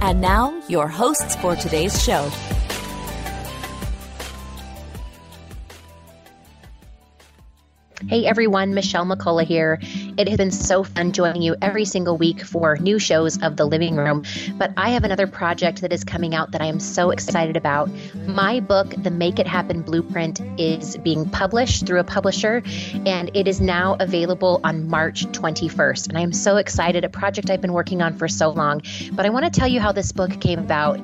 And 0.00 0.20
now, 0.20 0.60
your 0.68 0.88
hosts 0.88 1.36
for 1.36 1.56
today's 1.56 2.02
show. 2.02 2.30
Hey 8.08 8.24
everyone, 8.26 8.74
Michelle 8.74 9.04
McCullough 9.04 9.44
here. 9.46 9.80
It 10.18 10.28
has 10.28 10.38
been 10.38 10.50
so 10.50 10.82
fun 10.82 11.12
joining 11.12 11.42
you 11.42 11.56
every 11.60 11.84
single 11.84 12.16
week 12.16 12.42
for 12.42 12.78
new 12.78 12.98
shows 12.98 13.42
of 13.42 13.56
The 13.56 13.66
Living 13.66 13.96
Room. 13.96 14.24
But 14.56 14.72
I 14.74 14.90
have 14.90 15.04
another 15.04 15.26
project 15.26 15.82
that 15.82 15.92
is 15.92 16.04
coming 16.04 16.34
out 16.34 16.52
that 16.52 16.62
I 16.62 16.66
am 16.66 16.80
so 16.80 17.10
excited 17.10 17.54
about. 17.54 17.90
My 18.26 18.60
book, 18.60 18.94
The 18.96 19.10
Make 19.10 19.38
It 19.38 19.46
Happen 19.46 19.82
Blueprint, 19.82 20.40
is 20.58 20.96
being 20.96 21.28
published 21.28 21.86
through 21.86 22.00
a 22.00 22.04
publisher 22.04 22.62
and 23.04 23.30
it 23.34 23.46
is 23.46 23.60
now 23.60 23.98
available 24.00 24.60
on 24.64 24.88
March 24.88 25.26
21st. 25.26 26.08
And 26.08 26.16
I 26.16 26.22
am 26.22 26.32
so 26.32 26.56
excited, 26.56 27.04
a 27.04 27.10
project 27.10 27.50
I've 27.50 27.60
been 27.60 27.74
working 27.74 28.00
on 28.00 28.16
for 28.16 28.26
so 28.26 28.48
long. 28.48 28.80
But 29.12 29.26
I 29.26 29.28
want 29.28 29.44
to 29.44 29.50
tell 29.50 29.68
you 29.68 29.80
how 29.80 29.92
this 29.92 30.12
book 30.12 30.40
came 30.40 30.58
about. 30.58 30.98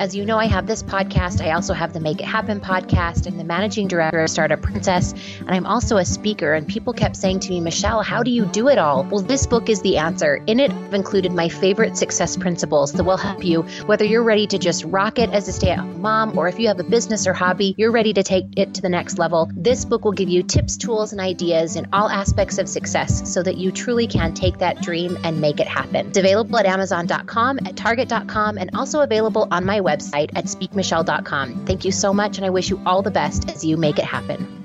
As 0.00 0.16
you 0.16 0.24
know, 0.24 0.38
I 0.38 0.46
have 0.46 0.66
this 0.66 0.82
podcast. 0.82 1.44
I 1.44 1.50
also 1.50 1.74
have 1.74 1.92
the 1.92 2.00
Make 2.00 2.20
It 2.20 2.26
Happen 2.26 2.60
podcast. 2.60 3.26
I'm 3.26 3.36
the 3.36 3.44
managing 3.44 3.88
director 3.88 4.20
of 4.20 4.30
Startup 4.30 4.60
Princess, 4.60 5.12
and 5.40 5.50
I'm 5.50 5.66
also 5.66 5.98
a 5.98 6.04
speaker. 6.04 6.54
And 6.54 6.66
people 6.66 6.94
kept 6.94 7.16
saying 7.16 7.40
to 7.40 7.50
me, 7.50 7.60
Michelle, 7.60 8.02
how 8.02 8.22
do 8.22 8.30
you 8.30 8.46
do 8.54 8.68
it 8.68 8.78
all? 8.78 9.02
Well, 9.10 9.20
this 9.20 9.48
book 9.48 9.68
is 9.68 9.82
the 9.82 9.96
answer. 9.96 10.36
In 10.46 10.60
it, 10.60 10.70
I've 10.70 10.94
included 10.94 11.32
my 11.32 11.48
favorite 11.48 11.96
success 11.96 12.36
principles 12.36 12.92
that 12.92 13.02
will 13.02 13.16
help 13.16 13.44
you, 13.44 13.62
whether 13.86 14.04
you're 14.04 14.22
ready 14.22 14.46
to 14.46 14.58
just 14.58 14.84
rock 14.84 15.18
it 15.18 15.30
as 15.30 15.48
a 15.48 15.52
stay 15.52 15.70
at 15.70 15.80
home 15.80 16.00
mom, 16.00 16.38
or 16.38 16.46
if 16.46 16.60
you 16.60 16.68
have 16.68 16.78
a 16.78 16.84
business 16.84 17.26
or 17.26 17.32
hobby, 17.32 17.74
you're 17.76 17.90
ready 17.90 18.12
to 18.12 18.22
take 18.22 18.46
it 18.56 18.74
to 18.74 18.80
the 18.80 18.88
next 18.88 19.18
level. 19.18 19.50
This 19.56 19.84
book 19.84 20.04
will 20.04 20.12
give 20.12 20.28
you 20.28 20.44
tips, 20.44 20.76
tools, 20.76 21.10
and 21.10 21.20
ideas 21.20 21.74
in 21.74 21.88
all 21.92 22.08
aspects 22.08 22.58
of 22.58 22.68
success 22.68 23.28
so 23.28 23.42
that 23.42 23.56
you 23.56 23.72
truly 23.72 24.06
can 24.06 24.34
take 24.34 24.58
that 24.58 24.80
dream 24.80 25.18
and 25.24 25.40
make 25.40 25.58
it 25.58 25.66
happen. 25.66 26.06
It's 26.06 26.18
available 26.18 26.56
at 26.56 26.66
Amazon.com, 26.66 27.58
at 27.66 27.76
Target.com, 27.76 28.56
and 28.56 28.70
also 28.74 29.00
available 29.00 29.48
on 29.50 29.64
my 29.64 29.80
website 29.80 30.30
at 30.36 30.44
speakmichelle.com. 30.44 31.66
Thank 31.66 31.84
you 31.84 31.90
so 31.90 32.14
much, 32.14 32.36
and 32.36 32.46
I 32.46 32.50
wish 32.50 32.70
you 32.70 32.80
all 32.86 33.02
the 33.02 33.10
best 33.10 33.50
as 33.50 33.64
you 33.64 33.76
make 33.76 33.98
it 33.98 34.04
happen. 34.04 34.63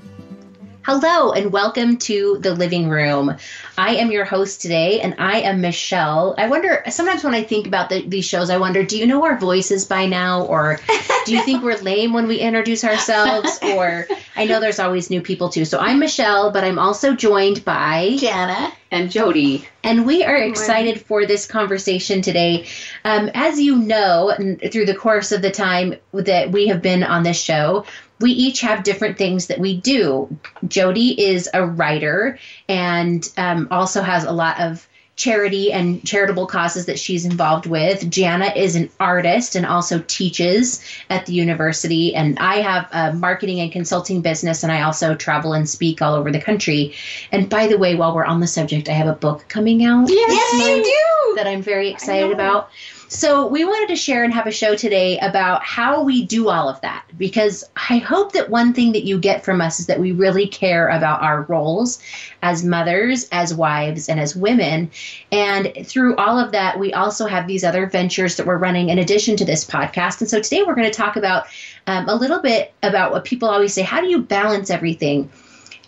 Hello, 0.92 1.30
and 1.30 1.52
welcome 1.52 1.98
to 1.98 2.38
the 2.40 2.52
living 2.52 2.88
room. 2.88 3.36
I 3.78 3.94
am 3.94 4.10
your 4.10 4.24
host 4.24 4.60
today, 4.60 5.00
and 5.00 5.14
I 5.18 5.42
am 5.42 5.60
Michelle. 5.60 6.34
I 6.36 6.48
wonder, 6.48 6.82
sometimes 6.90 7.22
when 7.22 7.32
I 7.32 7.44
think 7.44 7.68
about 7.68 7.90
the, 7.90 8.04
these 8.08 8.24
shows, 8.24 8.50
I 8.50 8.56
wonder, 8.56 8.82
do 8.82 8.98
you 8.98 9.06
know 9.06 9.24
our 9.24 9.38
voices 9.38 9.84
by 9.84 10.06
now? 10.06 10.46
Or 10.46 10.80
do 11.26 11.32
you 11.32 11.44
think 11.44 11.62
we're 11.62 11.78
lame 11.82 12.12
when 12.12 12.26
we 12.26 12.38
introduce 12.38 12.82
ourselves? 12.82 13.60
Or 13.62 14.08
I 14.34 14.46
know 14.46 14.58
there's 14.58 14.80
always 14.80 15.10
new 15.10 15.20
people 15.20 15.48
too. 15.48 15.64
So 15.64 15.78
I'm 15.78 16.00
Michelle, 16.00 16.50
but 16.50 16.64
I'm 16.64 16.80
also 16.80 17.14
joined 17.14 17.64
by 17.64 18.16
Jana 18.18 18.72
and 18.90 19.12
Jody. 19.12 19.68
And 19.84 20.04
we 20.04 20.24
are 20.24 20.34
excited 20.34 21.02
for 21.02 21.24
this 21.24 21.46
conversation 21.46 22.20
today. 22.20 22.66
Um, 23.04 23.30
as 23.32 23.60
you 23.60 23.76
know, 23.76 24.34
through 24.72 24.86
the 24.86 24.96
course 24.96 25.30
of 25.30 25.40
the 25.40 25.52
time 25.52 25.94
that 26.12 26.50
we 26.50 26.66
have 26.66 26.82
been 26.82 27.04
on 27.04 27.22
this 27.22 27.40
show, 27.40 27.86
we 28.20 28.32
each 28.32 28.60
have 28.60 28.84
different 28.84 29.18
things 29.18 29.46
that 29.46 29.58
we 29.58 29.80
do. 29.80 30.28
Jody 30.68 31.20
is 31.20 31.48
a 31.54 31.66
writer 31.66 32.38
and 32.68 33.28
um, 33.36 33.68
also 33.70 34.02
has 34.02 34.24
a 34.24 34.32
lot 34.32 34.60
of 34.60 34.86
charity 35.20 35.70
and 35.70 36.02
charitable 36.06 36.46
causes 36.46 36.86
that 36.86 36.98
she's 36.98 37.26
involved 37.26 37.66
with. 37.66 38.08
Jana 38.10 38.46
is 38.56 38.74
an 38.74 38.88
artist 38.98 39.54
and 39.54 39.66
also 39.66 40.02
teaches 40.06 40.82
at 41.10 41.26
the 41.26 41.34
university. 41.34 42.14
And 42.14 42.38
I 42.38 42.56
have 42.56 42.88
a 42.92 43.12
marketing 43.12 43.60
and 43.60 43.70
consulting 43.70 44.22
business, 44.22 44.62
and 44.62 44.72
I 44.72 44.80
also 44.80 45.14
travel 45.14 45.52
and 45.52 45.68
speak 45.68 46.00
all 46.00 46.14
over 46.14 46.32
the 46.32 46.40
country. 46.40 46.94
And 47.32 47.50
by 47.50 47.66
the 47.66 47.76
way, 47.76 47.96
while 47.96 48.14
we're 48.14 48.24
on 48.24 48.40
the 48.40 48.46
subject, 48.46 48.88
I 48.88 48.92
have 48.92 49.08
a 49.08 49.12
book 49.12 49.44
coming 49.48 49.84
out. 49.84 50.08
Yes, 50.08 50.52
you 50.54 50.82
do. 50.82 51.36
That 51.36 51.46
I'm 51.46 51.60
very 51.60 51.90
excited 51.90 52.32
about. 52.32 52.70
So, 53.12 53.48
we 53.48 53.64
wanted 53.64 53.88
to 53.88 53.96
share 53.96 54.22
and 54.22 54.32
have 54.32 54.46
a 54.46 54.52
show 54.52 54.76
today 54.76 55.18
about 55.18 55.64
how 55.64 56.04
we 56.04 56.24
do 56.24 56.48
all 56.48 56.68
of 56.68 56.80
that 56.82 57.04
because 57.18 57.68
I 57.74 57.98
hope 57.98 58.34
that 58.34 58.50
one 58.50 58.72
thing 58.72 58.92
that 58.92 59.02
you 59.02 59.18
get 59.18 59.44
from 59.44 59.60
us 59.60 59.80
is 59.80 59.86
that 59.86 59.98
we 59.98 60.12
really 60.12 60.46
care 60.46 60.86
about 60.86 61.20
our 61.20 61.42
roles 61.42 62.00
as 62.40 62.64
mothers, 62.64 63.28
as 63.32 63.52
wives, 63.52 64.08
and 64.08 64.20
as 64.20 64.36
women. 64.36 64.92
And 65.32 65.72
through 65.84 66.14
all 66.18 66.38
of 66.38 66.52
that, 66.52 66.78
we 66.78 66.92
also 66.92 67.26
have 67.26 67.48
these 67.48 67.64
other 67.64 67.86
ventures 67.86 68.36
that 68.36 68.46
we're 68.46 68.58
running 68.58 68.90
in 68.90 69.00
addition 69.00 69.36
to 69.38 69.44
this 69.44 69.64
podcast. 69.64 70.20
And 70.20 70.30
so, 70.30 70.40
today 70.40 70.62
we're 70.62 70.76
going 70.76 70.88
to 70.88 70.96
talk 70.96 71.16
about 71.16 71.46
um, 71.88 72.08
a 72.08 72.14
little 72.14 72.40
bit 72.40 72.72
about 72.84 73.10
what 73.10 73.24
people 73.24 73.48
always 73.48 73.74
say 73.74 73.82
how 73.82 74.00
do 74.00 74.06
you 74.06 74.22
balance 74.22 74.70
everything? 74.70 75.30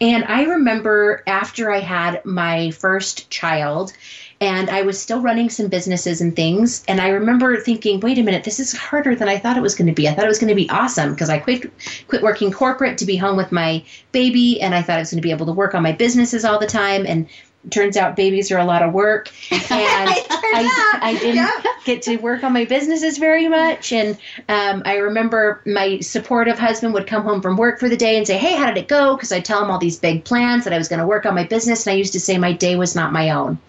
And 0.00 0.24
I 0.24 0.42
remember 0.42 1.22
after 1.28 1.70
I 1.70 1.78
had 1.78 2.24
my 2.24 2.72
first 2.72 3.30
child, 3.30 3.92
and 4.42 4.68
I 4.70 4.82
was 4.82 5.00
still 5.00 5.20
running 5.20 5.50
some 5.50 5.68
businesses 5.68 6.20
and 6.20 6.34
things. 6.34 6.82
And 6.88 7.00
I 7.00 7.10
remember 7.10 7.60
thinking, 7.60 8.00
wait 8.00 8.18
a 8.18 8.24
minute, 8.24 8.42
this 8.42 8.58
is 8.58 8.72
harder 8.72 9.14
than 9.14 9.28
I 9.28 9.38
thought 9.38 9.56
it 9.56 9.62
was 9.62 9.76
going 9.76 9.86
to 9.86 9.94
be. 9.94 10.08
I 10.08 10.14
thought 10.14 10.24
it 10.24 10.28
was 10.28 10.40
going 10.40 10.48
to 10.48 10.56
be 10.56 10.68
awesome 10.68 11.12
because 11.12 11.30
I 11.30 11.38
quit 11.38 11.70
quit 12.08 12.22
working 12.22 12.50
corporate 12.50 12.98
to 12.98 13.06
be 13.06 13.14
home 13.14 13.36
with 13.36 13.52
my 13.52 13.84
baby, 14.10 14.60
and 14.60 14.74
I 14.74 14.82
thought 14.82 14.96
I 14.96 14.98
was 14.98 15.12
going 15.12 15.22
to 15.22 15.26
be 15.26 15.30
able 15.30 15.46
to 15.46 15.52
work 15.52 15.76
on 15.76 15.84
my 15.84 15.92
businesses 15.92 16.44
all 16.44 16.58
the 16.58 16.66
time. 16.66 17.06
And 17.06 17.28
turns 17.70 17.96
out 17.96 18.16
babies 18.16 18.50
are 18.50 18.58
a 18.58 18.64
lot 18.64 18.82
of 18.82 18.92
work, 18.92 19.30
and 19.52 19.62
I, 19.70 20.98
I, 21.00 21.16
didn't 21.20 21.36
yeah. 21.36 21.62
get 21.84 22.02
to 22.02 22.16
work 22.16 22.42
on 22.42 22.52
my 22.52 22.64
businesses 22.64 23.18
very 23.18 23.46
much. 23.46 23.92
And 23.92 24.18
um, 24.48 24.82
I 24.84 24.96
remember 24.96 25.62
my 25.64 26.00
supportive 26.00 26.58
husband 26.58 26.94
would 26.94 27.06
come 27.06 27.22
home 27.22 27.40
from 27.40 27.56
work 27.56 27.78
for 27.78 27.88
the 27.88 27.96
day 27.96 28.16
and 28.16 28.26
say, 28.26 28.38
"Hey, 28.38 28.56
how 28.56 28.66
did 28.66 28.78
it 28.78 28.88
go?" 28.88 29.14
Because 29.14 29.30
I 29.30 29.38
tell 29.38 29.62
him 29.62 29.70
all 29.70 29.78
these 29.78 30.00
big 30.00 30.24
plans 30.24 30.64
that 30.64 30.72
I 30.72 30.78
was 30.78 30.88
going 30.88 30.98
to 30.98 31.06
work 31.06 31.26
on 31.26 31.36
my 31.36 31.44
business, 31.44 31.86
and 31.86 31.94
I 31.94 31.96
used 31.96 32.14
to 32.14 32.20
say 32.20 32.38
my 32.38 32.52
day 32.52 32.74
was 32.74 32.96
not 32.96 33.12
my 33.12 33.30
own 33.30 33.60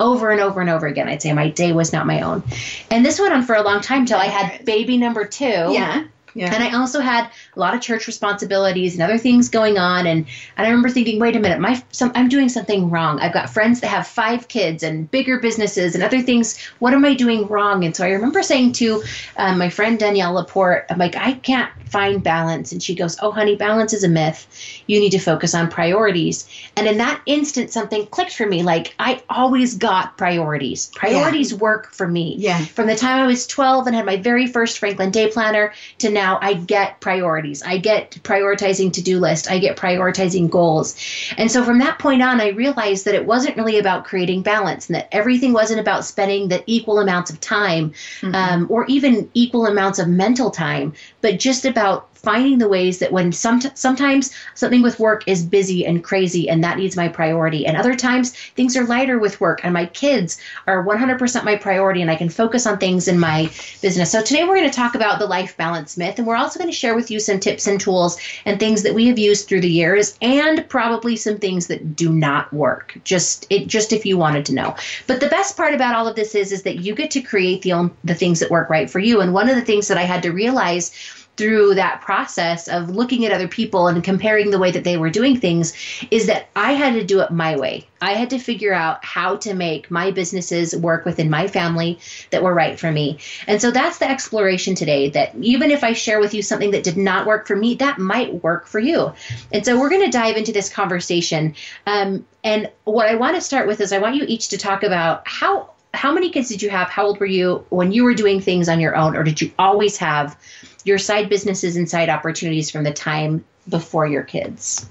over 0.00 0.30
and 0.30 0.40
over 0.40 0.60
and 0.60 0.70
over 0.70 0.86
again. 0.86 1.08
I'd 1.08 1.22
say 1.22 1.32
my 1.32 1.50
day 1.50 1.72
was 1.72 1.92
not 1.92 2.06
my 2.06 2.22
own. 2.22 2.42
And 2.90 3.04
this 3.04 3.18
went 3.18 3.32
on 3.32 3.44
for 3.44 3.54
a 3.54 3.62
long 3.62 3.80
time 3.80 4.06
till 4.06 4.18
I 4.18 4.26
had 4.26 4.64
baby 4.64 4.96
number 4.96 5.24
two. 5.24 5.44
Yeah. 5.44 6.04
Yeah. 6.34 6.52
And 6.52 6.62
I 6.64 6.76
also 6.76 7.00
had 7.00 7.30
a 7.56 7.60
lot 7.60 7.74
of 7.74 7.80
church 7.80 8.06
responsibilities 8.06 8.94
and 8.94 9.02
other 9.02 9.18
things 9.18 9.48
going 9.48 9.78
on. 9.78 10.06
And, 10.06 10.26
and 10.56 10.66
I 10.66 10.70
remember 10.70 10.88
thinking, 10.88 11.18
wait 11.20 11.36
a 11.36 11.40
minute, 11.40 11.60
my 11.60 11.82
some, 11.92 12.12
I'm 12.14 12.28
doing 12.28 12.48
something 12.48 12.90
wrong. 12.90 13.20
I've 13.20 13.32
got 13.32 13.50
friends 13.50 13.80
that 13.80 13.88
have 13.88 14.06
five 14.06 14.48
kids 14.48 14.82
and 14.82 15.10
bigger 15.10 15.38
businesses 15.38 15.94
and 15.94 16.04
other 16.04 16.22
things. 16.22 16.58
What 16.78 16.94
am 16.94 17.04
I 17.04 17.14
doing 17.14 17.46
wrong? 17.46 17.84
And 17.84 17.94
so 17.94 18.04
I 18.04 18.10
remember 18.10 18.42
saying 18.42 18.72
to 18.74 19.02
um, 19.36 19.58
my 19.58 19.68
friend 19.68 19.98
Danielle 19.98 20.34
Laporte, 20.34 20.86
I'm 20.90 20.98
like, 20.98 21.16
I 21.16 21.32
can't 21.32 21.70
find 21.94 22.24
balance. 22.24 22.72
And 22.72 22.82
she 22.82 22.96
goes, 22.96 23.16
Oh, 23.22 23.30
honey, 23.30 23.54
balance 23.54 23.92
is 23.92 24.02
a 24.02 24.08
myth. 24.08 24.48
You 24.88 24.98
need 24.98 25.10
to 25.10 25.20
focus 25.20 25.54
on 25.54 25.68
priorities. 25.68 26.48
And 26.76 26.88
in 26.88 26.98
that 26.98 27.22
instant, 27.24 27.70
something 27.70 28.06
clicked 28.06 28.34
for 28.34 28.46
me. 28.46 28.64
Like, 28.64 28.96
I 28.98 29.22
always 29.30 29.76
got 29.76 30.18
priorities. 30.18 30.90
Priorities 30.94 31.52
yeah. 31.52 31.58
work 31.58 31.92
for 31.92 32.08
me. 32.08 32.34
Yeah. 32.36 32.58
From 32.64 32.88
the 32.88 32.96
time 32.96 33.22
I 33.22 33.26
was 33.26 33.46
12 33.46 33.86
and 33.86 33.94
had 33.94 34.06
my 34.06 34.16
very 34.16 34.48
first 34.48 34.80
Franklin 34.80 35.12
Day 35.12 35.30
Planner 35.30 35.72
to 35.98 36.10
now, 36.10 36.38
I 36.42 36.54
get 36.54 37.00
priorities. 37.00 37.43
I 37.64 37.78
get 37.78 38.12
prioritizing 38.22 38.92
to 38.94 39.02
do 39.02 39.18
list. 39.18 39.50
I 39.50 39.58
get 39.58 39.76
prioritizing 39.76 40.50
goals. 40.50 40.96
And 41.36 41.50
so 41.50 41.64
from 41.64 41.78
that 41.78 41.98
point 41.98 42.22
on, 42.22 42.40
I 42.40 42.48
realized 42.48 43.04
that 43.04 43.14
it 43.14 43.26
wasn't 43.26 43.56
really 43.56 43.78
about 43.78 44.04
creating 44.04 44.42
balance 44.42 44.88
and 44.88 44.96
that 44.96 45.08
everything 45.12 45.52
wasn't 45.52 45.80
about 45.80 46.04
spending 46.04 46.48
the 46.48 46.62
equal 46.66 46.98
amounts 46.98 47.30
of 47.30 47.40
time 47.40 47.90
mm-hmm. 48.20 48.34
um, 48.34 48.66
or 48.70 48.86
even 48.86 49.30
equal 49.34 49.66
amounts 49.66 49.98
of 49.98 50.08
mental 50.08 50.50
time, 50.50 50.94
but 51.24 51.38
just 51.38 51.64
about 51.64 52.14
finding 52.24 52.58
the 52.58 52.68
ways 52.68 52.98
that 52.98 53.12
when 53.12 53.30
some 53.30 53.60
sometimes 53.74 54.34
something 54.54 54.82
with 54.82 54.98
work 54.98 55.22
is 55.28 55.44
busy 55.44 55.86
and 55.86 56.02
crazy 56.02 56.48
and 56.48 56.64
that 56.64 56.78
needs 56.78 56.96
my 56.96 57.06
priority 57.06 57.66
and 57.66 57.76
other 57.76 57.94
times 57.94 58.32
things 58.56 58.76
are 58.76 58.84
lighter 58.84 59.18
with 59.18 59.40
work 59.40 59.60
and 59.62 59.74
my 59.74 59.86
kids 59.86 60.40
are 60.66 60.84
100% 60.84 61.44
my 61.44 61.56
priority 61.56 62.00
and 62.00 62.10
I 62.10 62.16
can 62.16 62.30
focus 62.30 62.66
on 62.66 62.78
things 62.78 63.06
in 63.08 63.18
my 63.18 63.50
business. 63.82 64.10
So 64.10 64.22
today 64.22 64.44
we're 64.44 64.56
going 64.56 64.70
to 64.70 64.76
talk 64.76 64.94
about 64.94 65.18
the 65.18 65.26
life 65.26 65.56
balance 65.56 65.96
myth 65.96 66.18
and 66.18 66.26
we're 66.26 66.36
also 66.36 66.58
going 66.58 66.70
to 66.70 66.76
share 66.76 66.94
with 66.94 67.10
you 67.10 67.20
some 67.20 67.38
tips 67.38 67.66
and 67.66 67.78
tools 67.78 68.18
and 68.46 68.58
things 68.58 68.82
that 68.82 68.94
we 68.94 69.06
have 69.08 69.18
used 69.18 69.46
through 69.46 69.60
the 69.60 69.70
years 69.70 70.16
and 70.22 70.66
probably 70.68 71.16
some 71.16 71.38
things 71.38 71.66
that 71.66 71.94
do 71.94 72.10
not 72.10 72.52
work. 72.52 72.98
Just 73.04 73.46
it 73.50 73.66
just 73.66 73.92
if 73.92 74.06
you 74.06 74.16
wanted 74.16 74.46
to 74.46 74.54
know. 74.54 74.74
But 75.06 75.20
the 75.20 75.28
best 75.28 75.56
part 75.56 75.74
about 75.74 75.94
all 75.94 76.08
of 76.08 76.16
this 76.16 76.34
is 76.34 76.52
is 76.52 76.62
that 76.62 76.78
you 76.78 76.94
get 76.94 77.10
to 77.12 77.20
create 77.20 77.62
the 77.62 77.90
the 78.02 78.14
things 78.14 78.40
that 78.40 78.50
work 78.50 78.70
right 78.70 78.88
for 78.88 78.98
you 78.98 79.20
and 79.20 79.34
one 79.34 79.50
of 79.50 79.56
the 79.56 79.62
things 79.62 79.88
that 79.88 79.98
I 79.98 80.02
had 80.02 80.22
to 80.22 80.30
realize 80.30 80.90
through 81.36 81.74
that 81.74 82.00
process 82.00 82.68
of 82.68 82.90
looking 82.90 83.24
at 83.24 83.32
other 83.32 83.48
people 83.48 83.88
and 83.88 84.04
comparing 84.04 84.50
the 84.50 84.58
way 84.58 84.70
that 84.70 84.84
they 84.84 84.96
were 84.96 85.10
doing 85.10 85.38
things 85.38 85.72
is 86.10 86.26
that 86.26 86.48
I 86.54 86.72
had 86.72 86.94
to 86.94 87.04
do 87.04 87.20
it 87.20 87.30
my 87.30 87.56
way. 87.56 87.86
I 88.00 88.12
had 88.12 88.30
to 88.30 88.38
figure 88.38 88.72
out 88.72 89.04
how 89.04 89.36
to 89.38 89.54
make 89.54 89.90
my 89.90 90.10
businesses 90.10 90.76
work 90.76 91.04
within 91.04 91.30
my 91.30 91.48
family 91.48 91.98
that 92.30 92.42
were 92.42 92.54
right 92.54 92.78
for 92.78 92.92
me. 92.92 93.18
And 93.46 93.60
so 93.60 93.70
that's 93.70 93.98
the 93.98 94.08
exploration 94.08 94.74
today 94.74 95.10
that 95.10 95.34
even 95.36 95.70
if 95.70 95.82
I 95.82 95.92
share 95.92 96.20
with 96.20 96.34
you 96.34 96.42
something 96.42 96.70
that 96.72 96.84
did 96.84 96.96
not 96.96 97.26
work 97.26 97.46
for 97.46 97.56
me, 97.56 97.74
that 97.76 97.98
might 97.98 98.42
work 98.42 98.66
for 98.66 98.78
you. 98.78 99.12
And 99.52 99.64
so 99.64 99.78
we're 99.78 99.90
going 99.90 100.04
to 100.04 100.10
dive 100.10 100.36
into 100.36 100.52
this 100.52 100.68
conversation. 100.68 101.54
Um, 101.86 102.26
and 102.44 102.70
what 102.84 103.08
I 103.08 103.14
want 103.16 103.36
to 103.36 103.40
start 103.40 103.66
with 103.66 103.80
is 103.80 103.92
I 103.92 103.98
want 103.98 104.16
you 104.16 104.24
each 104.28 104.48
to 104.48 104.58
talk 104.58 104.82
about 104.82 105.26
how 105.26 105.70
how 105.94 106.12
many 106.12 106.28
kids 106.30 106.48
did 106.48 106.60
you 106.60 106.70
have? 106.70 106.88
How 106.88 107.06
old 107.06 107.20
were 107.20 107.26
you 107.26 107.64
when 107.70 107.92
you 107.92 108.04
were 108.04 108.14
doing 108.14 108.40
things 108.40 108.68
on 108.68 108.80
your 108.80 108.96
own, 108.96 109.16
or 109.16 109.22
did 109.22 109.40
you 109.40 109.52
always 109.58 109.96
have 109.98 110.36
your 110.84 110.98
side 110.98 111.28
businesses 111.28 111.76
and 111.76 111.88
side 111.88 112.08
opportunities 112.08 112.70
from 112.70 112.84
the 112.84 112.92
time 112.92 113.44
before 113.68 114.06
your 114.06 114.22
kids? 114.22 114.88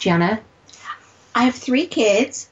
Jana? 0.00 0.40
I 1.34 1.44
have 1.44 1.54
three 1.54 1.86
kids. 1.86 2.48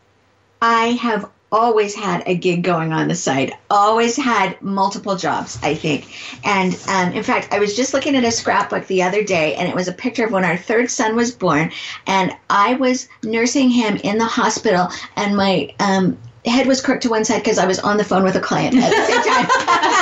I 0.62 0.88
have 1.00 1.28
always 1.52 1.94
had 1.94 2.22
a 2.26 2.34
gig 2.34 2.62
going 2.62 2.92
on 2.92 3.08
the 3.08 3.14
side, 3.14 3.52
always 3.70 4.16
had 4.16 4.60
multiple 4.60 5.16
jobs, 5.16 5.58
I 5.62 5.74
think. 5.74 6.06
And 6.44 6.78
um, 6.88 7.12
in 7.12 7.22
fact, 7.22 7.52
I 7.52 7.58
was 7.58 7.76
just 7.76 7.94
looking 7.94 8.16
at 8.16 8.24
a 8.24 8.30
scrapbook 8.30 8.86
the 8.86 9.02
other 9.02 9.22
day, 9.22 9.54
and 9.54 9.68
it 9.68 9.74
was 9.74 9.88
a 9.88 9.92
picture 9.92 10.26
of 10.26 10.32
when 10.32 10.44
our 10.44 10.56
third 10.56 10.90
son 10.90 11.16
was 11.16 11.30
born. 11.32 11.72
And 12.06 12.32
I 12.50 12.74
was 12.74 13.08
nursing 13.22 13.70
him 13.70 13.96
in 13.96 14.18
the 14.18 14.24
hospital, 14.24 14.88
and 15.16 15.36
my 15.36 15.74
um, 15.78 16.18
head 16.44 16.66
was 16.66 16.80
crooked 16.80 17.02
to 17.02 17.10
one 17.10 17.24
side 17.24 17.42
because 17.42 17.58
I 17.58 17.66
was 17.66 17.78
on 17.78 17.96
the 17.96 18.04
phone 18.04 18.24
with 18.24 18.36
a 18.36 18.40
client 18.40 18.76
at 18.76 18.90
the 18.90 19.06
same 19.06 19.22
time. 19.22 19.46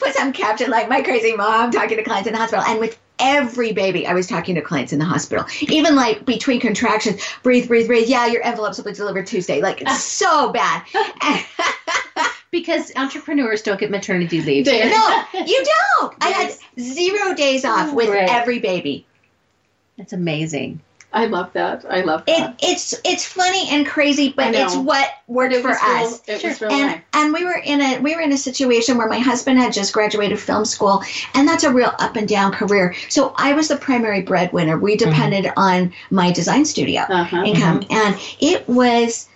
and 0.00 0.08
I 0.08 0.08
had 0.08 0.14
put 0.14 0.14
some 0.20 0.32
caption 0.32 0.70
like 0.70 0.88
my 0.88 1.02
crazy 1.02 1.34
mom 1.34 1.70
talking 1.70 1.96
to 1.96 2.02
clients 2.02 2.26
in 2.26 2.32
the 2.32 2.38
hospital. 2.38 2.64
And 2.66 2.80
with 2.80 2.98
every 3.18 3.72
baby, 3.72 4.06
I 4.06 4.12
was 4.14 4.26
talking 4.26 4.54
to 4.56 4.60
clients 4.60 4.92
in 4.92 4.98
the 4.98 5.04
hospital. 5.04 5.44
Even 5.62 5.94
like 5.96 6.24
between 6.24 6.60
contractions, 6.60 7.22
breathe, 7.42 7.68
breathe, 7.68 7.86
breathe. 7.86 8.08
Yeah, 8.08 8.26
your 8.26 8.42
envelopes 8.42 8.78
will 8.78 8.84
be 8.84 8.92
delivered 8.92 9.26
Tuesday. 9.26 9.60
Like 9.62 9.82
it's 9.82 10.02
so 10.02 10.52
bad. 10.52 10.82
because 12.50 12.92
entrepreneurs 12.96 13.62
don't 13.62 13.78
get 13.80 13.90
maternity 13.90 14.40
leave. 14.40 14.66
no, 14.66 14.72
you 15.44 15.64
don't. 15.98 16.14
I 16.20 16.28
had 16.28 16.54
zero 16.80 17.34
days 17.34 17.64
off 17.64 17.92
with 17.92 18.08
Right. 18.08 18.28
every 18.28 18.58
baby. 18.60 19.06
That's 19.98 20.12
amazing. 20.12 20.80
I 21.16 21.24
love 21.26 21.50
that. 21.54 21.84
I 21.90 22.02
love 22.02 22.22
It, 22.26 22.38
that. 22.38 22.56
it's 22.62 22.94
it's 23.04 23.24
funny 23.24 23.68
and 23.70 23.86
crazy, 23.86 24.28
but 24.36 24.54
it's 24.54 24.76
what 24.76 25.08
worked 25.26 25.54
it 25.54 25.62
for 25.62 25.68
was 25.70 25.78
us. 25.78 26.22
real, 26.28 26.36
it 26.36 26.44
was 26.44 26.60
real 26.60 26.70
and 26.72 26.90
life. 26.92 27.02
and 27.14 27.32
we 27.32 27.42
were 27.44 27.56
in 27.64 27.80
a 27.80 27.98
we 28.00 28.14
were 28.14 28.20
in 28.20 28.32
a 28.32 28.36
situation 28.38 28.98
where 28.98 29.08
my 29.08 29.18
husband 29.18 29.58
had 29.58 29.72
just 29.72 29.92
graduated 29.94 30.38
film 30.38 30.64
school 30.66 31.02
and 31.34 31.48
that's 31.48 31.64
a 31.64 31.72
real 31.72 31.92
up 31.98 32.16
and 32.16 32.28
down 32.28 32.52
career 32.52 32.94
so 33.08 33.34
i 33.38 33.52
was 33.54 33.68
the 33.68 33.76
primary 33.76 34.20
breadwinner 34.22 34.78
we 34.78 34.94
depended 34.96 35.50
on 35.56 35.92
my 36.10 36.30
design 36.32 36.64
studio 36.64 37.00
Uh-huh. 37.08 37.42
income 37.44 37.82
and 37.90 38.14
it 38.40 38.68
was 38.68 39.28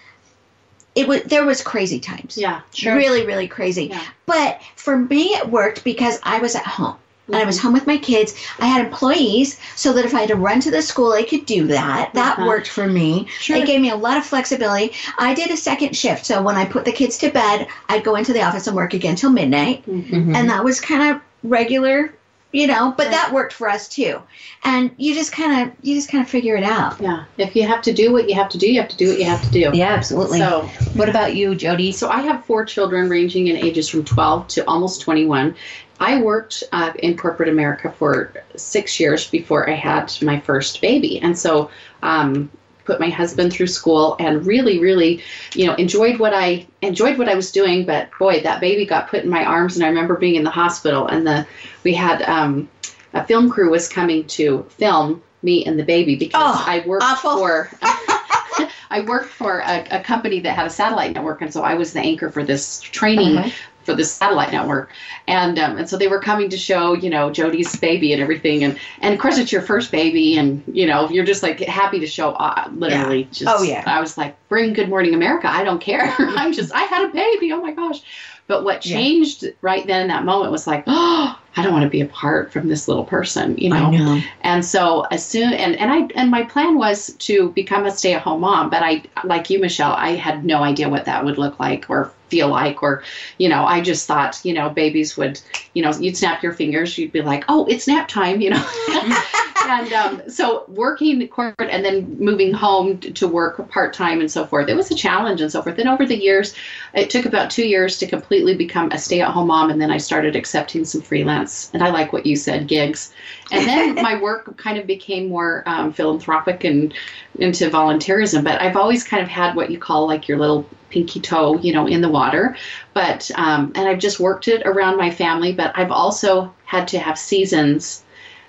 it 0.94 1.08
was 1.08 1.22
there 1.22 1.44
was 1.46 1.62
crazy 1.62 1.98
times 1.98 2.36
Yeah. 2.36 2.60
sure. 2.74 2.94
really 2.94 3.24
really 3.26 3.48
crazy 3.48 3.86
Yeah. 3.86 4.02
but 4.26 4.60
for 4.76 4.96
me 4.98 5.28
it 5.34 5.48
worked 5.48 5.82
because 5.82 6.20
i 6.22 6.38
was 6.40 6.54
at 6.54 6.66
home 6.66 6.96
and 7.32 7.42
I 7.42 7.44
was 7.44 7.56
Mm-hmm. 7.56 7.66
home 7.66 7.72
with 7.74 7.86
my 7.86 7.98
kids. 7.98 8.34
I 8.58 8.66
had 8.66 8.84
employees 8.84 9.58
so 9.76 9.92
that 9.92 10.04
if 10.04 10.14
I 10.14 10.20
had 10.20 10.28
to 10.28 10.36
run 10.36 10.60
to 10.60 10.70
the 10.70 10.82
school, 10.82 11.12
I 11.12 11.22
could 11.22 11.46
do 11.46 11.66
that. 11.68 12.12
That 12.14 12.38
Uh-huh. 12.38 12.46
worked 12.48 12.68
for 12.68 12.86
me. 12.86 13.26
Sure. 13.38 13.56
It 13.56 13.66
gave 13.66 13.80
me 13.80 13.90
a 13.90 13.96
lot 13.96 14.16
of 14.16 14.24
flexibility. 14.24 14.92
I 15.18 15.34
did 15.34 15.50
a 15.50 15.56
second 15.56 15.96
shift. 15.96 16.26
So 16.26 16.42
when 16.42 16.56
I 16.56 16.64
put 16.64 16.84
the 16.84 16.92
kids 16.92 17.18
to 17.18 17.30
bed, 17.30 17.66
I'd 17.88 18.04
go 18.04 18.14
into 18.16 18.32
the 18.32 18.42
office 18.42 18.66
and 18.66 18.76
work 18.76 18.94
again 18.94 19.16
till 19.16 19.30
midnight. 19.30 19.84
Mhm. 19.86 20.34
And 20.36 20.48
that 20.50 20.64
was 20.64 20.80
kind 20.80 21.10
of 21.14 21.20
regular, 21.42 22.14
you 22.52 22.66
know, 22.66 22.92
but 22.96 23.06
Right. 23.06 23.12
that 23.12 23.32
worked 23.32 23.52
for 23.52 23.68
us 23.68 23.88
too. 23.88 24.20
And 24.64 24.90
you 24.98 25.14
just 25.14 25.32
kind 25.32 25.62
of 25.62 25.74
you 25.82 25.94
just 25.94 26.10
kind 26.10 26.22
of 26.22 26.28
figure 26.28 26.56
it 26.56 26.64
out. 26.64 26.96
Yeah. 27.00 27.24
If 27.38 27.54
you 27.56 27.66
have 27.66 27.80
to 27.82 27.92
do 27.92 28.12
what 28.12 28.28
you 28.28 28.34
have 28.34 28.48
to 28.50 28.58
do, 28.58 28.66
you 28.70 28.80
have 28.80 28.88
to 28.90 28.96
do 28.96 29.08
what 29.08 29.18
you 29.18 29.24
have 29.24 29.42
to 29.42 29.50
do. 29.50 29.70
Yeah, 29.72 29.92
absolutely. 29.94 30.38
So, 30.40 30.68
what 30.94 31.08
about 31.08 31.34
you, 31.36 31.54
Jody? 31.54 31.92
so 31.92 32.08
I 32.10 32.20
have 32.22 32.44
four 32.44 32.64
children 32.64 33.08
ranging 33.08 33.46
in 33.46 33.56
ages 33.56 33.88
from 33.88 34.04
12 34.04 34.48
to 34.48 34.66
almost 34.68 35.00
21. 35.00 35.54
I 36.00 36.20
worked 36.23 36.64
uh, 36.73 36.93
in 36.99 37.17
corporate 37.17 37.49
America 37.50 37.93
for 37.93 38.32
six 38.56 38.99
years 38.99 39.29
before 39.29 39.69
I 39.69 39.75
had 39.75 40.12
my 40.23 40.41
first 40.41 40.81
baby. 40.81 41.20
And 41.20 41.38
so, 41.38 41.70
um, 42.02 42.50
put 42.87 42.99
my 42.99 43.11
husband 43.11 43.52
through 43.52 43.67
school 43.69 44.17
and 44.19 44.44
really, 44.47 44.81
really, 44.81 45.23
you 45.55 45.67
know, 45.67 45.75
enjoyed 45.75 46.19
what 46.19 46.32
I 46.35 46.67
enjoyed 46.82 47.19
what 47.19 47.29
I 47.29 47.35
was 47.35 47.52
doing. 47.52 47.85
But 47.85 48.08
boy, 48.19 48.41
that 48.43 48.61
baby 48.61 48.85
got 48.87 49.08
put 49.08 49.23
in 49.23 49.31
my 49.31 49.44
arms, 49.44 49.76
and 49.76 49.85
I 49.85 49.88
remember 49.88 50.17
being 50.17 50.35
in 50.37 50.43
the 50.44 50.50
hospital, 50.50 51.06
and 51.06 51.25
the 51.26 51.47
we 51.85 51.93
had 51.94 52.23
um, 52.23 52.69
a 53.12 53.25
film 53.25 53.50
crew 53.50 53.70
was 53.70 53.88
coming 53.88 54.26
to 54.29 54.64
film 54.70 55.23
me 55.43 55.64
and 55.67 55.79
the 55.79 55.85
baby 55.85 56.17
because 56.17 56.43
Oh, 56.43 56.64
I 56.67 56.82
worked 56.87 57.05
awful. 57.05 57.37
for. 57.37 57.70
I 58.93 59.02
worked 59.06 59.31
for 59.31 59.61
a, 59.61 59.87
a 59.93 60.02
company 60.02 60.41
that 60.41 60.56
had 60.56 60.67
a 60.67 60.70
satellite 60.70 61.12
network, 61.14 61.43
and 61.43 61.52
so 61.52 61.62
I 61.62 61.75
was 61.75 61.93
the 61.93 62.00
anchor 62.00 62.31
for 62.31 62.43
this 62.43 62.81
training 62.81 63.37
Uh-huh. 63.38 63.50
For 63.84 63.94
this 63.94 64.12
satellite 64.12 64.52
network, 64.52 64.90
and 65.26 65.58
um, 65.58 65.78
and 65.78 65.88
so 65.88 65.96
they 65.96 66.08
were 66.08 66.20
coming 66.20 66.48
to 66.50 66.56
show 66.56 66.92
you 66.92 67.10
know 67.10 67.30
Jody's 67.30 67.74
baby 67.76 68.12
and 68.12 68.22
everything, 68.22 68.64
and 68.64 68.78
and 69.00 69.14
of 69.14 69.20
course 69.20 69.38
it's 69.38 69.52
your 69.52 69.62
first 69.62 69.90
baby, 69.90 70.36
and 70.36 70.62
you 70.66 70.86
know 70.86 71.08
you're 71.10 71.24
just 71.24 71.42
like 71.42 71.60
happy 71.60 71.98
to 72.00 72.06
show, 72.06 72.30
uh, 72.32 72.68
literally. 72.74 73.24
Just, 73.32 73.46
Oh, 73.48 73.62
yeah. 73.62 73.82
I 73.86 74.00
was 74.00 74.16
like, 74.18 74.36
bring 74.48 74.72
Good 74.72 74.88
Morning 74.88 75.14
America. 75.14 75.48
I 75.50 75.64
don't 75.64 75.80
care. 75.80 76.14
I'm 76.18 76.52
just 76.52 76.72
I 76.74 76.82
had 76.82 77.08
a 77.08 77.12
baby. 77.12 77.52
Oh 77.52 77.60
my 77.60 77.72
gosh. 77.72 78.00
But 78.46 78.64
what 78.64 78.84
Yeah. 78.84 78.96
changed 78.96 79.44
right 79.62 79.86
then 79.86 80.02
in 80.02 80.08
that 80.08 80.24
moment 80.24 80.50
was 80.50 80.66
like, 80.66 80.82
oh, 80.88 81.38
I 81.56 81.62
don't 81.62 81.72
want 81.72 81.84
to 81.84 81.88
be 81.88 82.00
apart 82.00 82.52
from 82.52 82.66
this 82.66 82.88
little 82.88 83.04
person, 83.04 83.56
you 83.56 83.68
know. 83.70 83.76
I 83.76 83.90
know. 83.96 84.20
And 84.42 84.64
so 84.64 85.02
as 85.12 85.24
soon 85.24 85.52
and 85.52 85.76
and 85.76 85.90
I 85.92 86.08
and 86.16 86.30
my 86.30 86.42
plan 86.42 86.76
was 86.76 87.14
to 87.20 87.50
become 87.52 87.86
a 87.86 87.92
stay-at-home 87.92 88.40
mom, 88.40 88.68
but 88.68 88.82
I 88.82 89.04
like 89.24 89.50
you 89.50 89.60
Michelle, 89.60 89.92
I 89.92 90.16
had 90.16 90.44
no 90.44 90.62
idea 90.64 90.88
what 90.88 91.04
that 91.04 91.24
would 91.24 91.38
look 91.38 91.60
like 91.60 91.86
or 91.88 92.12
feel 92.30 92.48
like 92.48 92.82
or 92.82 93.02
you 93.38 93.48
know, 93.48 93.64
I 93.64 93.80
just 93.80 94.06
thought, 94.06 94.40
you 94.44 94.54
know, 94.54 94.70
babies 94.70 95.16
would, 95.16 95.40
you 95.74 95.82
know, 95.82 95.92
you'd 95.98 96.16
snap 96.16 96.42
your 96.42 96.52
fingers, 96.52 96.96
you'd 96.96 97.12
be 97.12 97.22
like, 97.22 97.44
"Oh, 97.48 97.66
it's 97.66 97.86
nap 97.86 98.08
time," 98.08 98.40
you 98.40 98.50
know. 98.50 98.70
and 99.66 99.92
um, 99.92 100.22
so 100.28 100.64
working 100.68 101.26
corporate 101.28 101.70
and 101.70 101.84
then 101.84 102.16
moving 102.18 102.52
home 102.52 102.98
to 102.98 103.28
work 103.28 103.68
part-time 103.68 104.20
and 104.20 104.30
so 104.30 104.46
forth. 104.46 104.68
It 104.68 104.74
was 104.74 104.90
a 104.90 104.94
challenge 104.94 105.40
and 105.40 105.50
so 105.50 105.62
forth. 105.62 105.78
And 105.78 105.88
over 105.88 106.06
the 106.06 106.16
years, 106.16 106.54
it 106.94 107.10
took 107.10 107.26
about 107.26 107.50
2 107.50 107.66
years 107.66 107.98
to 107.98 108.06
completely 108.06 108.56
become 108.56 108.90
a 108.92 108.98
stay-at-home 108.98 109.48
mom 109.48 109.70
and 109.70 109.80
then 109.80 109.90
I 109.90 109.98
started 109.98 110.36
accepting 110.36 110.84
some 110.84 111.02
freelance 111.02 111.70
and 111.72 111.82
I 111.82 111.90
like 111.90 112.12
what 112.12 112.26
you 112.26 112.36
said, 112.36 112.68
gigs. 112.68 113.12
And 113.50 113.66
then 113.66 113.94
my 114.02 114.20
work 114.20 114.56
kind 114.56 114.78
of 114.78 114.86
became 114.86 115.28
more 115.28 115.62
um, 115.66 115.92
philanthropic 115.92 116.64
and 116.64 116.94
into 117.38 117.68
volunteerism. 117.70 118.44
But 118.44 118.60
I've 118.60 118.76
always 118.76 119.04
kind 119.04 119.22
of 119.22 119.28
had 119.28 119.56
what 119.56 119.70
you 119.70 119.78
call 119.78 120.06
like 120.06 120.28
your 120.28 120.38
little 120.38 120.66
pinky 120.90 121.20
toe, 121.20 121.58
you 121.58 121.72
know, 121.72 121.86
in 121.86 122.00
the 122.00 122.08
water. 122.08 122.56
But 122.94 123.30
um, 123.37 123.73
and 123.75 123.88
I've 123.88 123.99
just 123.99 124.20
worked 124.20 124.49
it 124.49 124.62
around 124.66 124.96
my 124.96 125.11
family. 125.11 125.52
But 125.52 125.76
I've 125.76 125.92
also 125.92 126.52
had 126.64 126.88
to 126.88 126.99
have 126.99 127.18
seasons 127.18 128.04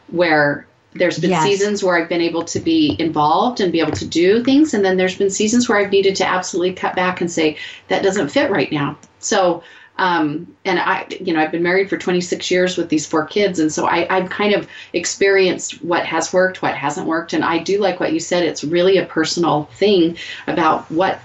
where 0.08 0.68
there's 0.94 1.20
been 1.20 1.32
Yes. 1.32 1.44
seasons 1.44 1.84
where 1.84 1.98
I've 1.98 2.10
been 2.10 2.22
able 2.22 2.44
to 2.44 2.60
be 2.60 2.96
involved 3.00 3.62
and 3.62 3.72
be 3.72 3.80
able 3.80 3.94
to 3.94 4.06
do 4.06 4.44
things, 4.44 4.74
and 4.74 4.84
then 4.84 4.98
there's 4.98 5.18
been 5.18 5.30
seasons 5.30 5.70
where 5.70 5.78
I've 5.78 5.92
needed 5.92 6.16
to 6.18 6.28
absolutely 6.28 6.74
cut 6.74 6.96
back 6.96 7.22
and 7.22 7.32
say 7.32 7.58
that 7.88 8.04
doesn't 8.04 8.30
fit 8.30 8.52
right 8.52 8.72
now. 8.72 8.98
So 9.20 9.64
um, 9.98 10.56
and 10.66 10.80
I, 10.80 11.06
you 11.20 11.32
know, 11.32 11.40
I've 11.40 11.52
been 11.52 11.62
married 11.62 11.90
for 11.90 11.98
26 11.98 12.50
years 12.50 12.76
with 12.76 12.90
these 12.90 13.06
four 13.06 13.26
kids, 13.26 13.60
and 13.60 13.72
so 13.72 13.86
I, 13.86 14.08
I've 14.10 14.32
kind 14.32 14.56
of 14.56 14.68
experienced 14.94 15.84
what 15.84 16.06
has 16.06 16.34
worked, 16.34 16.62
what 16.62 16.76
hasn't 16.76 17.08
worked, 17.08 17.34
and 17.34 17.44
I 17.44 17.60
do 17.60 17.80
like 17.80 18.00
what 18.00 18.12
you 18.12 18.20
said. 18.20 18.44
It's 18.44 18.64
really 18.64 18.98
a 18.98 19.06
personal 19.06 19.66
thing 19.76 20.18
about 20.48 20.90
what 20.90 21.20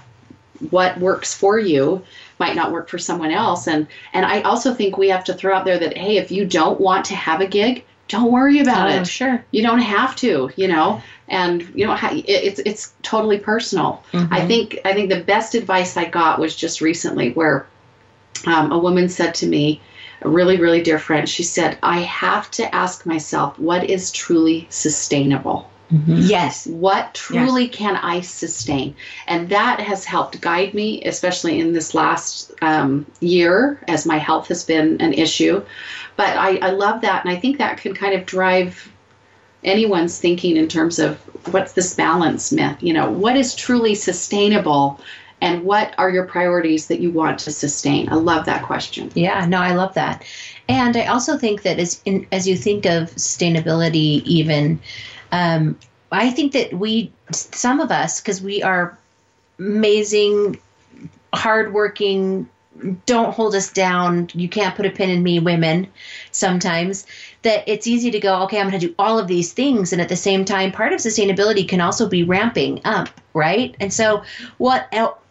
what 0.69 0.99
works 0.99 1.33
for 1.33 1.59
you 1.59 2.03
might 2.39 2.55
not 2.55 2.71
work 2.71 2.87
for 2.89 2.99
someone 2.99 3.31
else, 3.31 3.67
and 3.67 3.87
and 4.13 4.25
I 4.25 4.41
also 4.41 4.73
think 4.73 4.97
we 4.97 5.09
have 5.09 5.23
to 5.23 5.33
throw 5.33 5.55
out 5.55 5.65
there 5.65 5.79
that 5.79 5.97
hey, 5.97 6.17
if 6.17 6.31
you 6.31 6.45
don't 6.45 6.79
want 6.79 7.05
to 7.05 7.15
have 7.15 7.41
a 7.41 7.47
gig, 7.47 7.83
don't 8.07 8.31
worry 8.31 8.59
about 8.59 8.89
Oh, 8.89 9.01
it. 9.01 9.07
sure. 9.07 9.43
You 9.51 9.63
don't 9.63 9.81
have 9.81 10.15
to, 10.17 10.49
you 10.55 10.67
know, 10.67 11.01
and 11.27 11.61
you. 11.75 11.91
It, 11.91 12.25
it's 12.27 12.59
it's 12.59 12.93
totally 13.03 13.37
personal. 13.37 14.03
I 14.13 14.45
think 14.45 14.79
I 14.85 14.93
think 14.93 15.09
the 15.09 15.21
best 15.21 15.55
advice 15.55 15.97
I 15.97 16.05
got 16.05 16.39
was 16.39 16.55
just 16.55 16.81
recently 16.81 17.31
where 17.31 17.67
um, 18.45 18.71
a 18.71 18.77
woman 18.79 19.09
said 19.09 19.35
to 19.35 19.47
me, 19.47 19.81
a 20.21 20.29
really 20.29 20.57
really 20.57 20.81
dear 20.81 20.99
friend, 20.99 21.27
she 21.27 21.43
said, 21.43 21.77
"I 21.83 21.99
have 22.01 22.49
to 22.51 22.73
ask 22.73 23.05
myself 23.05 23.59
what 23.59 23.83
is 23.89 24.11
truly 24.11 24.67
sustainable." 24.69 25.69
Yes. 25.89 26.67
What 26.67 27.13
truly 27.13 27.67
can 27.67 27.95
I 27.95 28.21
sustain? 28.21 28.95
And 29.27 29.49
that 29.49 29.79
has 29.79 30.03
helped 30.03 30.41
guide 30.41 30.73
me, 30.73 31.03
especially 31.03 31.59
in 31.59 31.73
this 31.73 31.93
last 31.93 32.51
um, 32.61 33.05
year 33.21 33.79
as 33.87 34.05
my 34.05 34.17
health 34.17 34.47
has 34.49 34.65
been 34.65 34.99
an 34.99 35.13
issue. 35.13 35.63
But 36.17 36.35
I, 36.35 36.57
I 36.57 36.69
love 36.71 37.01
that. 37.01 37.23
And 37.23 37.33
I 37.33 37.39
think 37.39 37.57
that 37.57 37.77
can 37.77 37.93
kind 37.93 38.13
of 38.13 38.25
drive 38.25 38.91
anyone's 39.63 40.19
thinking 40.19 40.57
in 40.57 40.67
terms 40.67 40.99
of 40.99 41.17
what's 41.53 41.73
this 41.73 41.95
balance 41.95 42.51
myth? 42.51 42.77
You 42.81 42.93
know, 42.93 43.09
what 43.09 43.37
is 43.37 43.55
truly 43.55 43.95
sustainable 43.95 44.99
and 45.39 45.63
what 45.63 45.93
are 45.97 46.09
your 46.09 46.25
priorities 46.25 46.87
that 46.87 46.99
you 46.99 47.11
want 47.11 47.39
to 47.39 47.51
sustain? 47.51 48.09
I 48.09 48.15
love 48.15 48.45
that 48.45 48.63
question. 48.63 49.11
Yeah, 49.13 49.45
no, 49.45 49.59
I 49.59 49.73
love 49.75 49.93
that. 49.93 50.25
And 50.67 50.97
I 50.97 51.05
also 51.05 51.37
think 51.37 51.61
that 51.61 51.79
as 51.79 52.01
in, 52.05 52.27
as 52.31 52.47
you 52.47 52.57
think 52.57 52.85
of 52.85 53.11
sustainability, 53.15 54.23
even 54.23 54.79
um, 55.31 55.77
I 56.11 56.29
think 56.29 56.53
that 56.53 56.73
we, 56.73 57.11
some 57.31 57.79
of 57.79 57.91
us, 57.91 58.21
because 58.21 58.41
we 58.41 58.63
are 58.63 58.97
amazing, 59.59 60.59
hardworking, 61.33 62.49
don't 63.05 63.33
hold 63.33 63.55
us 63.55 63.71
down. 63.71 64.29
You 64.33 64.47
can't 64.47 64.75
put 64.75 64.85
a 64.85 64.89
pin 64.89 65.09
in 65.09 65.23
me, 65.23 65.39
women. 65.39 65.87
Sometimes 66.31 67.05
that 67.41 67.63
it's 67.67 67.87
easy 67.87 68.11
to 68.11 68.19
go, 68.19 68.43
okay, 68.43 68.59
I'm 68.59 68.69
going 68.69 68.79
to 68.79 68.87
do 68.87 68.95
all 68.99 69.17
of 69.17 69.27
these 69.27 69.53
things, 69.53 69.93
and 69.93 70.01
at 70.01 70.09
the 70.09 70.15
same 70.15 70.45
time, 70.45 70.71
part 70.71 70.93
of 70.93 70.99
sustainability 70.99 71.67
can 71.67 71.81
also 71.81 72.07
be 72.07 72.23
ramping 72.23 72.81
up, 72.85 73.09
right? 73.33 73.75
And 73.79 73.91
so, 73.91 74.23
what 74.57 74.87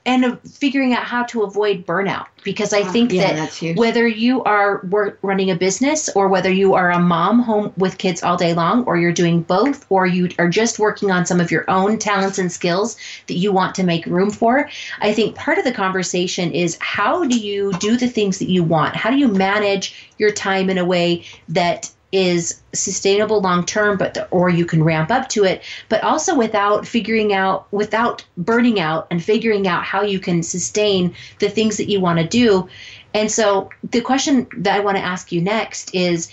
and 0.07 0.41
figuring 0.49 0.95
out 0.95 1.03
how 1.03 1.25
to 1.25 1.43
avoid 1.43 1.85
burnout 1.85 2.27
because 2.45 2.73
I 2.73 2.83
ah, 2.83 2.93
think 2.93 3.13
yeah, 3.13 3.49
that 3.49 3.77
whether 3.77 4.07
you 4.07 4.45
are 4.45 4.81
work, 4.89 5.19
running 5.21 5.51
a 5.51 5.57
business 5.57 6.09
or 6.15 6.29
whether 6.29 6.51
you 6.51 6.75
are 6.75 6.93
a 6.93 6.99
mom 7.01 7.41
home 7.41 7.73
with 7.77 7.99
kids 7.99 8.23
all 8.23 8.37
day 8.37 8.55
long 8.55 8.85
or 8.85 8.97
you're 8.97 9.13
doing 9.13 9.43
both 9.43 9.85
or 9.91 10.07
you 10.07 10.31
are 10.39 10.49
just 10.49 10.79
working 10.79 11.11
on 11.11 11.27
some 11.27 11.41
of 11.41 11.51
your 11.51 11.69
own 11.69 11.99
talents 11.99 12.39
and 12.39 12.53
skills 12.53 12.97
that 13.27 13.35
you 13.35 13.53
want 13.53 13.75
to 13.75 13.83
make 13.83 14.07
room 14.07 14.31
for, 14.31 14.71
I 15.01 15.13
think 15.13 15.35
part 15.35 15.59
of 15.59 15.65
the 15.65 15.73
conversation 15.73 16.53
is 16.53 16.79
how 16.81 17.25
do 17.25 17.37
you 17.37 17.73
do 17.81 17.97
the 17.97 18.09
things 18.09 18.39
that 18.39 18.49
you 18.49 18.63
want? 18.63 18.95
How 18.95 19.11
do 19.11 19.17
you 19.17 19.27
manage 19.27 20.13
your 20.19 20.31
time 20.31 20.71
in 20.71 20.79
a 20.79 20.85
way 20.85 21.25
that 21.49 21.91
is 22.13 22.63
sustainable 22.73 23.41
long 23.41 23.65
term 23.65 23.99
but 23.99 24.15
the, 24.15 24.29
or 24.29 24.49
you 24.49 24.65
can 24.65 24.83
ramp 24.83 25.11
up 25.11 25.29
to 25.29 25.45
it 25.45 25.63
but 25.89 26.03
also 26.05 26.37
without 26.37 26.87
figuring 26.87 27.33
out 27.33 27.67
without 27.73 28.25
burning 28.37 28.79
out 28.79 29.07
and 29.11 29.23
figuring 29.23 29.67
out 29.67 29.83
how 29.83 30.03
you 30.03 30.21
can 30.21 30.43
sustain 30.43 31.15
the 31.41 31.49
things 31.49 31.77
that 31.77 31.89
you 31.89 32.01
want 32.01 32.19
to 32.19 32.27
do. 32.27 32.69
And 33.13 33.31
so 33.31 33.71
the 33.91 34.01
question 34.01 34.47
that 34.59 34.77
i 34.77 34.81
want 34.81 34.97
to 34.97 35.03
ask 35.03 35.33
you 35.33 35.41
next 35.41 35.95
is 35.95 36.31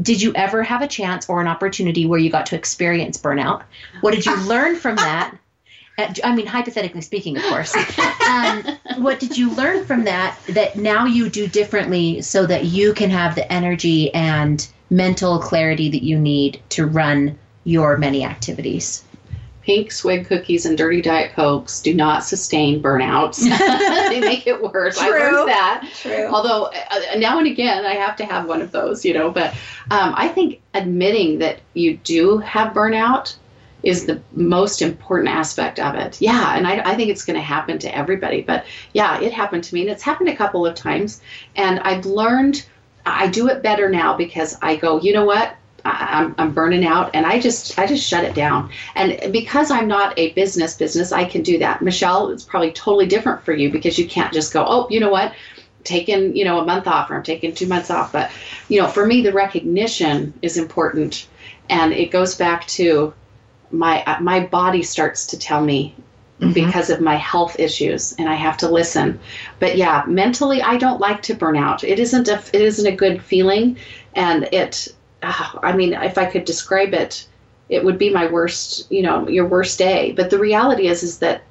did 0.00 0.22
you 0.22 0.32
ever 0.34 0.62
have 0.62 0.80
a 0.80 0.88
chance 0.88 1.28
or 1.28 1.40
an 1.40 1.46
opportunity 1.48 2.06
where 2.06 2.18
you 2.18 2.30
got 2.30 2.46
to 2.46 2.56
experience 2.56 3.18
burnout? 3.18 3.64
What 4.00 4.14
did 4.14 4.24
you 4.24 4.34
learn 4.46 4.76
from 4.76 4.96
that? 4.96 5.36
Uh, 5.98 6.12
I 6.24 6.34
mean, 6.34 6.46
hypothetically 6.46 7.02
speaking, 7.02 7.36
of 7.36 7.42
course. 7.44 7.76
Um, 8.26 8.78
what 8.98 9.20
did 9.20 9.36
you 9.36 9.52
learn 9.54 9.84
from 9.84 10.04
that 10.04 10.38
that 10.48 10.76
now 10.76 11.04
you 11.04 11.28
do 11.28 11.46
differently 11.46 12.22
so 12.22 12.46
that 12.46 12.64
you 12.66 12.94
can 12.94 13.10
have 13.10 13.34
the 13.34 13.50
energy 13.52 14.14
and 14.14 14.66
mental 14.90 15.38
clarity 15.38 15.88
that 15.90 16.02
you 16.02 16.18
need 16.18 16.60
to 16.70 16.86
run 16.86 17.38
your 17.64 17.96
many 17.96 18.24
activities. 18.24 19.04
Pink 19.62 19.92
swig 19.92 20.26
cookies 20.26 20.66
and 20.66 20.76
dirty 20.76 21.02
diet 21.02 21.32
cokes 21.34 21.80
do 21.80 21.94
not 21.94 22.24
sustain 22.24 22.82
burnouts. 22.82 23.38
they 24.08 24.20
make 24.20 24.46
it 24.46 24.60
worse. 24.60 24.98
True. 24.98 25.06
I 25.06 25.30
learned 25.30 25.48
that. 25.48 25.88
True. 25.94 26.26
Although 26.26 26.64
uh, 26.64 27.18
now 27.18 27.38
and 27.38 27.46
again 27.46 27.84
I 27.84 27.94
have 27.94 28.16
to 28.16 28.24
have 28.24 28.48
one 28.48 28.62
of 28.62 28.72
those, 28.72 29.04
you 29.04 29.14
know. 29.14 29.30
But 29.30 29.52
um, 29.90 30.14
I 30.16 30.28
think 30.28 30.60
admitting 30.74 31.38
that 31.40 31.60
you 31.74 31.98
do 31.98 32.38
have 32.38 32.72
burnout 32.72 33.36
is 33.82 34.06
the 34.06 34.20
most 34.32 34.82
important 34.82 35.28
aspect 35.28 35.78
of 35.78 35.94
it. 35.94 36.20
Yeah, 36.20 36.56
and 36.56 36.66
I, 36.66 36.80
I 36.84 36.96
think 36.96 37.10
it's 37.10 37.24
going 37.24 37.38
to 37.38 37.42
happen 37.42 37.78
to 37.80 37.96
everybody. 37.96 38.42
But 38.42 38.66
yeah, 38.92 39.20
it 39.20 39.32
happened 39.32 39.64
to 39.64 39.74
me, 39.74 39.82
and 39.82 39.90
it's 39.90 40.02
happened 40.02 40.28
a 40.28 40.36
couple 40.36 40.66
of 40.66 40.74
times. 40.74 41.20
And 41.56 41.80
I've 41.80 42.06
learned 42.06 42.64
I 43.06 43.28
do 43.28 43.48
it 43.48 43.62
better 43.62 43.88
now 43.88 44.16
because 44.16 44.56
I 44.62 44.76
go, 44.76 45.00
you 45.00 45.12
know 45.12 45.24
what? 45.24 45.56
I'm, 45.84 46.34
I'm 46.38 46.52
burning 46.52 46.84
out 46.84 47.10
and 47.14 47.24
I 47.26 47.40
just 47.40 47.78
I 47.78 47.86
just 47.86 48.06
shut 48.06 48.24
it 48.24 48.34
down. 48.34 48.70
And 48.94 49.32
because 49.32 49.70
I'm 49.70 49.88
not 49.88 50.18
a 50.18 50.32
business 50.32 50.74
business 50.74 51.12
I 51.12 51.24
can 51.24 51.42
do 51.42 51.58
that. 51.58 51.82
Michelle 51.82 52.30
it's 52.30 52.44
probably 52.44 52.72
totally 52.72 53.06
different 53.06 53.42
for 53.44 53.52
you 53.52 53.70
because 53.70 53.98
you 53.98 54.06
can't 54.06 54.32
just 54.32 54.52
go 54.52 54.64
oh 54.66 54.86
you 54.90 55.00
know 55.00 55.10
what? 55.10 55.34
Taking 55.84 56.36
you 56.36 56.44
know 56.44 56.60
a 56.60 56.66
month 56.66 56.86
off 56.86 57.10
or 57.10 57.16
I'm 57.16 57.22
taking 57.22 57.54
two 57.54 57.66
months 57.66 57.90
off. 57.90 58.12
But 58.12 58.30
you 58.68 58.80
know 58.80 58.88
for 58.88 59.06
me 59.06 59.22
the 59.22 59.32
recognition 59.32 60.34
is 60.42 60.56
important 60.56 61.26
and 61.68 61.92
it 61.92 62.10
goes 62.10 62.34
back 62.34 62.66
to 62.68 63.14
my 63.70 64.18
my 64.20 64.40
body 64.40 64.82
starts 64.82 65.26
to 65.28 65.38
tell 65.38 65.62
me 65.62 65.94
mm-hmm. 66.40 66.52
because 66.52 66.90
of 66.90 67.00
my 67.00 67.16
health 67.16 67.58
issues 67.58 68.14
and 68.14 68.28
I 68.28 68.34
have 68.34 68.56
to 68.58 68.68
listen. 68.68 69.20
But 69.58 69.76
yeah, 69.76 70.04
mentally 70.06 70.62
I 70.62 70.76
don't 70.76 71.00
like 71.00 71.22
to 71.22 71.34
burn 71.34 71.56
out. 71.56 71.84
It 71.84 71.98
isn't 71.98 72.28
a 72.28 72.42
it 72.52 72.62
isn't 72.62 72.86
a 72.86 72.96
good 72.96 73.22
feeling 73.22 73.76
and 74.14 74.48
it 74.52 74.88
uh, 75.22 75.50
I 75.62 75.76
mean 75.76 75.92
if 75.92 76.18
I 76.18 76.26
could 76.26 76.44
describe 76.44 76.94
it 76.94 77.26
it 77.68 77.84
would 77.84 77.98
be 77.98 78.10
my 78.10 78.26
worst, 78.26 78.90
you 78.90 79.02
know, 79.02 79.28
your 79.28 79.46
worst 79.46 79.78
day. 79.78 80.12
But 80.12 80.28
the 80.30 80.38
reality 80.38 80.88
is 80.88 81.02
is 81.02 81.18
that 81.20 81.42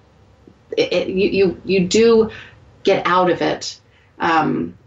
it, 0.77 0.91
it, 0.91 1.07
you, 1.07 1.29
you 1.29 1.61
you 1.63 1.87
do 1.87 2.31
get 2.83 3.05
out 3.07 3.29
of 3.29 3.41
it. 3.41 3.79
Um, 4.19 4.77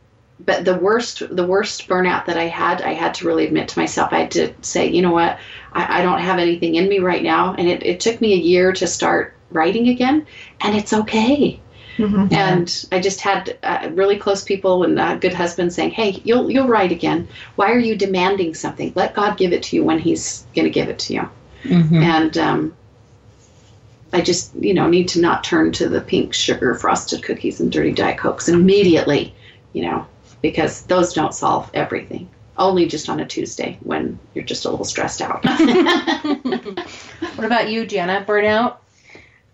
but 0.44 0.64
the 0.64 0.76
worst 0.76 1.22
the 1.34 1.46
worst 1.46 1.88
burnout 1.88 2.26
that 2.26 2.36
I 2.36 2.48
had, 2.48 2.82
I 2.82 2.92
had 2.92 3.14
to 3.14 3.26
really 3.26 3.46
admit 3.46 3.68
to 3.68 3.78
myself. 3.78 4.12
I 4.12 4.20
had 4.20 4.30
to 4.32 4.54
say, 4.60 4.88
you 4.88 5.00
know 5.02 5.12
what, 5.12 5.38
I, 5.72 6.00
I 6.00 6.02
don't 6.02 6.20
have 6.20 6.38
anything 6.38 6.74
in 6.74 6.88
me 6.88 6.98
right 6.98 7.22
now. 7.22 7.54
And 7.54 7.68
it, 7.68 7.82
it 7.84 8.00
took 8.00 8.20
me 8.20 8.34
a 8.34 8.36
year 8.36 8.72
to 8.72 8.86
start 8.86 9.34
writing 9.52 9.88
again, 9.88 10.26
and 10.60 10.76
it's 10.76 10.92
okay. 10.92 11.60
Mm-hmm. 11.96 12.34
And 12.34 12.86
I 12.90 13.00
just 13.00 13.20
had 13.20 13.58
uh, 13.62 13.90
really 13.92 14.16
close 14.16 14.42
people 14.42 14.82
and 14.84 14.98
a 14.98 15.16
good 15.16 15.34
husband 15.34 15.72
saying, 15.72 15.90
"Hey, 15.90 16.20
you'll 16.24 16.50
you'll 16.50 16.68
write 16.68 16.92
again. 16.92 17.28
Why 17.56 17.70
are 17.70 17.78
you 17.78 17.96
demanding 17.96 18.54
something? 18.54 18.92
Let 18.94 19.14
God 19.14 19.36
give 19.36 19.52
it 19.52 19.62
to 19.64 19.76
you 19.76 19.84
when 19.84 19.98
He's 19.98 20.46
going 20.54 20.64
to 20.64 20.70
give 20.70 20.88
it 20.88 20.98
to 21.00 21.14
you." 21.14 21.28
Mm-hmm. 21.64 21.96
And 21.96 22.38
um, 22.38 22.76
I 24.12 24.20
just 24.20 24.54
you 24.54 24.74
know 24.74 24.88
need 24.88 25.08
to 25.08 25.20
not 25.20 25.44
turn 25.44 25.72
to 25.72 25.88
the 25.88 26.00
pink 26.00 26.32
sugar 26.32 26.74
frosted 26.74 27.22
cookies 27.22 27.60
and 27.60 27.70
dirty 27.70 27.92
diet 27.92 28.18
cokes 28.18 28.48
immediately, 28.48 29.34
you 29.72 29.82
know, 29.82 30.06
because 30.40 30.82
those 30.82 31.12
don't 31.12 31.34
solve 31.34 31.70
everything. 31.74 32.28
Only 32.56 32.86
just 32.86 33.08
on 33.08 33.20
a 33.20 33.26
Tuesday 33.26 33.78
when 33.82 34.18
you're 34.34 34.44
just 34.44 34.64
a 34.64 34.70
little 34.70 34.84
stressed 34.84 35.22
out. 35.22 35.44
what 37.34 37.44
about 37.44 37.70
you, 37.70 37.86
Jana? 37.86 38.24
Burnout? 38.26 38.76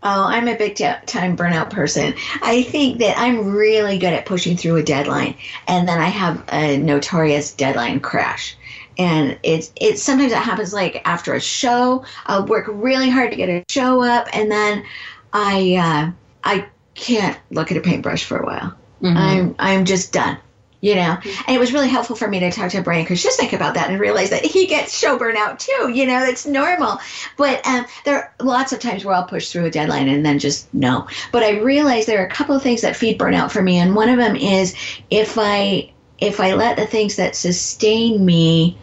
Oh, 0.03 0.25
I'm 0.25 0.47
a 0.47 0.57
big 0.57 0.77
time 0.77 1.37
burnout 1.37 1.71
person. 1.71 2.15
I 2.41 2.63
think 2.63 2.99
that 2.99 3.19
I'm 3.19 3.53
really 3.53 3.99
good 3.99 4.13
at 4.13 4.27
pushing 4.27 4.57
through 4.57 4.77
a 4.77 4.83
deadline, 4.83 5.35
and 5.67 5.89
then 5.89 6.01
I 6.01 6.07
have 6.07 6.45
a 6.49 6.79
notorious 6.79 7.53
deadline 7.53 8.01
crash. 8.01 8.57
And 8.97 9.39
it's 9.43 9.73
it 9.77 9.99
sometimes 9.99 10.33
it 10.33 10.39
happens 10.39 10.73
like 10.73 11.03
after 11.05 11.35
a 11.35 11.41
show. 11.41 12.05
I'll 12.27 12.47
work 12.47 12.67
really 12.69 13.11
hard 13.11 13.33
to 13.33 13.37
get 13.37 13.49
a 13.49 13.65
show 13.69 14.03
up, 14.03 14.29
and 14.33 14.51
then 14.51 14.85
I 15.33 15.75
uh, 15.75 16.13
I 16.45 16.67
can't 16.95 17.39
look 17.51 17.73
at 17.73 17.77
a 17.77 17.81
paintbrush 17.81 18.25
for 18.25 18.39
a 18.39 18.47
while. 18.47 18.75
Mm-hmm. 19.03 19.17
I'm 19.17 19.55
I'm 19.59 19.85
just 19.85 20.13
done 20.13 20.39
you 20.81 20.95
know? 20.95 21.17
And 21.47 21.57
it 21.57 21.59
was 21.59 21.73
really 21.73 21.89
helpful 21.89 22.17
for 22.17 22.29
me 22.29 22.41
to 22.41 22.51
talk 22.51 22.71
to 22.71 22.83
brian 22.83 23.05
because 23.05 23.23
just 23.23 23.39
think 23.39 23.53
about 23.53 23.75
that 23.75 23.91
and 23.91 24.01
realize 24.01 24.31
that 24.31 24.45
he 24.45 24.67
gets 24.67 24.97
show 24.97 25.19
burnout 25.19 25.59
too 25.59 25.91
you 25.91 26.07
know? 26.07 26.25
It's 26.25 26.47
normal. 26.47 26.99
But 27.37 27.67
um, 27.67 27.87
there 28.05 28.17
are 28.17 28.35
lots 28.41 28.73
of 28.73 28.81
times 28.81 29.05
where 29.05 29.15
i'll 29.15 29.25
push 29.25 29.51
through 29.51 29.67
a 29.67 29.71
deadline 29.71 30.09
and 30.09 30.25
then 30.25 30.39
just 30.39 30.73
no. 30.73 31.09
But 31.33 31.43
i 31.43 31.59
realize 31.61 32.07
there 32.07 32.23
are 32.23 32.27
a 32.27 32.31
couple 32.31 32.57
of 32.57 32.63
things 32.63 32.83
that 32.83 32.97
feed 32.97 33.19
burnout 33.19 33.51
for 33.51 33.63
me 33.63 33.79
and 33.79 33.95
one 33.95 34.09
of 34.09 34.19
them 34.19 34.37
is 34.37 34.75
if 35.11 35.37
i 35.39 35.93
if 36.19 36.41
i 36.41 36.55
let 36.55 36.77
the 36.77 36.87
things 36.87 37.17
that 37.17 37.37
sustain 37.37 38.25
me 38.25 38.79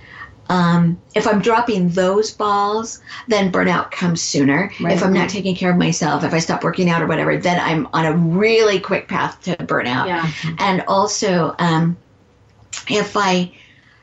um, 0.50 1.02
if 1.16 1.28
I'm 1.28 1.42
dropping 1.42 1.90
those 1.90 2.32
balls, 2.32 3.02
then 3.28 3.52
burnout 3.52 3.92
comes 3.92 4.22
sooner. 4.22 4.72
Right. 4.80 4.94
If 4.94 5.04
I'm 5.04 5.14
not 5.14 5.30
taking 5.30 5.56
care 5.56 5.72
of 5.72 5.78
myself, 5.78 6.24
if 6.24 6.34
I 6.34 6.40
stop 6.40 6.64
working 6.64 6.90
out 6.90 7.02
or 7.02 7.08
whatever, 7.08 7.38
then 7.38 7.60
I'm 7.60 7.88
on 7.94 8.06
a 8.06 8.14
really 8.16 8.80
quick 8.80 9.08
path 9.08 9.42
to 9.44 9.56
burnout. 9.56 10.08
Yeah. 10.08 10.30
And 10.60 10.84
also, 10.88 11.56
um, 11.58 11.98
if 12.90 13.18
I 13.18 13.52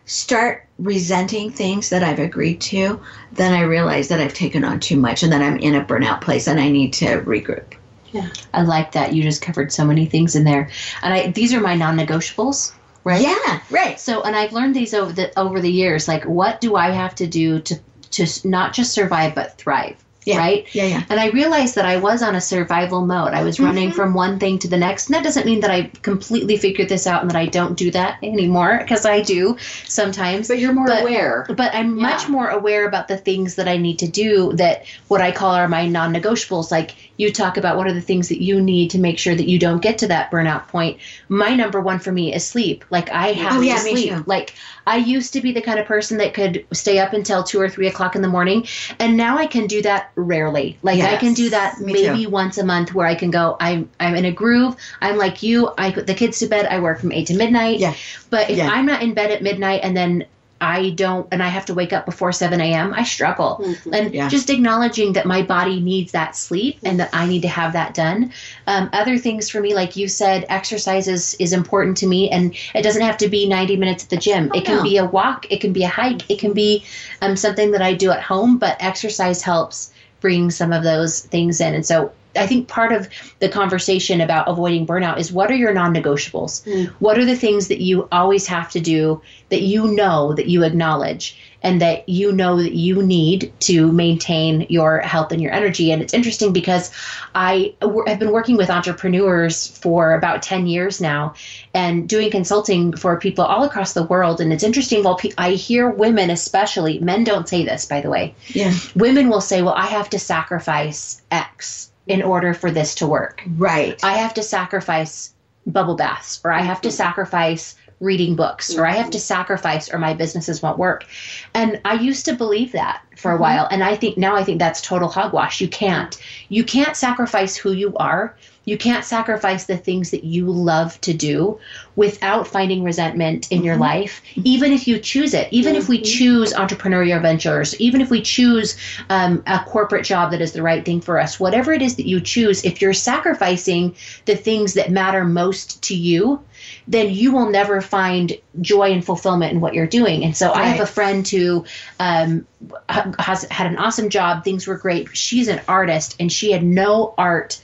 start 0.06 0.66
resenting 0.78 1.50
things 1.50 1.90
that 1.90 2.02
I've 2.02 2.18
agreed 2.18 2.60
to, 2.62 3.00
then 3.32 3.52
I 3.52 3.62
realize 3.62 4.08
that 4.08 4.20
I've 4.20 4.34
taken 4.34 4.64
on 4.64 4.80
too 4.80 4.96
much 4.96 5.22
and 5.22 5.32
that 5.32 5.42
I'm 5.42 5.58
in 5.58 5.76
a 5.76 5.84
burnout 5.84 6.22
place 6.22 6.48
and 6.48 6.58
I 6.58 6.70
need 6.70 6.92
to 6.94 7.22
regroup. 7.22 7.74
Yeah. 8.10 8.28
I 8.52 8.62
like 8.62 8.92
that. 8.92 9.14
You 9.14 9.22
just 9.22 9.42
covered 9.42 9.72
so 9.72 9.84
many 9.84 10.06
things 10.06 10.34
in 10.34 10.44
there. 10.44 10.68
And 11.02 11.14
I, 11.14 11.30
these 11.30 11.54
are 11.54 11.60
my 11.60 11.76
non 11.76 11.96
negotiables 11.96 12.72
right? 13.04 13.22
Yeah, 13.22 13.60
right. 13.70 13.98
So, 13.98 14.22
and 14.22 14.36
I've 14.36 14.52
learned 14.52 14.74
these 14.74 14.94
over 14.94 15.12
the 15.12 15.38
over 15.38 15.60
the 15.60 15.70
years. 15.70 16.08
Like, 16.08 16.24
what 16.24 16.60
do 16.60 16.76
I 16.76 16.90
have 16.90 17.14
to 17.16 17.26
do 17.26 17.60
to 17.60 17.80
to 18.12 18.26
not 18.44 18.72
just 18.72 18.92
survive 18.92 19.34
but 19.34 19.58
thrive? 19.58 19.96
Yeah. 20.24 20.38
Right? 20.38 20.72
Yeah, 20.72 20.84
yeah. 20.84 21.02
And 21.08 21.18
I 21.18 21.30
realized 21.30 21.74
that 21.74 21.84
I 21.84 21.96
was 21.96 22.22
on 22.22 22.36
a 22.36 22.40
survival 22.40 23.04
mode. 23.04 23.32
I 23.32 23.42
was 23.42 23.56
mm-hmm. 23.56 23.64
running 23.64 23.92
from 23.92 24.14
one 24.14 24.38
thing 24.38 24.58
to 24.60 24.68
the 24.68 24.76
next. 24.76 25.06
And 25.06 25.16
that 25.16 25.24
doesn't 25.24 25.46
mean 25.46 25.60
that 25.60 25.70
I 25.70 25.90
completely 26.02 26.56
figured 26.56 26.88
this 26.88 27.06
out 27.06 27.22
and 27.22 27.30
that 27.30 27.36
I 27.36 27.46
don't 27.46 27.76
do 27.76 27.90
that 27.90 28.18
anymore, 28.22 28.78
because 28.78 29.04
I 29.04 29.20
do 29.22 29.56
sometimes. 29.84 30.48
But 30.48 30.60
you're 30.60 30.72
more 30.72 30.86
but, 30.86 31.02
aware. 31.02 31.44
But 31.48 31.74
I'm 31.74 31.96
yeah. 31.96 32.02
much 32.02 32.28
more 32.28 32.48
aware 32.48 32.86
about 32.86 33.08
the 33.08 33.16
things 33.16 33.56
that 33.56 33.66
I 33.66 33.76
need 33.76 33.98
to 33.98 34.08
do 34.08 34.52
that 34.54 34.84
what 35.08 35.20
I 35.20 35.32
call 35.32 35.54
are 35.56 35.68
my 35.68 35.88
non 35.88 36.14
negotiables. 36.14 36.70
Like, 36.70 36.94
you 37.22 37.32
talk 37.32 37.56
about 37.56 37.76
what 37.78 37.86
are 37.86 37.94
the 37.94 38.00
things 38.00 38.28
that 38.28 38.42
you 38.42 38.60
need 38.60 38.90
to 38.90 38.98
make 38.98 39.18
sure 39.18 39.34
that 39.34 39.48
you 39.48 39.58
don't 39.58 39.80
get 39.80 39.98
to 39.98 40.08
that 40.08 40.30
burnout 40.30 40.68
point. 40.68 40.98
My 41.28 41.54
number 41.54 41.80
one 41.80 41.98
for 41.98 42.12
me 42.12 42.34
is 42.34 42.46
sleep. 42.46 42.84
Like 42.90 43.08
I 43.10 43.28
have 43.32 43.52
Oh, 43.56 43.60
to 43.60 43.66
yeah, 43.66 43.82
me 43.84 43.92
sleep. 43.92 44.10
too. 44.10 44.24
Like 44.26 44.54
I 44.86 44.96
used 44.96 45.32
to 45.34 45.40
be 45.40 45.52
the 45.52 45.62
kind 45.62 45.78
of 45.78 45.86
person 45.86 46.18
that 46.18 46.34
could 46.34 46.66
stay 46.72 46.98
up 46.98 47.12
until 47.12 47.42
two 47.44 47.60
or 47.60 47.68
three 47.68 47.86
o'clock 47.86 48.16
in 48.16 48.22
the 48.22 48.28
morning, 48.28 48.66
and 48.98 49.16
now 49.16 49.38
I 49.38 49.46
can 49.46 49.66
do 49.66 49.80
that 49.82 50.10
rarely. 50.16 50.76
Like 50.82 51.00
I 51.00 51.16
can 51.16 51.34
do 51.34 51.50
that 51.50 51.80
maybe 51.80 52.24
too. 52.24 52.30
once 52.30 52.58
a 52.58 52.64
month, 52.64 52.92
where 52.94 53.06
I 53.06 53.14
can 53.14 53.30
go. 53.30 53.56
I'm 53.60 53.88
I'm 54.00 54.14
in 54.16 54.24
a 54.24 54.32
groove. 54.32 54.76
I'm 55.00 55.16
like 55.16 55.42
you. 55.42 55.70
I 55.78 55.92
put 55.92 56.06
the 56.06 56.14
kids 56.14 56.40
to 56.40 56.48
bed. 56.48 56.66
I 56.66 56.80
work 56.80 56.98
from 57.00 57.12
eight 57.12 57.28
to 57.28 57.34
midnight. 57.34 57.78
Yeah. 57.78 57.94
But 58.30 58.50
if 58.50 58.58
Yeah. 58.58 58.68
I'm 58.70 58.86
not 58.86 59.02
in 59.02 59.14
bed 59.14 59.30
at 59.30 59.42
midnight 59.42 59.80
and 59.84 59.96
then 59.96 60.26
I 60.62 60.90
don't, 60.90 61.26
and 61.32 61.42
I 61.42 61.48
have 61.48 61.66
to 61.66 61.74
wake 61.74 61.92
up 61.92 62.06
before 62.06 62.30
7 62.30 62.60
a.m., 62.60 62.94
I 62.94 63.02
struggle. 63.02 63.60
Mhm. 63.60 63.90
And 63.92 64.14
Yeah. 64.14 64.28
just 64.28 64.48
acknowledging 64.48 65.12
that 65.14 65.26
my 65.26 65.42
body 65.42 65.80
needs 65.80 66.12
that 66.12 66.36
sleep 66.36 66.78
and 66.84 67.00
that 67.00 67.10
I 67.12 67.26
need 67.26 67.42
to 67.42 67.48
have 67.48 67.72
that 67.72 67.94
done. 67.94 68.32
Um, 68.68 68.88
other 68.92 69.18
things 69.18 69.50
for 69.50 69.60
me, 69.60 69.74
like 69.74 69.96
you 69.96 70.06
said, 70.06 70.46
exercise 70.48 71.08
is, 71.08 71.34
is 71.40 71.52
important 71.52 71.96
to 71.98 72.06
me. 72.06 72.30
And 72.30 72.54
it 72.76 72.82
doesn't 72.82 73.02
have 73.02 73.16
to 73.18 73.28
be 73.28 73.48
90 73.48 73.76
minutes 73.76 74.04
at 74.04 74.10
the 74.10 74.16
gym. 74.16 74.52
Oh, 74.54 74.58
it 74.58 74.64
can 74.64 74.76
no. 74.76 74.82
be 74.84 74.98
a 74.98 75.04
walk, 75.04 75.50
it 75.50 75.60
can 75.60 75.72
be 75.72 75.82
a 75.82 75.88
hike, 75.88 76.30
it 76.30 76.38
can 76.38 76.52
be 76.52 76.84
um, 77.20 77.34
something 77.34 77.72
that 77.72 77.82
I 77.82 77.94
do 77.94 78.12
at 78.12 78.22
home, 78.22 78.56
but 78.56 78.76
exercise 78.78 79.42
helps 79.42 79.90
bring 80.20 80.52
some 80.52 80.72
of 80.72 80.84
those 80.84 81.20
things 81.20 81.60
in. 81.60 81.74
And 81.74 81.84
so 81.84 82.12
I 82.36 82.46
think 82.46 82.68
part 82.68 82.92
of 82.92 83.08
the 83.40 83.48
conversation 83.48 84.20
about 84.20 84.48
avoiding 84.48 84.86
burnout 84.86 85.18
is 85.18 85.32
what 85.32 85.50
are 85.50 85.54
your 85.56 85.72
non 85.74 85.94
negotiables? 85.94 86.64
Mm. 86.66 86.86
What 86.98 87.18
are 87.18 87.24
the 87.24 87.36
things 87.36 87.68
that 87.68 87.80
you 87.80 88.08
always 88.10 88.46
have 88.46 88.70
to 88.72 88.80
do 88.80 89.20
that 89.50 89.62
you 89.62 89.88
know 89.94 90.32
that 90.34 90.46
you 90.48 90.64
acknowledge 90.64 91.38
and 91.64 91.80
that 91.80 92.08
you 92.08 92.32
know 92.32 92.56
that 92.60 92.72
you 92.74 93.02
need 93.02 93.52
to 93.60 93.92
maintain 93.92 94.66
your 94.68 94.98
health 95.00 95.30
and 95.30 95.40
your 95.40 95.52
energy? 95.52 95.92
And 95.92 96.02
it's 96.02 96.14
interesting 96.14 96.52
because 96.52 96.90
I 97.34 97.74
w- 97.80 98.04
have 98.08 98.18
been 98.18 98.32
working 98.32 98.56
with 98.56 98.70
entrepreneurs 98.70 99.68
for 99.78 100.14
about 100.14 100.42
10 100.42 100.66
years 100.66 101.00
now 101.00 101.34
and 101.74 102.08
doing 102.08 102.30
consulting 102.30 102.96
for 102.96 103.16
people 103.18 103.44
all 103.44 103.62
across 103.62 103.92
the 103.92 104.02
world. 104.02 104.40
And 104.40 104.52
it's 104.52 104.64
interesting, 104.64 105.04
well, 105.04 105.16
pe- 105.16 105.30
I 105.38 105.50
hear 105.52 105.88
women, 105.90 106.30
especially, 106.30 106.98
men 106.98 107.22
don't 107.24 107.48
say 107.48 107.64
this, 107.64 107.84
by 107.86 108.00
the 108.00 108.10
way 108.10 108.34
Yeah. 108.48 108.72
women 108.96 109.28
will 109.28 109.40
say, 109.40 109.62
Well, 109.62 109.74
I 109.74 109.86
have 109.86 110.10
to 110.10 110.18
sacrifice 110.18 111.22
X 111.30 111.91
in 112.06 112.22
order 112.22 112.54
for 112.54 112.70
this 112.70 112.94
to 112.96 113.06
work. 113.06 113.42
Right. 113.56 114.02
I 114.02 114.14
have 114.14 114.34
to 114.34 114.42
sacrifice 114.42 115.34
bubble 115.66 115.96
baths, 115.96 116.40
or 116.44 116.50
I 116.52 116.62
have 116.62 116.80
to 116.82 116.90
sacrifice 116.90 117.76
reading 118.00 118.34
books, 118.34 118.76
or 118.76 118.84
I 118.84 118.92
have 118.92 119.10
to 119.10 119.20
sacrifice, 119.20 119.92
or 119.92 119.98
my 119.98 120.12
businesses 120.12 120.60
won't 120.60 120.78
work. 120.78 121.06
And 121.54 121.80
I 121.84 121.94
used 121.94 122.24
to 122.24 122.34
believe 122.34 122.72
that 122.72 123.02
for 123.16 123.30
a 123.30 123.34
mm-hmm. 123.34 123.42
while. 123.42 123.68
And 123.70 123.84
I 123.84 123.94
think 123.94 124.18
now 124.18 124.34
I 124.34 124.42
think 124.42 124.58
that's 124.58 124.80
total 124.80 125.08
hogwash. 125.08 125.60
You 125.60 125.68
can't. 125.68 126.20
You 126.48 126.64
can't 126.64 126.96
sacrifice 126.96 127.54
who 127.54 127.72
you 127.72 127.94
are. 127.96 128.36
You 128.64 128.78
can't 128.78 129.04
sacrifice 129.04 129.64
the 129.64 129.76
things 129.76 130.12
that 130.12 130.24
you 130.24 130.46
love 130.46 131.00
to 131.02 131.12
do 131.12 131.58
without 131.96 132.46
finding 132.46 132.84
resentment 132.84 133.50
in 133.50 133.64
your 133.64 133.76
life, 133.76 134.22
even 134.36 134.72
if 134.72 134.86
you 134.86 134.98
choose 134.98 135.34
it. 135.34 135.48
Even 135.50 135.74
if 135.74 135.88
we 135.88 136.00
choose 136.00 136.52
entrepreneurial 136.52 137.20
ventures, 137.20 137.78
even 137.80 138.00
if 138.00 138.10
we 138.10 138.22
choose 138.22 138.76
um, 139.10 139.42
a 139.46 139.58
corporate 139.64 140.04
job 140.04 140.30
that 140.30 140.40
is 140.40 140.52
the 140.52 140.62
right 140.62 140.84
thing 140.84 141.00
for 141.00 141.18
us, 141.18 141.40
whatever 141.40 141.72
it 141.72 141.82
is 141.82 141.96
that 141.96 142.06
you 142.06 142.20
choose, 142.20 142.64
if 142.64 142.80
you're 142.80 142.92
sacrificing 142.92 143.96
the 144.26 144.36
things 144.36 144.74
that 144.74 144.90
matter 144.90 145.24
most 145.24 145.82
to 145.84 145.96
you, 145.96 146.40
then 146.86 147.10
you 147.10 147.32
will 147.32 147.50
never 147.50 147.80
find 147.80 148.38
joy 148.60 148.92
and 148.92 149.04
fulfillment 149.04 149.52
in 149.52 149.60
what 149.60 149.74
you're 149.74 149.86
doing. 149.86 150.24
And 150.24 150.36
so 150.36 150.52
I 150.52 150.64
have 150.64 150.80
a 150.80 150.86
friend 150.86 151.26
who 151.26 151.64
um, 151.98 152.46
has 152.88 153.42
had 153.44 153.66
an 153.66 153.76
awesome 153.76 154.08
job. 154.08 154.44
Things 154.44 154.66
were 154.66 154.76
great. 154.76 155.16
She's 155.16 155.48
an 155.48 155.60
artist 155.66 156.16
and 156.20 156.30
she 156.30 156.52
had 156.52 156.62
no 156.62 157.14
art 157.18 157.60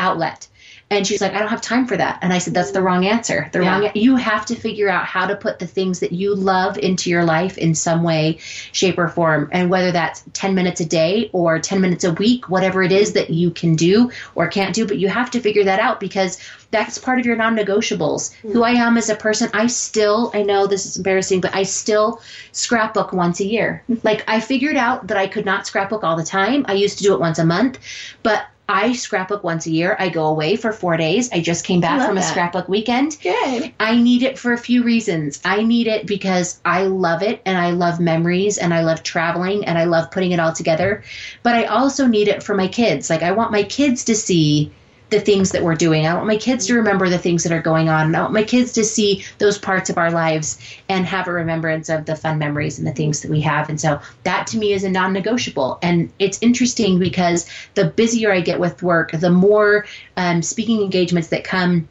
outlet. 0.00 0.48
And 0.92 1.06
she's 1.06 1.20
like, 1.20 1.34
I 1.34 1.38
don't 1.38 1.48
have 1.48 1.60
time 1.60 1.86
for 1.86 1.96
that. 1.96 2.18
And 2.20 2.32
I 2.32 2.38
said, 2.38 2.52
that's 2.52 2.72
the 2.72 2.82
wrong 2.82 3.06
answer. 3.06 3.48
The 3.52 3.62
Yeah. 3.62 3.78
wrong. 3.78 3.90
You 3.94 4.16
have 4.16 4.44
to 4.46 4.56
figure 4.56 4.88
out 4.88 5.04
how 5.04 5.28
to 5.28 5.36
put 5.36 5.60
the 5.60 5.66
things 5.66 6.00
that 6.00 6.10
you 6.10 6.34
love 6.34 6.76
into 6.78 7.10
your 7.10 7.22
life 7.22 7.56
in 7.58 7.76
some 7.76 8.02
way, 8.02 8.38
shape, 8.72 8.98
or 8.98 9.06
form. 9.06 9.48
And 9.52 9.70
whether 9.70 9.92
that's 9.92 10.24
10 10.32 10.56
minutes 10.56 10.80
a 10.80 10.84
day 10.84 11.30
or 11.32 11.60
10 11.60 11.80
minutes 11.80 12.02
a 12.02 12.12
week, 12.12 12.48
whatever 12.48 12.82
it 12.82 12.90
is 12.90 13.12
that 13.12 13.30
you 13.30 13.52
can 13.52 13.76
do 13.76 14.10
or 14.34 14.48
can't 14.48 14.74
do, 14.74 14.84
but 14.84 14.98
you 14.98 15.08
have 15.08 15.30
to 15.30 15.40
figure 15.40 15.62
that 15.62 15.78
out 15.78 16.00
because 16.00 16.38
that's 16.72 16.98
part 16.98 17.20
of 17.20 17.26
your 17.26 17.36
non-negotiables. 17.36 18.32
Who 18.42 18.54
mm. 18.54 18.66
I 18.66 18.72
am 18.72 18.96
as 18.96 19.08
a 19.08 19.14
person, 19.14 19.48
I 19.54 19.68
still, 19.68 20.32
I 20.34 20.42
know 20.42 20.66
this 20.66 20.86
is 20.86 20.96
embarrassing, 20.96 21.40
but 21.40 21.54
I 21.54 21.62
still 21.62 22.20
scrapbook 22.50 23.12
once 23.12 23.38
a 23.38 23.44
year. 23.44 23.84
Mm-hmm. 23.88 24.04
like 24.04 24.24
I 24.26 24.40
figured 24.40 24.76
out 24.76 25.06
that 25.06 25.16
I 25.16 25.28
could 25.28 25.46
not 25.46 25.68
scrapbook 25.68 26.02
all 26.02 26.16
the 26.16 26.24
time. 26.24 26.64
I 26.66 26.72
used 26.72 26.98
to 26.98 27.04
do 27.04 27.14
it 27.14 27.20
once 27.20 27.38
a 27.38 27.44
month, 27.44 27.78
but 28.24 28.44
I 28.72 28.92
scrapbook 28.92 29.42
once 29.42 29.66
a 29.66 29.70
year. 29.70 29.96
I 29.98 30.10
go 30.10 30.26
away 30.26 30.54
for 30.54 30.72
four 30.72 30.96
days. 30.96 31.28
I 31.32 31.40
just 31.40 31.64
came 31.64 31.80
back 31.80 32.06
from 32.06 32.16
a 32.16 32.22
scrapbook 32.22 32.68
weekend. 32.68 33.16
Good. 33.20 33.72
I 33.80 34.00
need 34.00 34.22
it 34.22 34.38
for 34.38 34.52
a 34.52 34.58
few 34.58 34.84
reasons. 34.84 35.40
I 35.44 35.64
need 35.64 35.88
it 35.88 36.06
because 36.06 36.60
I 36.64 36.84
love 36.84 37.24
it 37.24 37.42
and 37.44 37.58
I 37.58 37.72
love 37.72 37.98
memories 37.98 38.58
and 38.58 38.72
I 38.72 38.82
love 38.82 39.02
traveling 39.02 39.64
and 39.64 39.76
I 39.76 39.84
love 39.84 40.12
putting 40.12 40.30
it 40.30 40.38
all 40.38 40.52
together. 40.52 41.02
But 41.42 41.56
I 41.56 41.64
also 41.64 42.06
need 42.06 42.28
it 42.28 42.44
for 42.44 42.54
my 42.54 42.68
kids. 42.68 43.10
Like, 43.10 43.24
I 43.24 43.32
want 43.32 43.50
my 43.50 43.64
kids 43.64 44.04
to 44.04 44.14
see 44.14 44.70
the 45.10 45.20
things 45.20 45.50
that 45.52 45.62
we're 45.62 45.74
doing. 45.74 46.06
I 46.06 46.14
want 46.14 46.26
my 46.26 46.36
kids 46.36 46.66
to 46.66 46.74
remember 46.74 47.08
the 47.08 47.18
things 47.18 47.42
that 47.42 47.52
are 47.52 47.60
going 47.60 47.88
on. 47.88 48.06
And 48.06 48.16
I 48.16 48.20
want 48.20 48.32
my 48.32 48.44
kids 48.44 48.72
to 48.72 48.84
see 48.84 49.24
those 49.38 49.58
parts 49.58 49.90
of 49.90 49.98
our 49.98 50.10
lives 50.10 50.58
and 50.88 51.04
have 51.04 51.26
a 51.28 51.32
remembrance 51.32 51.88
of 51.88 52.06
the 52.06 52.16
fun 52.16 52.38
memories 52.38 52.78
and 52.78 52.86
the 52.86 52.92
things 52.92 53.20
that 53.22 53.30
we 53.30 53.40
have. 53.40 53.68
And 53.68 53.80
so 53.80 54.00
that 54.22 54.46
to 54.48 54.58
me 54.58 54.72
is 54.72 54.84
a 54.84 54.90
non 54.90 55.12
negotiable. 55.12 55.78
And 55.82 56.12
it's 56.18 56.38
interesting 56.40 56.98
because 56.98 57.48
the 57.74 57.86
busier 57.86 58.32
I 58.32 58.40
get 58.40 58.60
with 58.60 58.82
work, 58.82 59.10
the 59.12 59.30
more 59.30 59.86
um, 60.16 60.42
speaking 60.42 60.80
engagements 60.80 61.28
that 61.28 61.44
come 61.44 61.88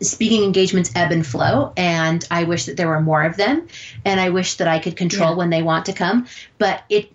speaking 0.00 0.44
engagements 0.44 0.92
ebb 0.94 1.10
and 1.10 1.26
flow 1.26 1.72
and 1.76 2.24
i 2.30 2.44
wish 2.44 2.66
that 2.66 2.76
there 2.76 2.86
were 2.86 3.00
more 3.00 3.24
of 3.24 3.36
them 3.36 3.66
and 4.04 4.20
i 4.20 4.28
wish 4.28 4.54
that 4.54 4.68
i 4.68 4.78
could 4.78 4.96
control 4.96 5.30
Yeah. 5.30 5.36
when 5.36 5.50
they 5.50 5.62
want 5.62 5.86
to 5.86 5.92
come 5.92 6.26
but 6.58 6.84
it 6.88 7.10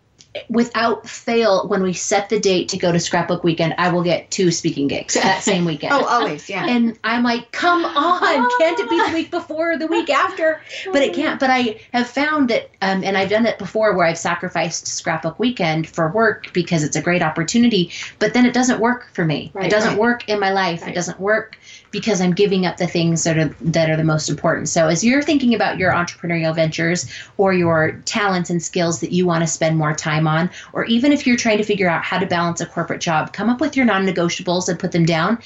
without 0.49 1.07
fail 1.07 1.67
when 1.67 1.83
we 1.83 1.93
set 1.93 2.29
the 2.29 2.39
date 2.39 2.69
to 2.69 2.77
go 2.77 2.91
to 2.91 2.99
scrapbook 2.99 3.43
weekend 3.43 3.73
i 3.77 3.89
will 3.91 4.03
get 4.03 4.29
two 4.31 4.51
speaking 4.51 4.87
gigs 4.87 5.13
that 5.13 5.43
same 5.43 5.63
weekend 5.65 5.93
Oh, 5.93 6.05
always. 6.05 6.49
Yeah. 6.49 6.65
and 6.67 6.97
i'm 7.03 7.23
like 7.23 7.51
come 7.51 7.85
on 7.85 8.49
can't 8.59 8.79
it 8.79 8.89
be 8.89 8.97
the 9.07 9.13
week 9.13 9.31
before 9.31 9.73
or 9.73 9.77
the 9.77 9.87
week 9.87 10.09
after 10.09 10.61
but 10.91 11.01
it 11.03 11.13
can't 11.13 11.39
but 11.39 11.49
i 11.49 11.79
have 11.91 12.07
found 12.09 12.49
that 12.49 12.69
um, 12.81 13.03
and 13.03 13.17
i've 13.17 13.29
done 13.29 13.45
it 13.45 13.57
before 13.59 13.95
where 13.95 14.05
i've 14.05 14.17
sacrificed 14.17 14.87
scrapbook 14.87 15.37
weekend 15.39 15.87
for 15.87 16.11
work 16.11 16.51
because 16.53 16.83
it's 16.83 16.95
a 16.95 17.01
great 17.01 17.21
opportunity 17.21 17.91
but 18.19 18.33
then 18.33 18.45
it 18.45 18.53
doesn't 18.53 18.79
work 18.79 19.07
for 19.13 19.23
me 19.23 19.51
Right, 19.53 19.65
it 19.67 19.69
doesn't 19.69 19.91
right. 19.91 19.99
work 19.99 20.29
in 20.29 20.39
my 20.39 20.51
life 20.51 20.81
Right. 20.81 20.91
it 20.91 20.95
doesn't 20.95 21.19
work 21.19 21.57
because 21.93 22.19
I'm 22.19 22.33
giving 22.33 22.65
up 22.65 22.77
the 22.77 22.87
things 22.87 23.23
that 23.23 23.37
are 23.37 23.55
that 23.61 23.89
are 23.89 23.95
the 23.95 24.03
most 24.03 24.27
important. 24.29 24.67
So 24.67 24.87
as 24.87 25.03
you're 25.03 25.21
thinking 25.21 25.53
about 25.53 25.77
your 25.77 25.93
entrepreneurial 25.93 26.53
ventures 26.53 27.09
or 27.37 27.53
your 27.53 28.01
talents 28.05 28.49
and 28.49 28.61
skills 28.61 28.99
that 28.99 29.13
you 29.13 29.25
want 29.25 29.43
to 29.43 29.47
spend 29.47 29.77
more 29.77 29.93
time 29.93 30.27
on, 30.27 30.49
or 30.73 30.83
even 30.85 31.13
if 31.13 31.25
you're 31.25 31.37
trying 31.37 31.59
to 31.59 31.63
figure 31.63 31.87
out 31.87 32.03
how 32.03 32.17
to 32.17 32.25
balance 32.25 32.59
a 32.59 32.65
corporate 32.65 32.99
job, 32.99 33.31
come 33.31 33.49
up 33.49 33.61
with 33.61 33.77
your 33.77 33.85
non-negotiables 33.85 34.67
and 34.67 34.79
put 34.79 34.91
them 34.91 35.05
down. 35.05 35.37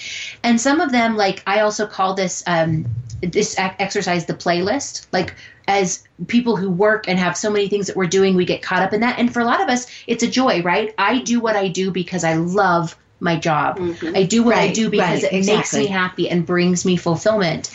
And 0.41 0.59
some 0.59 0.81
of 0.81 0.91
them, 0.91 1.17
like 1.17 1.43
I 1.45 1.59
also 1.59 1.85
call 1.85 2.15
this 2.15 2.43
um, 2.47 2.85
this 3.21 3.55
exercise 3.59 4.25
the 4.25 4.33
playlist, 4.33 5.05
like 5.11 5.35
as 5.67 6.03
people 6.27 6.55
who 6.55 6.71
work 6.71 7.09
and 7.09 7.19
have 7.19 7.35
so 7.35 7.51
many 7.51 7.67
things 7.67 7.87
that 7.87 7.97
we're 7.97 8.07
doing, 8.07 8.35
we 8.35 8.45
get 8.45 8.61
caught 8.61 8.81
up 8.81 8.93
in 8.93 9.01
that. 9.01 9.19
And 9.19 9.33
for 9.33 9.41
a 9.41 9.45
lot 9.45 9.61
of 9.61 9.67
us, 9.67 9.85
it's 10.07 10.23
a 10.23 10.27
joy, 10.27 10.61
right? 10.61 10.95
I 10.97 11.19
do 11.19 11.41
what 11.41 11.57
I 11.57 11.67
do 11.67 11.91
because 11.91 12.23
I 12.23 12.35
love 12.35 12.95
my 13.19 13.35
job. 13.35 13.79
Mhm. 13.79 14.15
I 14.15 14.23
do 14.23 14.43
what 14.43 14.55
I 14.55 14.71
do 14.71 14.89
because 14.89 15.23
right, 15.23 15.33
it 15.33 15.45
makes 15.45 15.73
me 15.73 15.87
happy 15.87 16.29
and 16.29 16.45
brings 16.45 16.85
me 16.85 16.97
fulfillment. 16.97 17.71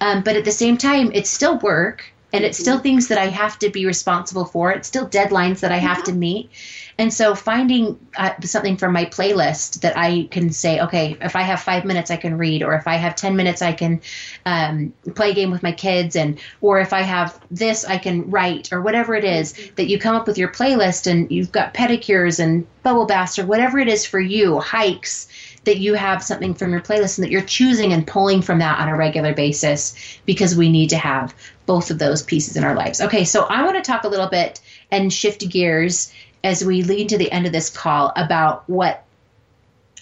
Um, 0.00 0.22
but 0.22 0.36
at 0.36 0.44
the 0.44 0.52
same 0.52 0.76
time, 0.76 1.10
it's 1.14 1.30
still 1.30 1.58
work 1.58 2.04
and 2.32 2.44
it's 2.44 2.58
still 2.58 2.78
things 2.78 3.08
that 3.08 3.18
I 3.18 3.26
have 3.26 3.58
to 3.60 3.70
be 3.70 3.86
responsible 3.86 4.44
for. 4.44 4.72
It's 4.72 4.88
still 4.88 5.06
deadlines 5.08 5.60
that 5.60 5.72
I 5.72 5.78
have 5.78 6.04
to 6.04 6.12
meet. 6.12 6.50
And 6.98 7.12
so 7.12 7.34
finding 7.34 7.98
uh, 8.16 8.32
something 8.42 8.78
from 8.78 8.92
my 8.92 9.04
playlist 9.04 9.80
that 9.82 9.98
I 9.98 10.28
can 10.30 10.50
say, 10.50 10.80
okay, 10.80 11.16
if 11.20 11.36
I 11.36 11.42
have 11.42 11.60
five 11.60 11.84
minutes, 11.84 12.10
I 12.10 12.16
can 12.16 12.38
read, 12.38 12.62
or 12.62 12.74
if 12.74 12.86
I 12.86 12.94
have 12.94 13.14
10 13.14 13.36
minutes, 13.36 13.60
I 13.60 13.72
can 13.72 14.00
um, 14.46 14.94
play 15.14 15.32
a 15.32 15.34
game 15.34 15.50
with 15.50 15.62
my 15.62 15.72
kids, 15.72 16.16
and 16.16 16.38
or 16.62 16.80
if 16.80 16.94
I 16.94 17.02
have 17.02 17.38
this, 17.50 17.84
I 17.84 17.98
can 17.98 18.30
write, 18.30 18.72
or 18.72 18.80
whatever 18.80 19.14
it 19.14 19.24
is 19.24 19.52
that 19.76 19.88
you 19.88 19.98
come 19.98 20.16
up 20.16 20.26
with 20.26 20.38
your 20.38 20.48
playlist 20.48 21.06
and 21.10 21.30
you've 21.30 21.52
got 21.52 21.74
pedicures 21.74 22.40
and 22.40 22.66
bubble 22.82 23.06
baths 23.06 23.38
or 23.38 23.44
whatever 23.44 23.78
it 23.78 23.88
is 23.88 24.06
for 24.06 24.20
you, 24.20 24.58
hikes, 24.60 25.28
that 25.66 25.78
you 25.78 25.94
have 25.94 26.22
something 26.22 26.54
from 26.54 26.70
your 26.70 26.80
playlist 26.80 27.18
and 27.18 27.24
that 27.24 27.30
you're 27.30 27.42
choosing 27.42 27.92
and 27.92 28.06
pulling 28.06 28.40
from 28.40 28.60
that 28.60 28.78
on 28.78 28.88
a 28.88 28.96
regular 28.96 29.34
basis 29.34 29.94
because 30.24 30.56
we 30.56 30.70
need 30.70 30.90
to 30.90 30.96
have 30.96 31.34
both 31.66 31.90
of 31.90 31.98
those 31.98 32.22
pieces 32.22 32.56
in 32.56 32.64
our 32.64 32.74
lives. 32.74 33.00
Okay, 33.00 33.24
so 33.24 33.42
I 33.42 33.64
want 33.64 33.76
to 33.76 33.82
talk 33.82 34.04
a 34.04 34.08
little 34.08 34.28
bit 34.28 34.60
and 34.90 35.12
shift 35.12 35.46
gears 35.48 36.12
as 36.46 36.64
we 36.64 36.84
lead 36.84 37.08
to 37.08 37.18
the 37.18 37.30
end 37.32 37.44
of 37.44 37.52
this 37.52 37.68
call 37.68 38.12
about 38.14 38.62
what 38.70 39.02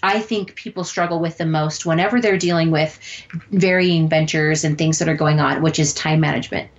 I 0.03 0.19
think 0.19 0.53
people 0.53 0.83
struggle 0.83 1.19
with 1.19 1.39
the 1.39 1.45
most 1.45 1.87
whenever 1.87 2.21
they're 2.21 2.37
dealing 2.37 2.69
with 2.69 2.99
varying 3.49 4.07
ventures 4.07 4.63
and 4.63 4.77
things 4.77 4.99
that 4.99 5.09
are 5.09 5.15
going 5.15 5.39
on, 5.39 5.63
which 5.63 5.79
is 5.79 5.91
time 5.95 6.19
management. 6.19 6.69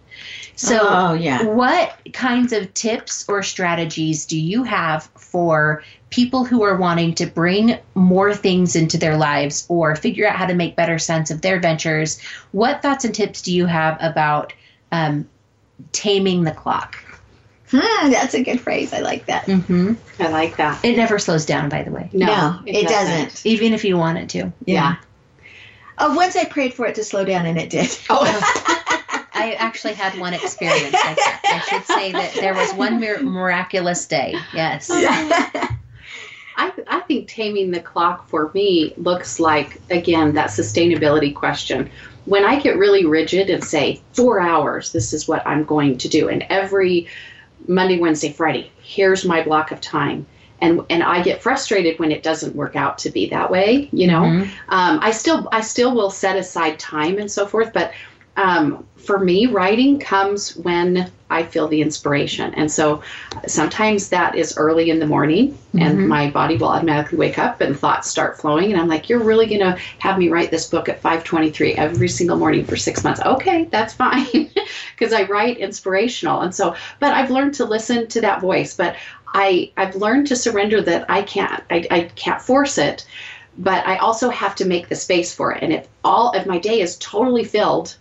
So, 0.55 0.79
oh 0.81 1.15
yeah. 1.15 1.43
what 1.43 1.99
kinds 2.13 2.53
of 2.53 2.73
tips 2.75 3.25
or 3.29 3.43
strategies 3.43 4.25
do 4.25 4.41
you 4.41 4.63
have 4.63 5.11
for 5.17 5.83
people 6.11 6.45
who 6.45 6.63
are 6.63 6.77
wanting 6.77 7.17
to 7.17 7.27
bring 7.27 7.77
more 7.97 8.33
things 8.35 8.77
into 8.77 8.97
their 8.99 9.17
lives 9.17 9.67
or 9.69 9.97
figure 9.97 10.29
out 10.29 10.37
how 10.37 10.47
to 10.47 10.55
make 10.55 10.77
better 10.77 11.01
sense 11.01 11.33
of 11.33 11.43
their 11.43 11.59
ventures? 11.59 12.21
What 12.53 12.83
thoughts 12.83 13.05
and 13.05 13.13
tips 13.13 13.43
do 13.43 13.53
you 13.53 13.67
have 13.67 13.99
about 14.01 14.53
um, 14.93 15.29
taming 15.91 16.45
the 16.45 16.53
clock? 16.53 17.03
Hmm, 17.79 18.11
that's 18.11 18.35
a 18.35 18.43
good 18.43 18.61
phrase. 18.61 18.93
I 18.93 19.01
like 19.01 19.27
that. 19.27 19.47
Mm-hmm. 19.47 19.95
I 20.21 20.29
like 20.29 20.57
that. 20.57 20.85
It 20.85 20.97
never 20.97 21.19
slows 21.19 21.45
down, 21.45 21.69
by 21.69 21.83
the 21.83 21.91
way, 21.91 22.09
No, 22.13 22.61
it 22.67 22.89
doesn't. 22.89 23.45
even 23.45 23.75
if 23.75 23.85
you 23.85 23.97
want 23.97 24.19
it 24.19 24.29
to. 24.31 24.53
Yeah. 24.65 24.97
Oh, 25.99 26.15
once 26.15 26.37
I 26.37 26.45
prayed 26.45 26.75
for 26.75 26.87
it 26.87 26.95
to 26.97 27.05
slow 27.05 27.25
down, 27.25 27.47
and 27.47 27.59
it 27.59 27.71
did. 27.71 27.91
Oh, 28.11 28.23
I 29.39 29.53
actually 29.59 29.93
had 29.95 30.19
one 30.19 30.33
experience 30.33 30.93
like 30.95 31.17
that. 31.17 31.41
I 31.45 31.71
should 31.71 31.85
say 31.85 32.11
that 32.13 32.35
there 32.35 32.55
was 32.55 32.73
one 32.73 32.99
mir- 33.01 33.23
miraculous 33.23 34.07
day. 34.07 34.35
Yes. 34.55 34.89
I, 36.59 36.73
I 36.87 37.01
think 37.01 37.29
taming 37.29 37.71
the 37.71 37.81
clock 37.81 38.29
for 38.29 38.51
me 38.55 38.95
looks 38.97 39.39
like, 39.39 39.81
again, 39.91 40.33
that 40.35 40.49
sustainability 40.49 41.35
question. 41.35 41.91
When 42.25 42.45
I 42.47 42.59
get 42.61 42.77
really 42.79 43.05
rigid 43.05 43.51
and 43.51 43.63
say, 43.63 44.01
four 44.15 44.41
hours, 44.41 44.91
this 44.93 45.13
is 45.13 45.29
what 45.29 45.47
I'm 45.47 45.65
going 45.65 45.99
to 45.99 46.09
do, 46.09 46.29
and 46.29 46.45
every 46.49 47.07
Monday, 47.69 47.99
Wednesday, 47.99 48.33
Friday, 48.33 48.71
here's 48.83 49.25
my 49.25 49.43
block 49.43 49.73
of 49.73 49.81
time. 49.81 50.27
And, 50.61 50.81
and 50.89 51.03
I 51.03 51.23
get 51.23 51.43
frustrated 51.43 51.99
when 51.99 52.11
it 52.11 52.23
doesn't 52.23 52.57
work 52.57 52.77
out 52.77 52.97
to 52.99 53.11
be 53.11 53.29
that 53.29 53.51
way, 53.51 53.91
you 53.93 54.07
know. 54.07 54.23
Mhm. 54.23 54.43
Um, 54.69 54.99
I 55.03 55.11
still 55.11 55.47
I 55.53 55.61
still 55.61 55.95
will 55.95 56.09
set 56.11 56.37
aside 56.37 56.79
time 56.79 57.19
and 57.19 57.31
so 57.31 57.47
forth, 57.47 57.73
but 57.75 57.93
um, 58.39 58.87
for 58.97 59.19
me, 59.19 59.47
writing 59.47 59.99
comes 59.99 60.57
when 60.57 61.11
I 61.29 61.43
feel 61.43 61.67
the 61.67 61.83
inspiration, 61.83 62.55
and 62.55 62.71
so 62.71 63.03
sometimes 63.47 64.11
that 64.11 64.37
is 64.37 64.57
early 64.57 64.91
in 64.91 65.01
the 65.01 65.07
morning, 65.07 65.59
and 65.75 65.99
Mhm. 65.99 66.07
my 66.07 66.31
body 66.31 66.57
will 66.57 66.69
automatically 66.69 67.19
wake 67.19 67.39
up 67.39 67.61
and 67.61 67.79
thoughts 67.79 68.09
start 68.09 68.41
flowing, 68.41 68.71
and 68.73 68.81
I'm 68.81 68.89
like, 68.89 69.09
"You're 69.09 69.25
really 69.25 69.47
gonna 69.47 69.77
have 69.99 70.19
me 70.19 70.29
write 70.29 70.51
this 70.53 70.69
book 70.69 70.89
at 70.89 71.03
5:23 71.03 71.75
every 71.77 72.09
single 72.09 72.37
morning 72.37 72.65
for 72.65 72.77
six 72.77 73.03
months? 73.03 73.21
Okay, 73.27 73.69
that's 73.73 73.93
fine, 73.95 74.51
because 74.99 75.13
I 75.13 75.25
write 75.25 75.59
inspirational, 75.59 76.43
and 76.43 76.55
so. 76.55 76.75
But 77.01 77.13
I've 77.13 77.31
learned 77.31 77.55
to 77.55 77.65
listen 77.65 78.07
to 78.09 78.21
that 78.21 78.41
voice, 78.41 78.75
but 78.75 78.95
I 79.35 79.73
I've 79.77 79.97
learned 79.97 80.29
to 80.29 80.37
surrender 80.37 80.81
that 80.83 81.07
I 81.09 81.23
can't 81.23 81.61
I, 81.71 81.87
I 81.91 82.01
can't 82.15 82.41
force 82.41 82.79
it, 82.79 83.05
but 83.59 83.87
I 83.87 83.97
also 83.97 84.31
have 84.31 84.55
to 84.57 84.65
make 84.65 84.89
the 84.89 84.95
space 84.95 85.35
for 85.35 85.53
it. 85.53 85.63
And 85.63 85.73
if 85.73 85.89
all 86.05 86.31
of 86.31 86.47
my 86.47 86.59
day 86.59 86.81
is 86.81 86.97
totally 86.99 87.45
filled, 87.45 87.97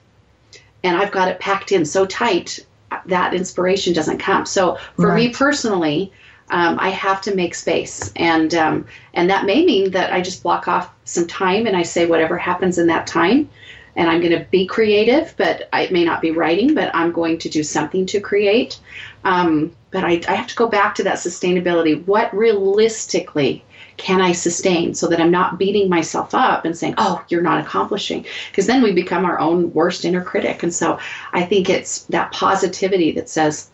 and 0.83 0.95
I've 0.95 1.11
got 1.11 1.27
it 1.27 1.39
packed 1.39 1.71
in 1.71 1.85
so 1.85 2.05
tight, 2.05 2.59
that 3.05 3.33
inspiration 3.33 3.93
doesn't 3.93 4.19
come. 4.19 4.45
So 4.45 4.77
for 4.95 5.13
me 5.13 5.29
personally, 5.29 6.11
um, 6.49 6.77
I 6.79 6.89
have 6.89 7.21
to 7.21 7.35
make 7.35 7.55
space, 7.55 8.11
and 8.15 8.53
um, 8.53 8.85
and 9.13 9.29
that 9.29 9.45
may 9.45 9.65
mean 9.65 9.91
that 9.91 10.13
I 10.13 10.21
just 10.21 10.43
block 10.43 10.67
off 10.67 10.93
some 11.03 11.27
time 11.27 11.65
and 11.65 11.75
I 11.75 11.81
say 11.81 12.05
whatever 12.05 12.37
happens 12.37 12.77
in 12.77 12.87
that 12.87 13.07
time. 13.07 13.49
And 13.97 14.09
I'm 14.09 14.19
going 14.19 14.37
to 14.37 14.45
be 14.51 14.65
creative, 14.65 15.33
but 15.37 15.69
I, 15.71 15.83
it 15.83 15.91
may 15.93 16.03
not 16.03 16.21
be 16.21 16.31
writing, 16.31 16.75
but 16.75 16.93
I'm 16.93 17.13
going 17.13 17.37
to 17.39 17.49
do 17.49 17.63
something 17.63 18.05
to 18.07 18.19
create. 18.19 18.77
Um, 19.23 19.73
but 19.91 20.03
I, 20.03 20.21
I 20.27 20.35
have 20.35 20.47
to 20.47 20.55
go 20.55 20.67
back 20.67 20.95
to 20.95 21.03
that 21.03 21.15
sustainability. 21.15 22.05
What 22.05 22.35
realistically 22.35 23.63
can 23.97 24.21
I 24.21 24.33
sustain 24.33 24.93
so 24.93 25.07
that 25.07 25.21
I'm 25.21 25.31
not 25.31 25.57
beating 25.57 25.89
myself 25.89 26.35
up 26.35 26.65
and 26.65 26.77
saying, 26.77 26.95
oh, 26.97 27.23
you're 27.29 27.41
not 27.41 27.61
accomplishing? 27.61 28.25
Because 28.51 28.67
then 28.67 28.81
we 28.81 28.91
become 28.91 29.25
our 29.25 29.39
own 29.39 29.73
worst 29.73 30.05
inner 30.05 30.23
critic. 30.23 30.63
And 30.63 30.73
so 30.73 30.99
I 31.33 31.43
think 31.43 31.69
it's 31.69 32.03
that 32.05 32.31
positivity 32.31 33.11
that 33.11 33.29
says, 33.29 33.69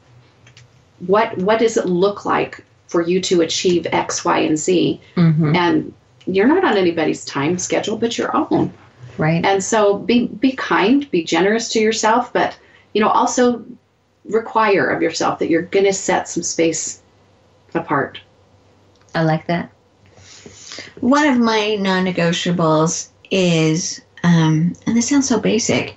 what, 0.99 1.35
what 1.37 1.59
does 1.59 1.77
it 1.77 1.87
look 1.87 2.25
like 2.25 2.63
for 2.87 3.01
you 3.01 3.19
to 3.21 3.41
achieve 3.41 3.87
X, 3.91 4.23
Y, 4.23 4.39
and 4.39 4.57
Z? 4.57 5.01
Mhm. 5.15 5.55
And 5.55 5.93
you're 6.27 6.47
not 6.47 6.63
on 6.63 6.77
anybody's 6.77 7.25
time 7.25 7.57
schedule 7.57 7.97
but 7.97 8.17
your 8.17 8.35
own. 8.35 8.71
Right. 9.17 9.43
And 9.43 9.63
so 9.63 9.97
be 9.97 10.27
be 10.27 10.53
kind, 10.53 11.09
be 11.11 11.23
generous 11.23 11.69
to 11.69 11.79
yourself, 11.79 12.31
but 12.31 12.57
you 12.93 13.01
know, 13.01 13.09
also 13.09 13.63
require 14.25 14.87
of 14.87 15.01
yourself 15.01 15.39
that 15.39 15.49
you're 15.49 15.63
going 15.63 15.85
to 15.85 15.93
set 15.93 16.27
some 16.27 16.43
space 16.43 17.01
apart. 17.73 18.19
I 19.15 19.23
like 19.23 19.47
that. 19.47 19.71
One 20.99 21.27
of 21.27 21.37
my 21.39 21.75
non 21.75 22.05
negotiables 22.05 23.09
is, 23.29 24.01
um, 24.23 24.73
and 24.85 24.95
this 24.95 25.09
sounds 25.09 25.27
so 25.27 25.39
basic, 25.39 25.95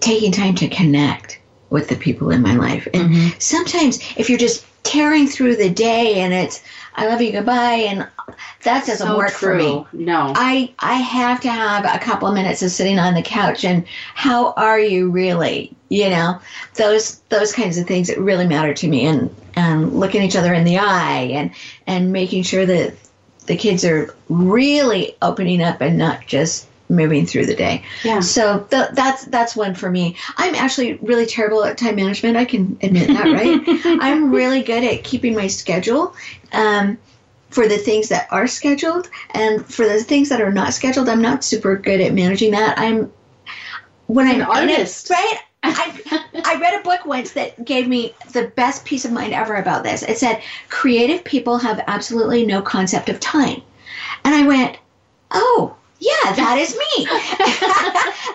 taking 0.00 0.32
time 0.32 0.54
to 0.56 0.68
connect 0.68 1.38
with 1.70 1.88
the 1.88 1.96
people 1.96 2.30
in 2.30 2.42
my 2.42 2.54
life. 2.56 2.88
And 2.94 3.10
Mhm. 3.10 3.42
sometimes 3.42 3.98
if 4.16 4.28
you're 4.30 4.38
just 4.38 4.64
tearing 4.84 5.26
through 5.28 5.56
the 5.56 5.68
day 5.68 6.20
and 6.20 6.32
it's, 6.32 6.62
I 6.96 7.06
love 7.06 7.20
you, 7.20 7.30
goodbye, 7.30 7.84
and 7.88 8.06
that 8.64 8.86
doesn't 8.86 9.06
so 9.06 9.16
work 9.16 9.32
true. 9.32 9.50
for 9.50 9.56
me. 9.56 10.04
No. 10.04 10.32
I 10.34 10.70
I 10.78 10.94
have 10.94 11.40
to 11.42 11.50
have 11.50 11.84
a 11.84 11.98
couple 11.98 12.26
of 12.26 12.34
minutes 12.34 12.62
of 12.62 12.70
sitting 12.70 12.98
on 12.98 13.14
the 13.14 13.22
couch 13.22 13.64
and 13.64 13.84
how 14.14 14.52
are 14.56 14.80
you 14.80 15.10
really? 15.10 15.70
You 15.90 16.10
know, 16.10 16.38
those 16.74 17.20
those 17.28 17.52
kinds 17.52 17.76
of 17.78 17.86
things 17.86 18.08
that 18.08 18.18
really 18.18 18.46
matter 18.46 18.72
to 18.74 18.88
me 18.88 19.06
and 19.06 19.34
and 19.54 19.92
looking 20.00 20.22
each 20.22 20.36
other 20.36 20.54
in 20.54 20.64
the 20.64 20.78
eye 20.78 21.28
and 21.32 21.50
and 21.86 22.12
making 22.12 22.42
sure 22.44 22.64
that 22.66 22.94
the 23.48 23.56
kids 23.56 23.84
are 23.84 24.14
really 24.28 25.16
opening 25.20 25.60
up 25.62 25.80
and 25.80 25.98
not 25.98 26.26
just 26.26 26.66
moving 26.90 27.26
through 27.26 27.44
the 27.44 27.54
day. 27.54 27.82
yeah. 28.02 28.20
So 28.20 28.60
th- 28.70 28.90
that's 28.94 29.24
that's 29.26 29.54
one 29.56 29.74
for 29.74 29.90
me. 29.90 30.16
I'm 30.38 30.54
actually 30.54 30.94
really 30.94 31.26
terrible 31.26 31.62
at 31.64 31.76
time 31.76 31.96
management. 31.96 32.36
I 32.36 32.44
can 32.46 32.78
admit 32.82 33.08
that, 33.08 33.24
right? 33.24 33.60
I'm 34.02 34.30
really 34.30 34.62
good 34.62 34.84
at 34.84 35.04
keeping 35.04 35.34
my 35.34 35.48
schedule 35.48 36.14
um, 36.52 36.96
for 37.50 37.68
the 37.68 37.76
things 37.76 38.08
that 38.08 38.26
are 38.30 38.46
scheduled, 38.46 39.10
and 39.32 39.66
for 39.66 39.86
the 39.86 40.02
things 40.02 40.28
that 40.30 40.40
are 40.40 40.52
not 40.52 40.72
scheduled, 40.72 41.08
I'm 41.10 41.20
not 41.20 41.44
super 41.44 41.76
good 41.76 42.00
at 42.00 42.14
managing 42.14 42.52
that. 42.52 42.78
I'm 42.78 43.12
when 44.06 44.26
I'm 44.26 44.40
it- 44.40 44.48
artist. 44.48 45.10
right? 45.10 45.38
I, 45.62 46.22
I 46.44 46.60
read 46.60 46.80
a 46.80 46.82
book 46.82 47.04
once 47.04 47.32
that 47.32 47.64
gave 47.64 47.88
me 47.88 48.14
the 48.32 48.52
best 48.56 48.84
peace 48.84 49.04
of 49.04 49.12
mind 49.12 49.32
ever 49.32 49.56
about 49.56 49.82
this. 49.82 50.02
It 50.02 50.18
said, 50.18 50.42
Creative 50.68 51.22
people 51.24 51.58
have 51.58 51.82
absolutely 51.86 52.46
no 52.46 52.62
concept 52.62 53.08
of 53.08 53.20
time. 53.20 53.62
And 54.24 54.34
I 54.34 54.46
went, 54.46 54.78
Oh, 55.30 55.76
yeah, 56.00 56.32
that 56.32 56.58
is 56.58 56.76
me. 56.76 57.06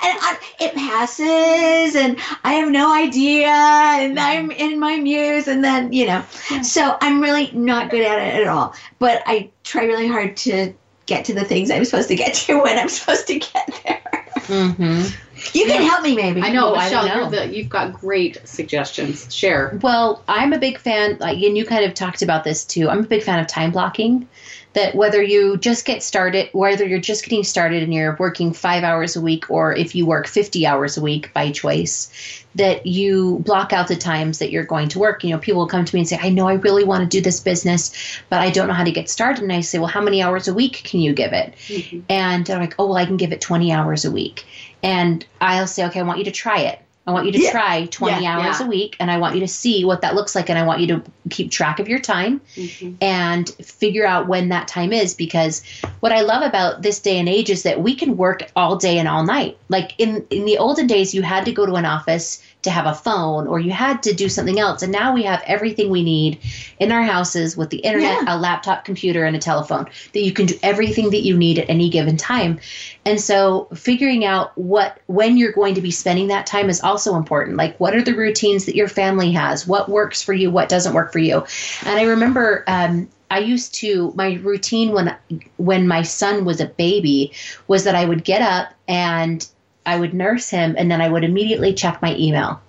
and 0.04 0.20
I, 0.22 0.38
it 0.60 0.76
passes, 0.76 1.96
and 1.96 2.20
I 2.44 2.54
have 2.54 2.70
no 2.70 2.94
idea, 2.94 3.48
and 3.48 4.20
I'm 4.20 4.52
in 4.52 4.80
my 4.80 4.98
muse, 4.98 5.48
and 5.48 5.64
then, 5.64 5.94
you 5.94 6.06
know. 6.06 6.24
So 6.62 6.98
I'm 7.00 7.22
really 7.22 7.52
not 7.52 7.90
good 7.90 8.02
at 8.02 8.20
it 8.20 8.42
at 8.42 8.48
all. 8.48 8.76
But 9.00 9.24
I 9.26 9.50
try 9.64 9.86
really 9.86 10.08
hard 10.08 10.36
to 10.38 10.74
get 11.06 11.26
to 11.26 11.34
the 11.34 11.46
things 11.46 11.72
I'm 11.72 11.86
supposed 11.86 12.10
to 12.10 12.16
get 12.16 12.34
to 12.34 12.60
when 12.62 12.78
I'm 12.78 12.90
supposed 12.90 13.28
to 13.28 13.40
get 13.40 13.82
there. 13.86 14.28
Mm-hmm. 14.36 15.23
You 15.54 15.66
can 15.66 15.82
help 15.84 16.04
me, 16.04 16.16
maybe. 16.16 16.42
I 16.42 16.52
know, 16.52 16.76
I 16.76 16.86
Michelle, 16.86 17.08
don't 17.08 17.32
know. 17.32 17.38
You're 17.38 17.48
the, 17.48 17.56
you've 17.56 17.70
got 17.70 17.94
great 17.94 18.40
suggestions. 18.46 19.34
Share. 19.34 19.78
Well, 19.82 20.24
I'm 20.28 20.54
a 20.54 20.60
big 20.60 20.78
fan, 20.78 21.18
like, 21.20 21.42
and 21.42 21.58
you 21.58 21.66
kind 21.66 21.86
of 21.86 21.94
talked 21.94 22.22
about 22.22 22.44
this 22.44 22.66
too. 22.66 22.90
I'm 22.90 23.00
a 23.00 23.08
big 23.08 23.24
fan 23.24 23.40
of 23.40 23.48
time 23.48 23.72
blocking. 23.72 24.28
That 24.74 24.96
whether 24.96 25.22
you 25.22 25.58
just 25.58 25.86
get 25.86 26.02
started, 26.02 26.50
whether 26.52 26.84
you're 26.84 26.98
just 26.98 27.24
getting 27.24 27.44
started 27.44 27.84
and 27.84 27.94
you're 27.94 28.16
working 28.20 28.54
five 28.54 28.84
hours 28.84 29.16
a 29.16 29.22
week, 29.22 29.52
or 29.52 29.72
if 29.76 29.94
you 29.94 30.08
work 30.08 30.26
50 30.26 30.66
hours 30.66 30.98
a 30.98 31.02
week 31.02 31.32
by 31.32 31.52
choice, 31.52 32.44
that 32.56 32.86
you 32.86 33.40
block 33.46 33.74
out 33.74 33.88
the 33.88 33.96
times 33.96 34.40
that 34.40 34.52
you're 34.52 34.64
going 34.64 34.90
to 34.90 35.00
work. 35.00 35.24
You 35.24 35.32
know, 35.32 35.38
people 35.38 35.62
will 35.62 35.68
come 35.68 35.86
to 35.86 35.96
me 35.96 36.02
and 36.02 36.10
say, 36.10 36.20
I 36.22 36.30
know 36.30 36.48
I 36.48 36.56
really 36.56 36.84
want 36.84 37.04
to 37.04 37.18
do 37.18 37.22
this 37.22 37.40
business, 37.40 38.20
but 38.30 38.42
I 38.42 38.50
don't 38.50 38.68
know 38.68 38.74
how 38.74 38.84
to 38.84 38.92
get 38.92 39.10
started. 39.10 39.44
And 39.44 39.54
I 39.54 39.62
say, 39.62 39.80
Well, 39.80 39.88
how 39.88 40.02
many 40.02 40.22
hours 40.22 40.48
a 40.48 40.54
week 40.54 40.82
can 40.84 41.00
you 41.00 41.14
give 41.14 41.34
it? 41.34 41.54
Mm-hmm. 41.68 42.00
And 42.10 42.46
they're 42.46 42.60
like, 42.60 42.76
Oh, 42.78 42.88
well, 42.88 42.98
I 42.98 43.06
can 43.06 43.18
give 43.18 43.32
it 43.32 43.42
20 43.42 43.72
hours 43.72 44.06
a 44.06 44.12
week. 44.12 44.46
And 44.84 45.26
I'll 45.42 45.68
say, 45.68 45.86
Okay, 45.86 46.00
I 46.00 46.04
want 46.04 46.20
you 46.20 46.26
to 46.26 46.32
try 46.32 46.60
it. 46.60 46.80
I 47.06 47.12
want 47.12 47.26
you 47.26 47.34
to 47.34 47.40
Yeah. 47.42 47.52
try 47.52 47.86
20 47.88 48.24
Yeah, 48.24 48.32
hours 48.38 48.60
yeah. 48.62 48.66
a 48.66 48.70
week 48.70 48.96
and 48.98 49.12
I 49.12 49.18
want 49.18 49.36
you 49.36 49.42
to 49.42 49.48
see 49.48 49.84
what 49.84 50.02
that 50.04 50.16
looks 50.16 50.36
like 50.36 50.50
and 50.50 50.58
I 50.58 50.64
want 50.64 50.80
you 50.80 50.88
to 50.88 51.02
keep 51.30 51.52
track 51.52 51.80
of 51.82 51.90
your 51.90 52.00
time 52.00 52.40
Mhm. 52.56 52.96
and 53.02 53.50
figure 53.62 54.06
out 54.08 54.30
when 54.30 54.48
that 54.50 54.70
time 54.70 54.94
is 54.94 55.14
because 55.14 55.64
what 56.00 56.14
I 56.14 56.22
love 56.22 56.44
about 56.44 56.82
this 56.82 57.00
day 57.02 57.20
and 57.20 57.28
age 57.28 57.50
is 57.50 57.64
that 57.64 57.82
we 57.82 57.94
can 57.96 58.16
work 58.16 58.50
all 58.56 58.78
day 58.78 59.00
and 59.00 59.10
all 59.10 59.24
night. 59.26 59.58
Like 59.68 59.96
in 59.98 60.26
in 60.30 60.46
the 60.46 60.58
olden 60.60 60.88
days 60.88 61.14
you 61.14 61.24
had 61.24 61.44
to 61.44 61.52
go 61.52 61.66
to 61.66 61.74
an 61.76 61.86
office 61.86 62.42
to 62.64 62.70
have 62.70 62.86
a 62.86 62.94
phone 62.94 63.48
or 63.48 63.60
you 63.60 63.72
had 63.72 64.02
to 64.04 64.14
do 64.14 64.28
something 64.28 64.60
else 64.60 64.82
and 64.82 64.92
now 64.92 65.14
we 65.14 65.24
have 65.24 65.44
everything 65.46 65.90
we 65.90 66.04
need 66.04 66.40
in 66.80 66.92
our 66.92 67.04
houses 67.04 67.56
with 67.56 67.70
the 67.70 67.78
internet, 67.78 68.28
a 68.28 68.38
laptop 68.38 68.86
computer 68.86 69.26
and 69.26 69.36
a 69.36 69.40
telephone 69.40 69.86
that 70.14 70.22
you 70.22 70.32
can 70.32 70.46
do 70.46 70.56
everything 70.64 71.10
that 71.12 71.22
you 71.22 71.38
need 71.38 71.60
at 71.60 71.70
any 71.70 71.90
given 71.90 72.18
time. 72.18 72.60
And 73.06 73.20
so 73.20 73.68
figuring 73.76 74.26
out 74.26 74.58
what 74.58 75.00
when 75.08 75.38
you're 75.38 75.52
going 75.52 75.76
to 75.76 75.82
be 75.82 75.92
spending 75.92 76.28
that 76.28 76.46
time 76.46 76.70
is 76.70 76.82
also 76.82 77.16
important. 77.16 77.58
Like 77.58 77.78
what 77.80 77.96
are 77.96 78.02
the 78.02 78.16
routines 78.16 78.66
that 78.66 78.76
your 78.76 78.88
family 78.88 79.32
has? 79.34 79.68
What 79.68 79.90
works 79.90 80.22
for 80.22 80.34
you? 80.34 80.50
What 80.50 80.70
doesn't 80.70 80.94
work 80.94 81.12
for 81.12 81.20
you? 81.20 81.46
And 81.86 82.00
I 82.00 82.04
remember 82.04 82.64
um, 82.68 83.10
I 83.34 83.40
used 83.40 83.74
to 83.76 84.14
my 84.16 84.36
routine 84.44 84.92
when 84.92 85.16
when 85.58 85.88
my 85.88 86.04
son 86.04 86.46
was 86.46 86.62
a 86.62 86.68
baby 86.68 87.34
was 87.68 87.84
that 87.84 87.96
I 87.96 88.06
would 88.06 88.24
get 88.24 88.42
up 88.42 88.74
and 88.88 89.48
I 89.86 89.98
would 89.98 90.14
nurse 90.14 90.50
him 90.50 90.76
and 90.78 90.90
then 90.90 91.02
I 91.02 91.10
would 91.10 91.24
immediately 91.24 91.74
check 91.74 92.02
my 92.02 92.16
email. 92.16 92.62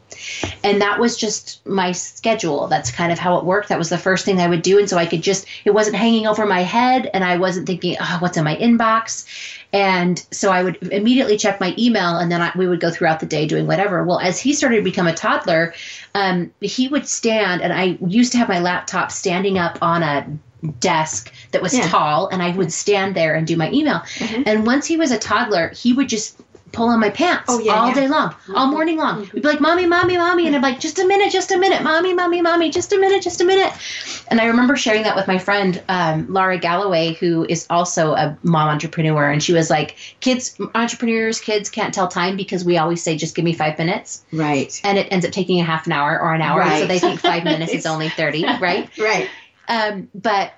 And 0.62 0.80
that 0.80 1.00
was 1.00 1.16
just 1.16 1.64
my 1.66 1.92
schedule. 1.92 2.68
That's 2.68 2.90
kind 2.90 3.10
of 3.10 3.18
how 3.18 3.36
it 3.38 3.44
worked. 3.44 3.68
That 3.68 3.78
was 3.78 3.88
the 3.88 3.98
first 3.98 4.24
thing 4.24 4.40
I 4.40 4.48
would 4.48 4.62
do. 4.62 4.78
And 4.78 4.88
so 4.88 4.96
I 4.96 5.06
could 5.06 5.22
just, 5.22 5.46
it 5.64 5.72
wasn't 5.72 5.96
hanging 5.96 6.26
over 6.26 6.46
my 6.46 6.62
head 6.62 7.10
and 7.12 7.24
I 7.24 7.36
wasn't 7.36 7.66
thinking, 7.66 7.96
oh, 8.00 8.16
what's 8.20 8.36
in 8.36 8.44
my 8.44 8.56
inbox? 8.56 9.26
And 9.72 10.24
so 10.30 10.50
I 10.52 10.62
would 10.62 10.80
immediately 10.92 11.36
check 11.36 11.60
my 11.60 11.74
email 11.76 12.16
and 12.16 12.30
then 12.30 12.40
I, 12.40 12.52
we 12.56 12.68
would 12.68 12.80
go 12.80 12.90
throughout 12.90 13.20
the 13.20 13.26
day 13.26 13.46
doing 13.46 13.66
whatever. 13.66 14.04
Well, 14.04 14.20
as 14.20 14.38
he 14.38 14.52
started 14.52 14.76
to 14.76 14.82
become 14.82 15.08
a 15.08 15.14
toddler, 15.14 15.74
um, 16.14 16.52
he 16.60 16.86
would 16.86 17.08
stand, 17.08 17.60
and 17.60 17.72
I 17.72 17.98
used 18.06 18.32
to 18.32 18.38
have 18.38 18.48
my 18.48 18.60
laptop 18.60 19.10
standing 19.10 19.58
up 19.58 19.78
on 19.82 20.04
a 20.04 20.26
desk 20.78 21.32
that 21.50 21.60
was 21.60 21.74
Yeah. 21.76 21.88
tall, 21.88 22.28
and 22.28 22.40
I 22.40 22.50
would 22.52 22.72
stand 22.72 23.14
there 23.16 23.34
and 23.34 23.46
do 23.46 23.56
my 23.56 23.70
email. 23.72 24.00
Mhm. 24.18 24.44
And 24.46 24.66
once 24.66 24.86
he 24.86 24.96
was 24.96 25.10
a 25.10 25.18
toddler, 25.18 25.70
he 25.70 25.92
would 25.92 26.08
just 26.08 26.40
pull 26.74 26.88
on 26.88 27.00
my 27.00 27.10
pants 27.10 27.44
Oh, 27.48 27.58
yeah, 27.58 27.74
all 27.80 27.88
yeah. 27.88 27.94
day 27.94 28.08
long, 28.08 28.34
all 28.54 28.66
morning 28.66 28.96
long. 28.98 29.20
We'd 29.32 29.42
be 29.42 29.48
like, 29.48 29.60
"Mommy, 29.60 29.86
mommy, 29.86 30.16
mommy," 30.16 30.46
and 30.46 30.54
I'm 30.56 30.62
like, 30.62 30.80
"Just 30.80 30.98
a 30.98 31.06
minute, 31.06 31.30
just 31.32 31.52
a 31.52 31.58
minute, 31.58 31.82
mommy, 31.82 32.12
mommy, 32.14 32.42
mommy, 32.42 32.70
just 32.70 32.92
a 32.92 32.98
minute, 32.98 33.22
just 33.22 33.40
a 33.40 33.44
minute." 33.44 33.72
And 34.30 34.40
I 34.40 34.46
remember 34.46 34.76
sharing 34.76 35.02
that 35.04 35.16
with 35.16 35.26
my 35.26 35.38
friend 35.38 35.82
um, 35.88 36.26
Laura 36.32 36.58
Galloway, 36.58 37.14
who 37.14 37.44
is 37.48 37.66
also 37.70 38.12
a 38.14 38.36
mom 38.42 38.68
entrepreneur, 38.68 39.30
and 39.30 39.42
she 39.42 39.52
was 39.52 39.70
like, 39.70 39.96
"Kids, 40.20 40.56
entrepreneurs, 40.74 41.40
kids 41.40 41.70
can't 41.70 41.94
tell 41.94 42.08
time 42.08 42.36
because 42.36 42.64
we 42.64 42.78
always 42.78 43.02
say, 43.02 43.16
just 43.16 43.34
give 43.34 43.44
me 43.44 43.52
five 43.52 43.78
minutes.'" 43.78 44.24
Right. 44.32 44.80
and 44.84 44.98
it 44.98 45.08
ends 45.10 45.24
up 45.24 45.32
taking 45.32 45.60
a 45.60 45.64
half 45.64 45.86
an 45.86 45.92
hour 45.92 46.20
or 46.20 46.34
an 46.34 46.42
hour. 46.42 46.64
So 46.78 46.86
they 46.86 46.98
think 46.98 47.20
five 47.20 47.44
minutes 47.44 47.72
is 47.72 47.86
only 47.94 48.08
30, 48.08 48.44
right? 48.60 48.88
Right. 48.98 49.28
Um, 49.68 50.08
but 50.14 50.52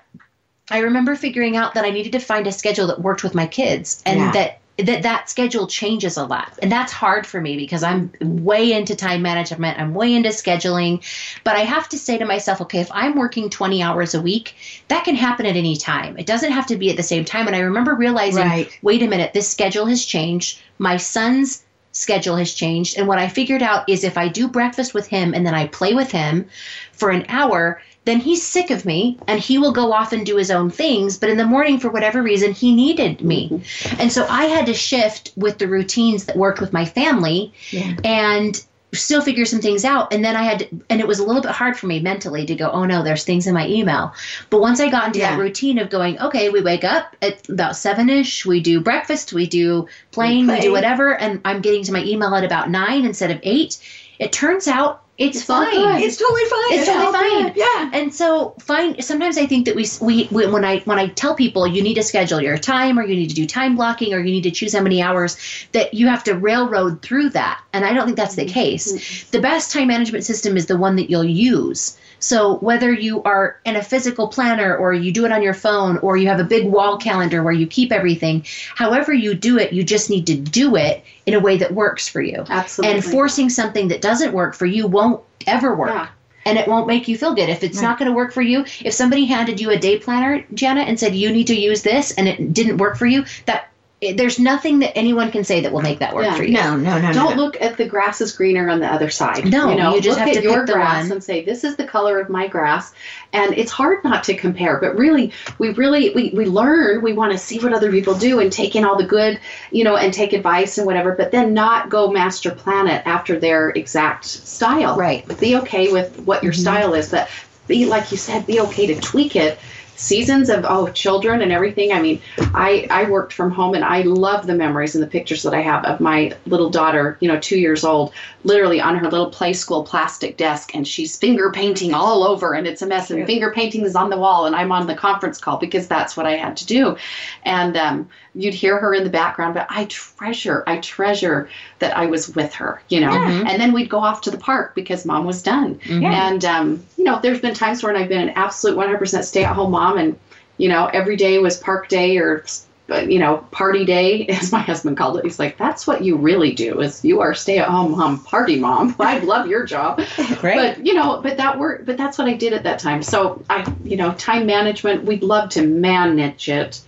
I 0.69 0.79
remember 0.79 1.15
figuring 1.15 1.55
out 1.55 1.75
that 1.75 1.85
I 1.85 1.91
needed 1.91 2.11
to 2.13 2.19
find 2.19 2.45
a 2.47 2.51
schedule 2.51 2.87
that 2.87 2.99
worked 3.01 3.23
with 3.23 3.33
my 3.35 3.47
kids 3.47 4.01
and 4.05 4.19
Yeah. 4.19 4.31
that 4.31 4.59
that 4.77 5.01
that 5.03 5.29
schedule 5.29 5.65
changes 5.67 6.17
a 6.17 6.25
lot. 6.25 6.57
And 6.61 6.71
that's 6.71 6.91
hard 6.91 7.25
for 7.25 7.41
me 7.41 7.57
because 7.57 7.83
i'm 7.83 8.11
way 8.21 8.73
into 8.73 8.95
time 8.95 9.21
management. 9.21 9.79
I'm 9.79 9.93
way 9.93 10.13
into 10.13 10.29
scheduling. 10.29 11.03
But 11.43 11.55
i 11.55 11.61
have 11.61 11.89
to 11.89 11.97
say 11.97 12.17
to 12.17 12.25
myself 12.25 12.61
okay 12.61 12.79
if 12.79 12.89
i'm 12.91 13.15
working 13.15 13.49
20 13.49 13.81
hours 13.81 14.13
a 14.13 14.21
week 14.21 14.55
that 14.87 15.03
can 15.03 15.15
happen 15.15 15.45
at 15.45 15.55
any 15.55 15.75
time. 15.75 16.17
It 16.17 16.25
doesn't 16.25 16.51
have 16.51 16.67
to 16.67 16.77
be 16.77 16.89
at 16.89 16.97
the 16.97 17.03
same 17.03 17.25
time. 17.25 17.47
And 17.47 17.55
i 17.55 17.59
remember 17.59 17.95
realizing 17.95 18.45
Right. 18.45 18.79
wait 18.81 19.01
a 19.01 19.07
minute 19.07 19.33
this 19.33 19.49
schedule 19.49 19.85
has 19.87 20.05
changed. 20.05 20.59
My 20.77 20.97
son's 20.97 21.63
schedule 21.91 22.35
has 22.35 22.53
changed. 22.53 22.97
And 22.97 23.07
what 23.07 23.17
i 23.17 23.27
figured 23.27 23.63
out 23.63 23.89
is 23.89 24.03
if 24.03 24.17
i 24.17 24.27
do 24.27 24.47
breakfast 24.47 24.93
with 24.93 25.07
him 25.07 25.33
and 25.33 25.45
then 25.45 25.55
i 25.55 25.67
play 25.67 25.95
with 25.95 26.11
him 26.11 26.47
for 26.91 27.09
an 27.09 27.25
hour 27.29 27.81
then 28.07 28.19
he's 28.19 28.41
sick 28.41 28.71
of 28.71 28.85
me 28.85 29.17
and 29.27 29.39
he 29.39 29.57
will 29.57 29.73
go 29.73 29.91
off 29.91 30.13
and 30.13 30.25
do 30.25 30.37
his 30.37 30.49
own 30.49 30.69
things 30.69 31.17
but 31.17 31.29
in 31.29 31.37
the 31.37 31.45
morning 31.45 31.77
for 31.79 31.89
whatever 31.89 32.23
reason 32.23 32.53
he 32.53 32.73
needed 32.73 33.21
me 33.21 33.49
mm-hmm. 33.49 34.01
and 34.01 34.11
so 34.11 34.25
i 34.29 34.45
had 34.45 34.65
to 34.65 34.73
shift 34.73 35.33
with 35.35 35.57
the 35.57 35.67
routines 35.67 36.25
that 36.25 36.37
worked 36.37 36.61
with 36.61 36.73
my 36.73 36.85
family 36.85 37.53
Yeah. 37.71 37.95
and 38.03 38.63
still 38.93 39.21
figure 39.21 39.43
some 39.43 39.59
things 39.59 39.83
out 39.83 40.13
and 40.13 40.23
then 40.23 40.37
i 40.37 40.43
had 40.43 40.59
to, 40.59 40.67
and 40.89 41.01
it 41.01 41.07
was 41.07 41.19
a 41.19 41.25
little 41.25 41.41
bit 41.41 41.51
hard 41.51 41.77
for 41.77 41.87
me 41.87 41.99
mentally 41.99 42.45
to 42.45 42.55
go 42.55 42.71
oh 42.71 42.85
no 42.85 43.03
there's 43.03 43.25
things 43.25 43.45
in 43.45 43.53
my 43.53 43.67
email 43.67 44.13
but 44.49 44.61
once 44.61 44.79
i 44.79 44.89
got 44.89 45.07
into 45.07 45.19
Yeah. 45.19 45.31
that 45.35 45.41
routine 45.41 45.77
of 45.77 45.89
going 45.89 46.17
okay 46.19 46.49
we 46.49 46.61
wake 46.61 46.85
up 46.85 47.15
at 47.21 47.47
about 47.49 47.75
seven-ish 47.75 48.45
we 48.45 48.61
do 48.61 48.79
breakfast 48.79 49.33
we 49.33 49.45
do 49.45 49.87
playing 50.11 50.47
we, 50.47 50.53
play. 50.53 50.61
do 50.61 50.71
whatever 50.71 51.13
and 51.15 51.41
i'm 51.43 51.61
getting 51.61 51.83
to 51.83 51.91
my 51.91 52.03
email 52.03 52.33
at 52.33 52.45
about 52.45 52.69
nine 52.69 53.03
instead 53.05 53.31
of 53.31 53.39
eight 53.43 53.77
it 54.19 54.31
turns 54.31 54.67
out 54.69 55.03
it's, 55.17 55.37
It's 55.37 55.45
fine. 55.45 56.01
It's 56.01 56.17
totally 56.17 56.45
fine. 56.45 56.79
It's 56.79 56.87
totally 56.87 57.11
fine. 57.11 57.43
good. 57.45 57.57
Yeah. 57.57 57.77
and 57.93 58.13
so 58.13 58.55
fine 58.59 59.01
sometimes 59.01 59.37
i 59.37 59.45
think 59.45 59.65
that 59.65 59.75
we, 59.75 59.85
we 60.01 60.27
we 60.31 60.47
when 60.47 60.65
i 60.65 60.79
when 60.79 60.99
i 60.99 61.07
tell 61.07 61.35
people 61.35 61.65
you 61.67 61.81
need 61.81 61.95
to 61.95 62.03
schedule 62.03 62.41
your 62.41 62.57
time 62.57 62.99
or 62.99 63.03
you 63.03 63.15
need 63.15 63.29
to 63.29 63.35
do 63.35 63.45
time 63.45 63.75
blocking 63.75 64.13
or 64.13 64.19
you 64.19 64.31
need 64.31 64.43
to 64.43 64.51
choose 64.51 64.73
how 64.73 64.81
many 64.81 65.01
hours 65.01 65.37
that 65.71 65.93
you 65.93 66.07
have 66.07 66.23
to 66.23 66.33
railroad 66.33 67.01
through 67.01 67.29
that 67.29 67.61
and 67.73 67.85
i 67.85 67.93
don't 67.93 68.05
think 68.05 68.17
that's 68.17 68.35
the 68.35 68.43
mm-hmm. 68.43 68.53
case 68.53 68.93
mm-hmm. 68.93 69.31
the 69.31 69.41
best 69.41 69.71
time 69.71 69.87
management 69.87 70.23
system 70.23 70.57
is 70.57 70.65
the 70.65 70.77
one 70.77 70.95
that 70.95 71.09
you'll 71.09 71.23
use 71.23 71.97
so 72.19 72.57
whether 72.57 72.91
you 72.91 73.21
are 73.23 73.59
in 73.63 73.75
a 73.75 73.83
physical 73.83 74.27
planner 74.27 74.75
or 74.75 74.93
you 74.93 75.11
do 75.11 75.25
it 75.25 75.31
on 75.31 75.43
your 75.43 75.53
phone 75.53 75.97
or 75.99 76.17
you 76.17 76.27
have 76.27 76.39
a 76.39 76.43
big 76.43 76.67
wall 76.67 76.97
calendar 76.97 77.43
where 77.43 77.53
you 77.53 77.67
keep 77.67 77.91
everything 77.91 78.43
however 78.75 79.13
you 79.13 79.33
do 79.33 79.57
it 79.57 79.71
you 79.71 79.83
just 79.83 80.09
need 80.09 80.27
to 80.27 80.35
do 80.35 80.75
it 80.75 81.03
in 81.25 81.33
a 81.33 81.39
way 81.39 81.57
that 81.57 81.73
works 81.73 82.07
for 82.07 82.21
you 82.21 82.43
Absolutely. 82.49 82.95
and 82.95 83.05
forcing 83.05 83.49
something 83.49 83.89
that 83.89 84.01
doesn't 84.01 84.33
work 84.33 84.55
for 84.55 84.65
you 84.65 84.87
won't 84.87 85.06
ever 85.45 85.75
work. 85.75 85.89
Yeah. 85.89 86.07
and 86.45 86.57
it 86.57 86.67
won't 86.67 86.87
make 86.87 87.07
you 87.07 87.17
feel 87.17 87.33
good. 87.33 87.49
If 87.49 87.63
it's 87.63 87.81
not 87.81 87.97
going 87.99 88.09
to 88.09 88.15
work 88.15 88.31
for 88.33 88.41
you 88.41 88.65
if 88.81 88.93
somebody 88.93 89.25
handed 89.25 89.59
you 89.59 89.69
a 89.71 89.77
day 89.77 89.97
planner 89.99 90.45
jana 90.53 90.81
and 90.81 90.99
said 90.99 91.15
you 91.15 91.31
need 91.31 91.47
to 91.47 91.55
use 91.55 91.81
this 91.83 92.11
and 92.17 92.27
it 92.27 92.53
didn't 92.53 92.77
work 92.77 92.97
for 92.97 93.05
you 93.05 93.25
that 93.45 93.69
it, 93.99 94.15
there's 94.15 94.37
nothing 94.37 94.79
that 94.79 94.95
anyone 94.95 95.31
can 95.31 95.43
say 95.43 95.61
that 95.61 95.71
will 95.71 95.81
make 95.81 95.99
that 95.99 96.13
work 96.13 96.25
Yeah. 96.25 96.35
for 96.35 96.43
you 96.43 96.53
No, 96.53 96.77
no, 96.77 97.01
no, 97.01 97.13
Don't 97.13 97.35
no. 97.35 97.43
look 97.43 97.59
at 97.59 97.77
the 97.77 97.85
grass 97.85 98.21
is 98.21 98.31
greener 98.31 98.69
on 98.69 98.79
the 98.79 98.85
other 98.85 99.09
side. 99.09 99.45
No, 99.45 99.71
you, 99.71 99.75
know, 99.75 99.95
you 99.95 100.01
just 100.01 100.19
look 100.19 100.27
have 100.27 100.37
at 100.37 100.41
to 100.41 100.43
your 100.43 100.59
pick 100.59 100.67
the 100.67 100.73
grass 100.73 101.03
one. 101.05 101.13
and 101.13 101.23
say, 101.23 101.43
"This 101.43 101.63
is 101.63 101.77
the 101.77 101.83
color 101.83 102.19
of 102.19 102.29
my 102.29 102.47
grass," 102.47 102.93
and 103.33 103.57
it's 103.57 103.71
hard 103.71 104.03
not 104.03 104.23
to 104.25 104.35
compare. 104.35 104.77
But 104.79 104.97
really, 104.97 105.31
we 105.57 105.69
really 105.69 106.11
we, 106.11 106.31
we 106.35 106.45
learn. 106.45 107.01
We 107.01 107.13
want 107.13 107.31
to 107.31 107.39
see 107.39 107.57
what 107.57 107.73
other 107.73 107.91
people 107.91 108.13
do 108.13 108.39
and 108.39 108.51
take 108.51 108.75
in 108.75 108.85
all 108.85 108.97
the 108.97 109.03
good, 109.03 109.39
you 109.71 109.83
know, 109.83 109.97
and 109.97 110.13
take 110.13 110.33
advice 110.33 110.77
and 110.77 110.85
whatever. 110.85 111.13
But 111.13 111.31
then 111.31 111.55
not 111.55 111.89
go 111.89 112.11
master 112.11 112.51
planet 112.51 113.01
after 113.07 113.39
their 113.39 113.71
exact 113.71 114.25
style. 114.25 114.95
Right. 114.95 115.25
Be 115.39 115.55
okay 115.57 115.91
with 115.91 116.19
what 116.19 116.43
your 116.43 116.53
mm-hmm. 116.53 116.61
style 116.61 116.93
is. 116.93 117.09
But 117.09 117.29
be 117.67 117.87
like 117.87 118.11
you 118.11 118.17
said, 118.17 118.45
be 118.45 118.59
okay 118.61 118.87
to 118.87 119.01
tweak 119.01 119.35
it. 119.35 119.57
Seasons 119.97 120.49
of 120.49 120.65
oh 120.67 120.87
children 120.91 121.41
and 121.41 121.51
everything. 121.51 121.91
I 121.91 122.01
mean, 122.01 122.21
I 122.37 122.87
I 122.89 123.09
worked 123.09 123.33
from 123.33 123.51
home 123.51 123.73
and 123.73 123.83
I 123.83 124.01
love 124.03 124.47
the 124.47 124.55
memories 124.55 124.95
and 124.95 125.03
the 125.03 125.07
pictures 125.07 125.43
that 125.43 125.53
I 125.53 125.61
have 125.61 125.83
of 125.85 125.99
my 125.99 126.33
little 126.45 126.69
daughter, 126.69 127.17
you 127.19 127.27
know, 127.27 127.39
two 127.39 127.59
years 127.59 127.83
old, 127.83 128.13
literally 128.43 128.79
on 128.79 128.95
her 128.97 129.09
little 129.09 129.29
play 129.31 129.53
school 129.53 129.83
plastic 129.83 130.37
desk, 130.37 130.75
and 130.75 130.87
she's 130.87 131.17
finger 131.17 131.51
painting 131.51 131.93
all 131.93 132.23
over, 132.23 132.53
and 132.53 132.67
it's 132.67 132.81
a 132.81 132.87
mess. 132.87 133.09
And 133.11 133.25
finger 133.25 133.51
painting 133.51 133.83
is 133.83 133.95
on 133.95 134.09
the 134.09 134.17
wall, 134.17 134.45
and 134.45 134.55
I'm 134.55 134.71
on 134.71 134.87
the 134.87 134.95
conference 134.95 135.39
call 135.39 135.57
because 135.57 135.87
that's 135.87 136.15
what 136.15 136.25
I 136.25 136.37
had 136.37 136.57
to 136.57 136.65
do. 136.65 136.97
And 137.43 137.75
um, 137.75 138.09
you'd 138.35 138.53
hear 138.53 138.77
her 138.79 138.93
in 138.93 139.03
the 139.03 139.09
background, 139.09 139.53
but 139.55 139.65
I 139.69 139.85
treasure, 139.85 140.63
I 140.67 140.77
treasure 140.77 141.49
that 141.79 141.97
I 141.97 142.05
was 142.05 142.35
with 142.35 142.53
her, 142.55 142.81
you 142.89 142.99
know. 142.99 143.11
And 143.47 143.59
then 143.61 143.73
we'd 143.73 143.89
go 143.89 143.99
off 143.99 144.21
to 144.21 144.31
the 144.31 144.37
park 144.37 144.75
because 144.75 145.05
mom 145.05 145.25
was 145.25 145.41
done. 145.41 145.79
And 146.13 146.45
um, 146.45 146.85
you 146.97 147.03
know, 147.03 147.19
there's 147.21 147.41
been 147.41 147.53
times 147.55 147.81
when 147.83 147.95
I've 147.95 148.09
been 148.09 148.21
an 148.29 148.33
absolute 148.35 148.77
100% 148.77 149.23
stay-at-home 149.23 149.71
mom, 149.71 149.86
and 149.95 150.19
you 150.57 150.69
know, 150.69 150.87
every 150.87 151.15
day 151.15 151.37
was 151.37 151.57
park 151.57 151.87
day 151.87 152.17
or 152.17 152.43
uh, 152.89 152.99
you 152.99 153.19
know, 153.19 153.37
party 153.51 153.83
day, 153.83 154.25
as 154.29 154.51
my 154.51 154.59
husband 154.59 154.97
called 154.97 155.17
it. 155.17 155.23
He's 155.25 155.39
like, 155.39 155.57
"That's 155.57 155.85
what 155.85 156.03
you 156.03 156.15
really 156.15 156.53
do. 156.53 156.79
Is 156.79 157.03
you 157.03 157.19
are 157.19 157.33
stay-at-home 157.33 157.91
mom, 157.91 158.23
party 158.23 158.57
mom. 158.57 158.95
I 158.99 159.19
love 159.19 159.47
your 159.47 159.65
job." 159.65 160.01
Right. 160.43 160.75
But 160.77 160.85
you 160.85 160.93
know, 160.93 161.19
but 161.21 161.37
that 161.37 161.57
work, 161.57 161.85
but 161.85 161.97
that's 161.97 162.17
what 162.17 162.27
I 162.27 162.33
did 162.33 162.53
at 162.53 162.63
that 162.63 162.79
time. 162.79 163.01
So 163.01 163.43
I, 163.49 163.71
you 163.83 163.97
know, 163.97 164.13
time 164.13 164.45
management. 164.45 165.03
We'd 165.03 165.23
love 165.23 165.49
to 165.51 165.65
manage 165.65 166.47
it, 166.47 166.81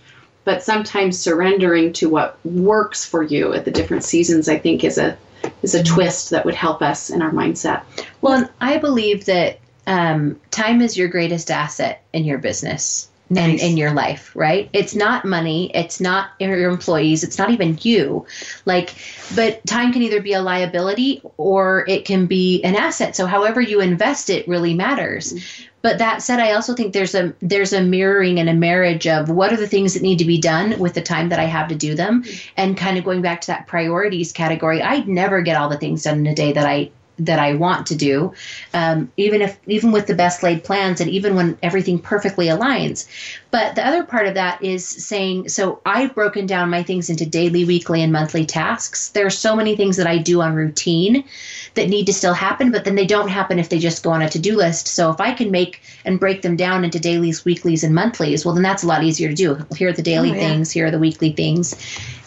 but 0.44 0.62
sometimes 0.62 1.18
surrendering 1.18 1.92
to 1.94 2.08
what 2.08 2.38
works 2.44 3.04
for 3.04 3.22
you 3.22 3.52
at 3.52 3.64
the 3.64 3.70
different 3.70 4.04
seasons, 4.04 4.48
I 4.48 4.58
think, 4.58 4.84
is 4.84 4.98
a 4.98 5.16
is 5.62 5.74
a 5.74 5.82
twist 5.82 6.30
that 6.30 6.44
would 6.44 6.54
help 6.54 6.80
us 6.80 7.10
in 7.10 7.22
our 7.22 7.32
mindset. 7.32 7.82
Well, 8.20 8.34
and 8.34 8.50
I 8.60 8.76
believe 8.78 9.24
that 9.24 9.58
um, 9.90 10.40
time 10.52 10.80
is 10.80 10.96
your 10.96 11.08
greatest 11.08 11.50
asset 11.50 12.04
in 12.12 12.24
your 12.24 12.38
business 12.38 13.10
and 13.36 13.60
in 13.60 13.76
your 13.76 13.92
life, 13.92 14.34
right? 14.36 14.70
It's 14.72 14.94
not 14.94 15.24
money, 15.24 15.70
it's 15.74 16.00
not 16.00 16.30
your 16.38 16.70
employees, 16.70 17.24
it's 17.24 17.38
not 17.38 17.50
even 17.50 17.76
you. 17.82 18.26
Like, 18.66 18.94
but 19.34 19.64
time 19.66 19.92
can 19.92 20.02
either 20.02 20.22
be 20.22 20.32
a 20.32 20.42
liability 20.42 21.22
or 21.36 21.84
it 21.88 22.04
can 22.04 22.26
be 22.26 22.62
an 22.62 22.76
asset. 22.76 23.16
So, 23.16 23.26
however 23.26 23.60
you 23.60 23.80
invest 23.80 24.30
it 24.30 24.46
really 24.46 24.74
matters. 24.74 25.34
But 25.82 25.98
that 25.98 26.22
said, 26.22 26.38
I 26.38 26.52
also 26.52 26.74
think 26.74 26.92
there's 26.92 27.14
a 27.16 27.34
there's 27.40 27.72
a 27.72 27.82
mirroring 27.82 28.38
and 28.38 28.48
a 28.48 28.54
marriage 28.54 29.08
of 29.08 29.28
what 29.28 29.52
are 29.52 29.56
the 29.56 29.66
things 29.66 29.94
that 29.94 30.02
need 30.02 30.18
to 30.18 30.24
be 30.24 30.38
done 30.38 30.78
with 30.78 30.94
the 30.94 31.02
time 31.02 31.30
that 31.30 31.40
I 31.40 31.46
have 31.46 31.68
to 31.68 31.74
do 31.74 31.94
them, 31.96 32.24
and 32.56 32.76
kind 32.76 32.96
of 32.98 33.04
going 33.04 33.22
back 33.22 33.40
to 33.42 33.46
that 33.48 33.66
priorities 33.66 34.30
category. 34.30 34.82
I'd 34.82 35.08
never 35.08 35.40
get 35.40 35.56
all 35.56 35.68
the 35.68 35.78
things 35.78 36.04
done 36.04 36.18
in 36.18 36.26
a 36.26 36.34
day 36.34 36.52
that 36.52 36.66
I 36.66 36.90
that 37.18 37.38
I 37.38 37.54
want 37.54 37.86
to 37.88 37.94
do, 37.94 38.32
um, 38.72 39.12
even 39.16 39.42
if 39.42 39.58
even 39.66 39.92
with 39.92 40.06
the 40.06 40.14
best 40.14 40.42
laid 40.42 40.64
plans 40.64 41.00
and 41.00 41.10
even 41.10 41.34
when 41.34 41.58
everything 41.62 41.98
perfectly 41.98 42.46
aligns. 42.46 43.06
But 43.50 43.74
the 43.74 43.86
other 43.86 44.04
part 44.04 44.26
of 44.26 44.34
that 44.34 44.62
is 44.62 44.86
saying, 44.86 45.48
so 45.48 45.80
I've 45.84 46.14
broken 46.14 46.46
down 46.46 46.70
my 46.70 46.82
things 46.84 47.10
into 47.10 47.26
daily, 47.26 47.64
weekly, 47.64 48.02
and 48.02 48.12
monthly 48.12 48.46
tasks. 48.46 49.08
There 49.08 49.26
are 49.26 49.30
so 49.30 49.56
many 49.56 49.74
things 49.74 49.96
that 49.96 50.06
I 50.06 50.18
do 50.18 50.40
on 50.40 50.54
routine 50.54 51.24
that 51.74 51.88
need 51.88 52.06
to 52.06 52.12
still 52.12 52.34
happen, 52.34 52.70
but 52.70 52.84
then 52.84 52.94
they 52.94 53.06
don't 53.06 53.28
happen 53.28 53.58
if 53.58 53.68
they 53.68 53.78
just 53.78 54.02
go 54.02 54.10
on 54.10 54.22
a 54.22 54.30
to 54.30 54.38
do 54.38 54.56
list. 54.56 54.86
So 54.88 55.10
if 55.10 55.20
I 55.20 55.32
can 55.32 55.50
make 55.50 55.82
and 56.04 56.20
break 56.20 56.42
them 56.42 56.56
down 56.56 56.84
into 56.84 57.00
dailies, 57.00 57.44
weeklies, 57.44 57.82
and 57.82 57.94
monthlies, 57.94 58.44
well, 58.44 58.54
then 58.54 58.62
that's 58.62 58.84
a 58.84 58.86
lot 58.86 59.02
easier 59.02 59.28
to 59.28 59.34
do. 59.34 59.58
Here 59.76 59.88
are 59.88 59.92
the 59.92 60.02
daily 60.02 60.30
Oh, 60.30 60.34
yeah. 60.34 60.48
things, 60.48 60.70
here 60.70 60.86
are 60.86 60.90
the 60.90 60.98
weekly 60.98 61.32
things. 61.32 61.74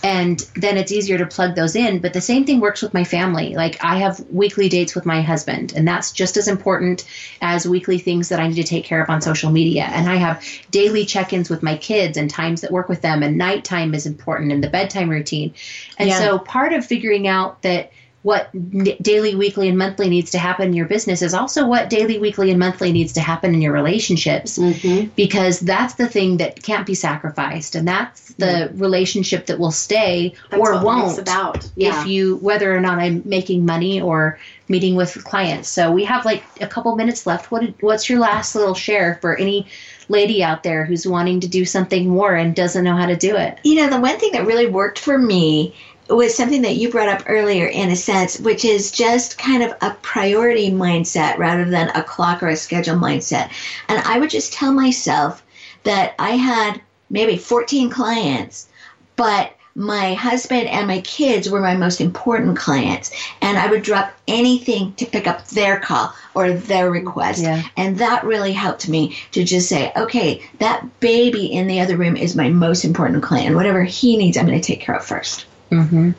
And 0.05 0.39
then 0.55 0.75
it's 0.75 0.91
easier 0.91 1.17
to 1.17 1.25
plug 1.25 1.55
those 1.55 1.77
in. 1.77 1.99
But 1.99 2.11
the 2.11 2.19
same 2.19 2.43
thing 2.45 2.59
works 2.59 2.81
with 2.81 2.93
my 2.93 3.05
family. 3.05 3.55
Like 3.55 3.81
I 3.81 3.99
have 3.99 4.19
weekly 4.29 4.67
dates 4.67 4.95
with 4.95 5.05
my 5.05 5.21
husband, 5.21 5.71
and 5.77 5.87
that's 5.87 6.11
just 6.11 6.35
as 6.35 6.49
important 6.49 7.05
as 7.41 7.65
weekly 7.65 7.99
things 7.99 8.27
that 8.27 8.39
I 8.41 8.47
need 8.47 8.55
to 8.55 8.63
take 8.63 8.83
care 8.83 9.01
of 9.01 9.09
on 9.09 9.21
social 9.21 9.49
media. 9.49 9.83
And 9.83 10.09
I 10.09 10.17
have 10.17 10.43
daily 10.71 11.05
check 11.13 11.31
ins 11.31 11.49
with 11.49 11.63
my 11.63 11.77
kids 11.77 12.17
and 12.17 12.29
times 12.29 12.61
that 12.61 12.71
work 12.71 12.89
with 12.89 13.01
them, 13.01 13.23
and 13.23 13.37
nighttime 13.37 13.93
is 13.93 14.05
important 14.05 14.51
and 14.51 14.63
the 14.63 14.67
bedtime 14.67 15.09
routine. 15.09 15.53
And 15.97 16.09
Yeah. 16.09 16.19
so 16.19 16.39
part 16.39 16.73
of 16.73 16.85
figuring 16.85 17.27
out 17.27 17.61
that 17.61 17.91
what 18.23 18.49
n- 18.53 18.95
daily, 19.01 19.35
weekly, 19.35 19.69
and 19.69 19.77
monthly 19.77 20.09
needs 20.09 20.31
to 20.31 20.37
happen 20.37 20.67
in 20.69 20.73
your 20.73 20.87
business 20.87 21.21
is 21.21 21.33
also 21.33 21.67
what 21.67 21.89
daily, 21.89 22.17
weekly, 22.19 22.49
and 22.49 22.59
monthly 22.59 22.91
needs 22.91 23.13
to 23.13 23.19
happen 23.21 23.53
in 23.53 23.61
your 23.61 23.73
relationships 23.73 24.57
Mm-hmm. 24.57 25.09
because 25.15 25.59
that's 25.59 25.93
the 25.95 26.07
thing 26.07 26.37
that 26.37 26.63
can't 26.63 26.85
be 26.87 26.95
sacrificed 26.95 27.75
and 27.75 27.87
that's 27.87 28.33
the 28.33 28.71
relationship 28.75 29.45
that 29.47 29.59
will 29.59 29.71
stay 29.71 30.33
That's 30.49 30.59
or 30.59 30.73
what 30.75 30.83
won't 30.85 31.19
about. 31.19 31.69
Yeah. 31.75 32.01
if 32.01 32.07
you 32.07 32.37
whether 32.37 32.75
or 32.75 32.79
not 32.79 32.97
I'm 32.99 33.21
making 33.25 33.65
money 33.65 34.01
or 34.01 34.39
meeting 34.69 34.95
with 34.95 35.23
clients. 35.23 35.67
So 35.69 35.91
we 35.91 36.05
have 36.05 36.25
like 36.25 36.43
a 36.61 36.67
couple 36.67 36.95
minutes 36.95 37.27
left. 37.27 37.51
What 37.51 37.63
what's 37.81 38.09
your 38.09 38.19
last 38.19 38.55
little 38.55 38.73
share 38.73 39.19
for 39.21 39.35
any 39.35 39.67
lady 40.09 40.43
out 40.43 40.63
there 40.63 40.85
who's 40.85 41.05
wanting 41.07 41.41
to 41.41 41.47
do 41.47 41.63
something 41.65 42.07
more 42.09 42.33
and 42.35 42.55
doesn't 42.55 42.83
know 42.83 42.95
how 42.95 43.05
to 43.07 43.15
do 43.15 43.35
it? 43.35 43.59
You 43.63 43.75
know, 43.75 43.89
the 43.89 43.99
one 43.99 44.17
thing 44.17 44.31
that 44.31 44.45
really 44.47 44.67
worked 44.67 44.99
for 44.99 45.17
me 45.17 45.75
was 46.15 46.35
something 46.35 46.61
that 46.63 46.75
you 46.75 46.89
brought 46.89 47.09
up 47.09 47.23
earlier 47.27 47.65
in 47.65 47.89
a 47.89 47.95
sense, 47.95 48.39
which 48.39 48.65
is 48.65 48.91
just 48.91 49.37
kind 49.37 49.63
of 49.63 49.73
a 49.81 49.91
priority 50.01 50.71
mindset 50.71 51.37
rather 51.37 51.65
than 51.65 51.89
a 51.89 52.03
clock 52.03 52.43
or 52.43 52.49
a 52.49 52.55
schedule 52.55 52.95
mindset. 52.95 53.51
And 53.87 53.99
I 54.05 54.19
would 54.19 54.29
just 54.29 54.53
tell 54.53 54.73
myself 54.73 55.43
that 55.83 56.15
I 56.19 56.31
had 56.31 56.81
maybe 57.09 57.37
14 57.37 57.89
clients, 57.89 58.67
but 59.15 59.53
my 59.75 60.13
husband 60.13 60.67
and 60.67 60.87
my 60.87 61.01
kids 61.01 61.49
were 61.49 61.59
my 61.59 61.75
most 61.75 61.99
important 61.99 62.57
clients. 62.57 63.11
And 63.41 63.57
I 63.57 63.69
would 63.69 63.81
drop 63.81 64.13
anything 64.27 64.93
to 64.95 65.05
pick 65.05 65.25
up 65.25 65.47
their 65.47 65.79
call 65.79 66.13
or 66.35 66.53
their 66.53 66.91
request. 66.91 67.41
Yeah. 67.41 67.63
And 67.75 67.97
that 67.97 68.23
really 68.23 68.53
helped 68.53 68.87
me 68.87 69.17
to 69.31 69.43
just 69.43 69.69
say, 69.69 69.91
okay, 69.95 70.43
that 70.59 70.99
baby 70.99 71.47
in 71.47 71.67
the 71.67 71.79
other 71.79 71.97
room 71.97 72.15
is 72.15 72.35
my 72.35 72.49
most 72.49 72.85
important 72.85 73.23
client. 73.23 73.55
Whatever 73.55 73.83
he 73.83 74.15
needs, 74.15 74.37
I'm 74.37 74.45
going 74.45 74.59
to 74.59 74.65
take 74.65 74.81
care 74.81 74.95
of 74.95 75.03
first. 75.03 75.45
Mm-hmm. 75.73 76.11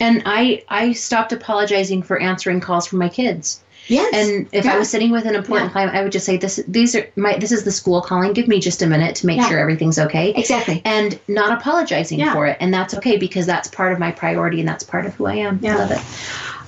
And 0.00 0.22
I 0.26 0.62
I 0.68 0.92
stopped 0.92 1.32
apologizing 1.32 2.02
for 2.02 2.20
answering 2.20 2.60
calls 2.60 2.86
from 2.86 2.98
my 3.00 3.08
kids. 3.08 3.60
Yes. 3.88 4.12
And 4.12 4.48
if 4.52 4.66
Yeah. 4.66 4.74
I 4.74 4.78
was 4.78 4.90
sitting 4.90 5.10
with 5.10 5.24
an 5.24 5.34
important 5.34 5.68
Yeah. 5.70 5.72
client, 5.72 5.94
I 5.94 6.02
would 6.02 6.12
just 6.12 6.26
say, 6.26 6.36
"This, 6.36 6.60
these 6.68 6.94
are 6.94 7.06
my, 7.16 7.38
this 7.38 7.52
is 7.52 7.64
the 7.64 7.70
school 7.70 8.02
calling. 8.02 8.34
Give 8.34 8.46
me 8.46 8.60
just 8.60 8.82
a 8.82 8.86
minute 8.86 9.14
to 9.16 9.26
make 9.26 9.38
Yeah. 9.38 9.48
sure 9.48 9.58
everything's 9.58 9.98
okay." 9.98 10.32
exactly. 10.36 10.82
and 10.84 11.18
not 11.26 11.52
apologizing 11.58 12.22
for 12.32 12.46
it. 12.46 12.58
And 12.60 12.72
that's 12.72 12.92
okay 12.94 13.16
because 13.16 13.46
that's 13.46 13.66
part 13.68 13.92
of 13.92 13.98
my 13.98 14.10
priority 14.10 14.60
and 14.60 14.68
that's 14.68 14.84
part 14.84 15.06
of 15.06 15.14
who 15.14 15.24
I 15.26 15.36
am. 15.36 15.58
Yeah. 15.62 15.76
Love 15.76 15.90
it. 15.92 16.00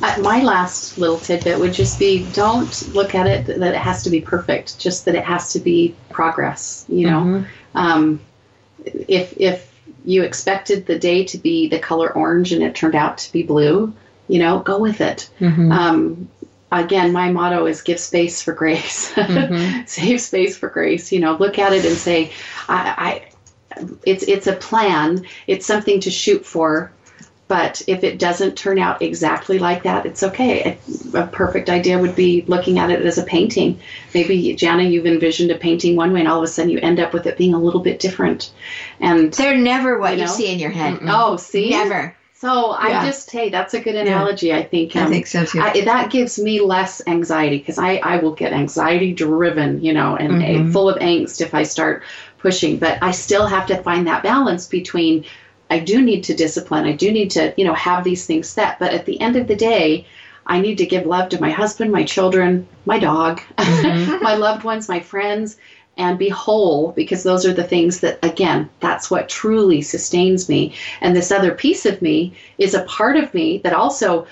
Uh, 0.03 0.23
my 0.23 0.43
last 0.43 0.97
little 0.97 1.19
tidbit 1.19 1.59
would 1.61 1.75
just 1.75 1.99
be 1.99 2.27
don't 2.33 2.95
look 2.95 3.15
at 3.15 3.27
it 3.27 3.47
that 3.61 3.75
it 3.75 3.79
has 3.81 4.03
to 4.05 4.11
be 4.11 4.23
perfect, 4.23 4.79
just 4.79 5.05
that 5.05 5.15
it 5.15 5.25
has 5.25 5.53
to 5.53 5.59
be 5.61 5.95
progress. 6.09 6.87
You 6.89 7.07
know, 7.11 7.21
Mhm. 7.21 7.45
um, 7.75 8.21
if 9.09 9.35
if 9.37 9.70
you 10.05 10.23
expected 10.23 10.87
the 10.87 10.99
day 10.99 11.25
to 11.25 11.39
be 11.39 11.69
the 11.69 11.79
color 11.79 12.13
orange 12.13 12.53
and 12.53 12.63
it 12.63 12.75
turned 12.75 12.95
out 12.95 13.19
to 13.19 13.33
be 13.33 13.43
blue, 13.43 13.93
you 14.29 14.39
know, 14.39 14.61
go 14.61 14.79
with 14.79 15.01
it. 15.01 15.29
Mhm. 15.41 15.73
Um, 15.73 16.29
again, 16.73 17.13
my 17.13 17.31
motto 17.31 17.67
is 17.67 17.83
give 17.83 17.99
space 17.99 18.43
for 18.43 18.53
grace. 18.53 19.13
Mhm. 19.15 19.89
Save 19.89 20.21
space 20.21 20.57
for 20.57 20.69
grace. 20.69 21.13
You 21.13 21.21
know, 21.21 21.37
look 21.37 21.59
at 21.59 21.73
it 21.73 21.85
and 21.85 21.97
say, 21.97 22.33
I, 22.69 23.23
I, 23.77 23.87
it's 24.05 24.25
it's 24.25 24.47
a 24.47 24.55
plan. 24.55 25.27
It's 25.47 25.67
something 25.67 26.01
to 26.01 26.11
shoot 26.11 26.45
for. 26.45 26.93
But 27.51 27.83
if 27.89 28.05
it 28.05 28.21
doesn't 28.21 28.55
turn 28.57 28.79
out 28.79 29.03
exactly 29.03 29.59
like 29.59 29.83
that, 29.83 30.07
it's 30.07 30.23
okay. 30.23 30.79
A, 31.15 31.19
a 31.19 31.27
perfect 31.27 31.69
idea 31.69 31.99
would 31.99 32.15
be 32.15 32.45
looking 32.47 32.79
at 32.79 32.91
it 32.91 33.05
as 33.05 33.19
a 33.19 33.25
painting. 33.25 33.81
Maybe, 34.15 34.55
Jana, 34.55 34.85
you've 34.85 35.05
envisioned 35.05 35.51
a 35.51 35.57
painting 35.57 35.97
one 35.97 36.13
way, 36.13 36.21
and 36.21 36.29
all 36.29 36.39
of 36.39 36.45
a 36.45 36.47
sudden 36.47 36.71
you 36.71 36.79
end 36.79 37.01
up 37.01 37.13
with 37.13 37.27
it 37.27 37.37
being 37.37 37.53
a 37.53 37.59
little 37.59 37.81
bit 37.81 37.99
different. 37.99 38.53
And 39.01 39.33
They're 39.35 39.59
never 39.59 39.99
what 39.99 40.15
You 40.15 40.23
you, 40.23 40.29
see 40.29 40.53
in 40.53 40.61
your 40.61 40.71
head. 40.71 41.01
oh, 41.03 41.35
see, 41.39 41.71
Never. 41.71 42.15
So 42.35 42.71
I 42.71 43.05
just 43.05 43.33
hey, 43.33 43.51
that's 43.51 43.75
a 43.75 43.81
good 43.81 43.97
analogy. 43.97 44.53
I 44.53 44.63
think. 44.63 44.95
I 44.95 45.03
um, 45.03 45.11
think 45.11 45.27
so 45.27 45.45
too. 45.45 45.61
I, 45.61 45.81
that 45.81 46.11
gives 46.11 46.39
me 46.39 46.61
less 46.61 47.03
anxiety 47.09 47.59
because 47.59 47.79
I, 47.79 47.97
I 47.97 48.17
will 48.19 48.33
get 48.33 48.53
anxiety 48.53 49.13
driven, 49.13 49.83
you 49.83 49.93
know, 49.93 50.15
and 50.17 50.35
Mhm. 50.41 50.69
uh, 50.69 50.73
full 50.73 50.89
of 50.89 50.99
angst 51.01 51.41
if 51.43 51.53
I 51.53 51.65
start 51.65 52.03
pushing. 52.39 52.79
But 52.79 52.97
I 53.03 53.11
still 53.11 53.47
have 53.47 53.67
to 53.67 53.83
find 53.83 54.07
that 54.07 54.23
balance 54.23 54.67
between 54.67 55.25
I 55.71 55.79
do 55.79 56.03
need 56.03 56.25
to 56.25 56.35
discipline, 56.35 56.85
I 56.85 56.93
do 56.93 57.13
need 57.13 57.31
to, 57.33 57.55
you 57.57 57.65
know, 57.65 57.75
have 57.75 58.05
these 58.05 58.27
things 58.27 58.49
set. 58.49 58.79
But 58.79 58.93
at 58.93 59.07
the 59.07 59.21
end 59.21 59.37
of 59.37 59.47
the 59.47 59.57
day, 59.57 60.07
I 60.47 60.61
need 60.61 60.79
to 60.79 60.87
give 60.87 61.07
love 61.07 61.29
to 61.31 61.41
my 61.41 61.51
husband, 61.51 61.93
my 61.93 62.03
children, 62.03 62.67
my 62.87 62.99
dog, 62.99 63.41
Mhm. 63.57 64.21
my 64.29 64.35
loved 64.35 64.65
ones, 64.65 64.89
my 64.89 65.01
friends, 65.01 65.57
and 65.97 66.19
be 66.19 66.29
whole 66.29 66.93
because 66.93 67.23
those 67.23 67.47
are 67.47 67.53
the 67.53 67.65
things 67.65 68.01
that, 68.01 68.19
again, 68.23 68.69
that's 68.81 69.11
what 69.11 69.29
truly 69.29 69.83
sustains 69.83 70.49
me. 70.49 70.73
And 71.01 71.15
this 71.15 71.31
other 71.31 71.53
piece 71.53 71.87
of 71.87 72.03
me 72.03 72.33
is 72.59 72.75
a 72.75 72.83
part 72.85 73.17
of 73.17 73.33
me 73.33 73.59
that 73.59 73.73
also 73.73 74.27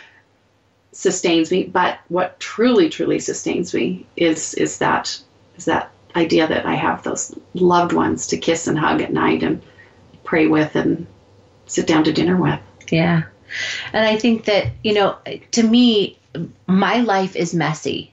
sustains 0.92 1.50
me 1.52 1.62
but 1.62 1.98
what 2.08 2.40
truly 2.40 2.88
truly 2.88 3.20
sustains 3.20 3.72
me 3.72 4.04
is 4.16 4.54
is 4.54 4.78
that 4.78 5.20
is 5.56 5.66
that 5.66 5.90
idea 6.16 6.48
that 6.48 6.66
i 6.66 6.74
have 6.74 7.02
those 7.04 7.38
loved 7.54 7.92
ones 7.92 8.26
to 8.26 8.36
kiss 8.36 8.66
and 8.66 8.78
hug 8.78 9.00
at 9.00 9.12
night 9.12 9.42
and 9.44 9.62
pray 10.24 10.48
with 10.48 10.74
and 10.74 11.06
sit 11.68 11.86
down 11.86 12.04
to 12.04 12.12
dinner 12.12 12.36
with 12.36 12.58
Yeah. 12.90 13.22
And 13.92 14.04
I 14.04 14.18
think 14.18 14.44
that, 14.44 14.66
you 14.84 14.92
know, 14.94 15.16
to 15.52 15.62
me, 15.62 16.18
my 16.66 16.98
life 17.00 17.36
is 17.36 17.54
messy. 17.54 18.12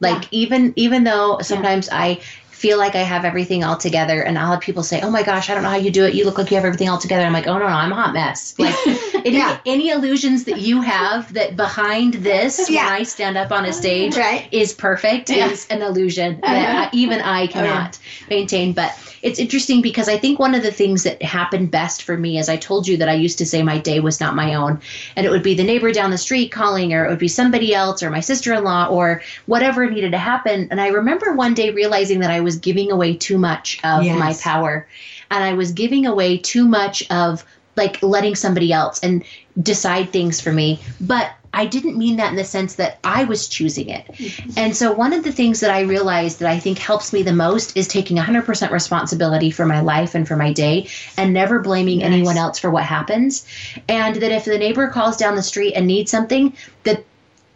Like 0.00 0.28
even 0.30 0.72
even 0.76 1.04
though 1.04 1.40
sometimes 1.42 1.90
I 1.92 2.20
feel 2.50 2.76
like 2.78 2.94
I 2.94 3.02
have 3.02 3.24
everything 3.24 3.64
all 3.64 3.76
together 3.78 4.22
and 4.22 4.38
I'll 4.38 4.50
have 4.52 4.60
people 4.60 4.82
say, 4.82 5.00
Oh 5.02 5.10
my 5.10 5.22
gosh, 5.22 5.48
I 5.48 5.54
don't 5.54 5.62
know 5.62 5.70
how 5.70 5.76
you 5.76 5.90
do 5.90 6.04
it. 6.04 6.14
You 6.14 6.24
look 6.26 6.36
like 6.38 6.50
you 6.50 6.56
have 6.56 6.64
everything 6.66 6.88
all 6.90 6.98
together. 6.98 7.24
I'm 7.24 7.32
like, 7.32 7.46
Oh 7.46 7.54
no, 7.54 7.60
no, 7.60 7.66
I'm 7.66 7.92
a 7.92 7.94
hot 7.94 8.12
mess. 8.14 8.54
Like 8.58 8.74
any, 8.86 9.36
Yeah. 9.36 9.58
any 9.66 9.90
illusions 9.90 10.44
that 10.44 10.60
you 10.60 10.80
have 10.82 11.32
that 11.34 11.56
behind 11.56 12.14
this 12.14 12.68
Yeah. 12.70 12.84
when 12.86 12.92
I 13.00 13.02
stand 13.04 13.36
up 13.38 13.50
on 13.50 13.64
a 13.66 13.72
stage 13.72 14.16
Right. 14.16 14.48
is 14.52 14.72
perfect 14.74 15.30
Yeah. 15.30 15.48
is 15.50 15.66
an 15.68 15.82
illusion 15.82 16.40
that 16.42 16.92
I, 16.92 16.96
even 16.96 17.20
I 17.20 17.44
oh, 17.44 17.48
cannot 17.48 17.98
maintain. 18.28 18.72
But 18.72 18.92
it's 19.22 19.38
interesting 19.38 19.82
because 19.82 20.08
I 20.08 20.16
think 20.16 20.38
one 20.38 20.54
of 20.54 20.62
the 20.62 20.70
things 20.70 21.02
that 21.02 21.22
happened 21.22 21.70
best 21.70 22.02
for 22.02 22.16
me 22.16 22.38
is 22.38 22.48
I 22.48 22.56
told 22.56 22.88
you 22.88 22.96
that 22.98 23.08
I 23.08 23.14
used 23.14 23.38
to 23.38 23.46
say 23.46 23.62
my 23.62 23.78
day 23.78 24.00
was 24.00 24.20
not 24.20 24.34
my 24.34 24.54
own. 24.54 24.80
And 25.16 25.26
it 25.26 25.30
would 25.30 25.42
be 25.42 25.54
the 25.54 25.64
neighbor 25.64 25.92
down 25.92 26.10
the 26.10 26.18
street 26.18 26.50
calling, 26.50 26.92
or 26.94 27.04
it 27.04 27.10
would 27.10 27.18
be 27.18 27.28
somebody 27.28 27.74
else, 27.74 28.02
or 28.02 28.10
my 28.10 28.20
sister 28.20 28.54
in 28.54 28.64
law, 28.64 28.86
or 28.86 29.22
whatever 29.46 29.88
needed 29.90 30.12
to 30.12 30.18
happen. 30.18 30.68
And 30.70 30.80
I 30.80 30.88
remember 30.88 31.34
one 31.34 31.54
day 31.54 31.70
realizing 31.70 32.20
that 32.20 32.30
I 32.30 32.40
was 32.40 32.56
giving 32.56 32.90
away 32.90 33.16
too 33.16 33.38
much 33.38 33.78
of 33.84 34.04
Yes. 34.04 34.18
my 34.18 34.34
power. 34.34 34.86
And 35.30 35.44
I 35.44 35.52
was 35.52 35.72
giving 35.72 36.06
away 36.06 36.38
too 36.38 36.66
much 36.66 37.08
of 37.10 37.44
like 37.76 38.02
letting 38.02 38.34
somebody 38.34 38.72
else 38.72 39.00
and 39.00 39.24
decide 39.62 40.10
things 40.10 40.40
for 40.40 40.52
me. 40.52 40.80
But 41.00 41.30
I 41.52 41.66
didn't 41.66 41.96
mean 41.96 42.16
that 42.16 42.30
in 42.30 42.36
the 42.36 42.44
sense 42.44 42.76
that 42.76 42.98
I 43.02 43.24
was 43.24 43.48
choosing 43.48 43.88
it. 43.88 44.08
And 44.56 44.76
so, 44.76 44.92
one 44.92 45.12
of 45.12 45.24
the 45.24 45.32
things 45.32 45.60
that 45.60 45.70
I 45.70 45.80
realized 45.80 46.40
that 46.40 46.50
I 46.50 46.58
think 46.58 46.78
helps 46.78 47.12
me 47.12 47.22
the 47.22 47.32
most 47.32 47.76
is 47.76 47.88
taking 47.88 48.16
100% 48.16 48.70
responsibility 48.70 49.50
for 49.50 49.66
my 49.66 49.80
life 49.80 50.14
and 50.14 50.26
for 50.26 50.36
my 50.36 50.52
day 50.52 50.88
and 51.16 51.32
never 51.32 51.58
blaming 51.58 51.98
Nice. 51.98 52.06
anyone 52.06 52.36
else 52.36 52.58
for 52.58 52.70
what 52.70 52.84
happens. 52.84 53.46
And 53.88 54.16
that 54.16 54.32
if 54.32 54.44
the 54.44 54.58
neighbor 54.58 54.88
calls 54.88 55.16
down 55.16 55.34
the 55.34 55.42
street 55.42 55.74
and 55.74 55.86
needs 55.86 56.10
something, 56.10 56.56
that 56.84 57.04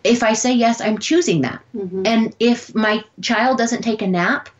if 0.02 0.22
I 0.22 0.34
say 0.34 0.52
yes, 0.52 0.80
I'm 0.80 0.98
choosing 0.98 1.40
that. 1.42 1.60
Mm-hmm. 1.74 2.02
And 2.04 2.36
if 2.38 2.74
my 2.74 3.02
child 3.22 3.58
doesn't 3.58 3.82
take 3.82 4.02
a 4.02 4.06
nap, 4.06 4.50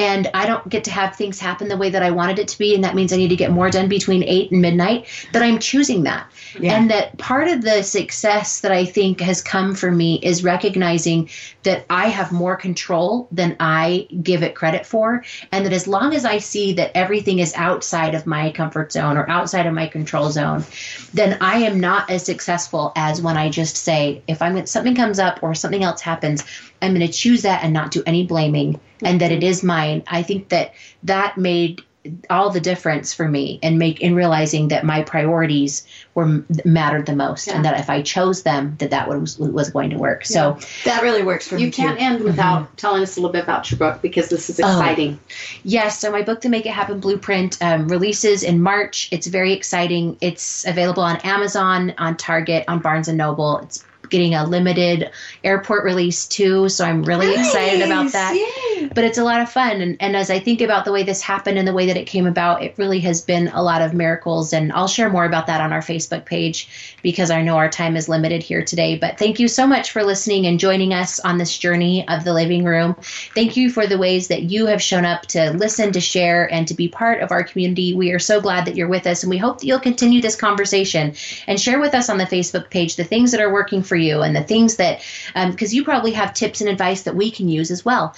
and 0.00 0.30
I 0.32 0.46
don't 0.46 0.66
get 0.66 0.84
to 0.84 0.90
have 0.90 1.14
things 1.14 1.38
happen 1.38 1.68
the 1.68 1.76
way 1.76 1.90
that 1.90 2.02
I 2.02 2.10
wanted 2.10 2.38
it 2.38 2.48
to 2.48 2.58
be, 2.58 2.74
and 2.74 2.82
that 2.84 2.94
means 2.94 3.12
I 3.12 3.16
need 3.16 3.28
to 3.28 3.36
get 3.36 3.50
more 3.50 3.68
done 3.68 3.86
between 3.86 4.22
eight 4.22 4.50
and 4.50 4.62
midnight, 4.62 5.06
that 5.34 5.42
I'm 5.42 5.58
choosing 5.58 6.04
that. 6.04 6.26
Yeah. 6.58 6.74
And 6.74 6.90
that 6.90 7.18
part 7.18 7.48
of 7.48 7.60
the 7.60 7.82
success 7.82 8.62
that 8.62 8.72
I 8.72 8.86
think 8.86 9.20
has 9.20 9.42
come 9.42 9.74
for 9.74 9.90
me 9.90 10.18
is 10.22 10.42
recognizing 10.42 11.28
that 11.64 11.84
I 11.90 12.08
have 12.08 12.32
more 12.32 12.56
control 12.56 13.28
than 13.30 13.56
I 13.60 14.08
give 14.22 14.42
it 14.42 14.54
credit 14.54 14.86
for. 14.86 15.22
And 15.52 15.66
that 15.66 15.74
as 15.74 15.86
long 15.86 16.14
as 16.14 16.24
I 16.24 16.38
see 16.38 16.72
that 16.72 16.96
everything 16.96 17.38
is 17.38 17.52
outside 17.54 18.14
of 18.14 18.26
my 18.26 18.52
comfort 18.52 18.92
zone 18.92 19.18
or 19.18 19.28
outside 19.28 19.66
of 19.66 19.74
my 19.74 19.86
control 19.86 20.30
zone, 20.30 20.64
then 21.12 21.36
I 21.42 21.58
am 21.58 21.78
not 21.78 22.08
as 22.08 22.24
successful 22.24 22.92
as 22.96 23.20
when 23.20 23.36
I 23.36 23.50
just 23.50 23.76
say, 23.76 24.22
if 24.26 24.40
I'm 24.40 24.64
something 24.64 24.94
comes 24.94 25.18
up 25.18 25.42
or 25.42 25.54
something 25.54 25.84
else 25.84 26.00
happens, 26.00 26.42
I'm 26.82 26.94
going 26.94 27.06
to 27.06 27.12
choose 27.12 27.42
that 27.42 27.62
and 27.64 27.72
not 27.72 27.90
do 27.90 28.02
any 28.06 28.24
blaming 28.26 28.80
and 29.02 29.20
that 29.20 29.32
it 29.32 29.42
is 29.42 29.62
mine. 29.62 30.02
I 30.06 30.22
think 30.22 30.48
that 30.50 30.74
that 31.04 31.36
made 31.38 31.82
all 32.30 32.48
the 32.48 32.60
difference 32.60 33.12
for 33.12 33.28
me 33.28 33.58
and 33.62 33.78
make 33.78 34.00
in 34.00 34.14
realizing 34.14 34.68
that 34.68 34.84
my 34.86 35.02
priorities 35.02 35.86
were 36.14 36.42
mattered 36.64 37.04
the 37.04 37.14
most 37.14 37.46
and 37.46 37.62
that 37.66 37.78
if 37.78 37.90
I 37.90 38.00
chose 38.00 38.42
them 38.42 38.74
that 38.78 38.88
that 38.88 39.06
was 39.06 39.38
was 39.38 39.68
going 39.68 39.90
to 39.90 39.98
work. 39.98 40.24
So 40.24 40.56
That 40.86 41.02
really 41.02 41.22
works 41.22 41.46
for 41.46 41.56
me 41.56 41.64
you 41.64 41.70
can't 41.70 41.98
too. 41.98 42.04
end 42.04 42.24
without 42.24 42.74
telling 42.78 43.02
us 43.02 43.18
a 43.18 43.20
little 43.20 43.32
bit 43.34 43.42
about 43.42 43.70
your 43.70 43.76
book 43.76 44.00
because 44.00 44.30
this 44.30 44.48
is 44.48 44.58
Oh. 44.60 44.66
exciting 44.66 45.20
Yes, 45.62 45.98
so 45.98 46.10
my 46.10 46.22
book, 46.22 46.40
The 46.40 46.48
Make 46.48 46.64
It 46.64 46.72
Happen 46.72 47.00
Blueprint, 47.00 47.58
um, 47.60 47.86
releases 47.88 48.42
in 48.44 48.62
March. 48.62 49.08
It's 49.12 49.26
very 49.26 49.52
exciting. 49.52 50.16
It's 50.22 50.64
available 50.66 51.02
on 51.02 51.16
Amazon, 51.18 51.92
on 51.98 52.16
Target, 52.16 52.64
on 52.66 52.78
Barnes 52.78 53.08
and 53.08 53.18
Noble. 53.18 53.58
It's 53.58 53.84
getting 54.10 54.34
a 54.34 54.44
limited 54.44 55.10
airport 55.44 55.84
release 55.84 56.26
too, 56.26 56.68
so 56.68 56.84
I'm 56.84 57.02
really 57.02 57.32
excited 57.32 57.82
about 57.82 58.12
that. 58.12 58.34
Yay. 58.34 58.69
But 58.94 59.04
it's 59.04 59.18
a 59.18 59.24
lot 59.24 59.40
of 59.40 59.50
fun. 59.50 59.80
And, 59.80 59.96
and 60.00 60.16
as 60.16 60.30
I 60.30 60.38
think 60.38 60.60
about 60.60 60.84
the 60.84 60.92
way 60.92 61.02
this 61.02 61.20
happened 61.20 61.58
and 61.58 61.66
the 61.66 61.72
way 61.72 61.86
that 61.86 61.96
it 61.96 62.06
came 62.06 62.26
about, 62.26 62.62
it 62.62 62.74
really 62.78 63.00
has 63.00 63.20
been 63.20 63.48
a 63.48 63.62
lot 63.62 63.82
of 63.82 63.94
miracles. 63.94 64.52
And 64.52 64.72
I'll 64.72 64.88
share 64.88 65.10
more 65.10 65.24
about 65.24 65.46
that 65.46 65.60
on 65.60 65.72
our 65.72 65.80
Facebook 65.80 66.24
page 66.24 66.96
because 67.02 67.30
I 67.30 67.42
know 67.42 67.56
our 67.56 67.68
time 67.68 67.96
is 67.96 68.08
limited 68.08 68.42
here 68.42 68.64
today. 68.64 68.96
But 68.96 69.18
thank 69.18 69.38
you 69.38 69.48
so 69.48 69.66
much 69.66 69.90
for 69.90 70.02
listening 70.02 70.46
and 70.46 70.58
joining 70.58 70.92
us 70.92 71.20
on 71.20 71.38
this 71.38 71.56
journey 71.56 72.06
of 72.08 72.24
the 72.24 72.32
living 72.32 72.64
room. 72.64 72.94
Thank 73.34 73.56
you 73.56 73.70
for 73.70 73.86
the 73.86 73.98
ways 73.98 74.28
that 74.28 74.42
you 74.42 74.66
have 74.66 74.82
shown 74.82 75.04
up 75.04 75.22
to 75.28 75.52
listen, 75.52 75.92
to 75.92 76.00
share, 76.00 76.52
and 76.52 76.66
to 76.68 76.74
be 76.74 76.88
part 76.88 77.22
of 77.22 77.30
our 77.30 77.44
community. 77.44 77.94
We 77.94 78.12
are 78.12 78.18
so 78.18 78.40
glad 78.40 78.66
that 78.66 78.76
you're 78.76 78.88
with 78.88 79.06
us, 79.06 79.22
and 79.22 79.30
we 79.30 79.38
hope 79.38 79.60
that 79.60 79.66
you'll 79.66 79.80
continue 79.80 80.20
this 80.20 80.36
conversation 80.36 81.14
and 81.46 81.60
share 81.60 81.80
with 81.80 81.94
us 81.94 82.08
on 82.08 82.18
the 82.18 82.24
Facebook 82.24 82.70
page 82.70 82.96
the 82.96 83.04
things 83.04 83.32
that 83.32 83.40
are 83.40 83.52
working 83.52 83.82
for 83.82 83.96
you 83.96 84.22
and 84.22 84.34
the 84.34 84.42
things 84.42 84.76
that, 84.76 85.02
because 85.34 85.72
um, 85.72 85.76
you 85.76 85.84
probably 85.84 86.12
have 86.12 86.34
tips 86.34 86.60
and 86.60 86.70
advice 86.70 87.02
that 87.02 87.16
we 87.16 87.30
can 87.30 87.48
use 87.48 87.70
as 87.70 87.84
well. 87.84 88.14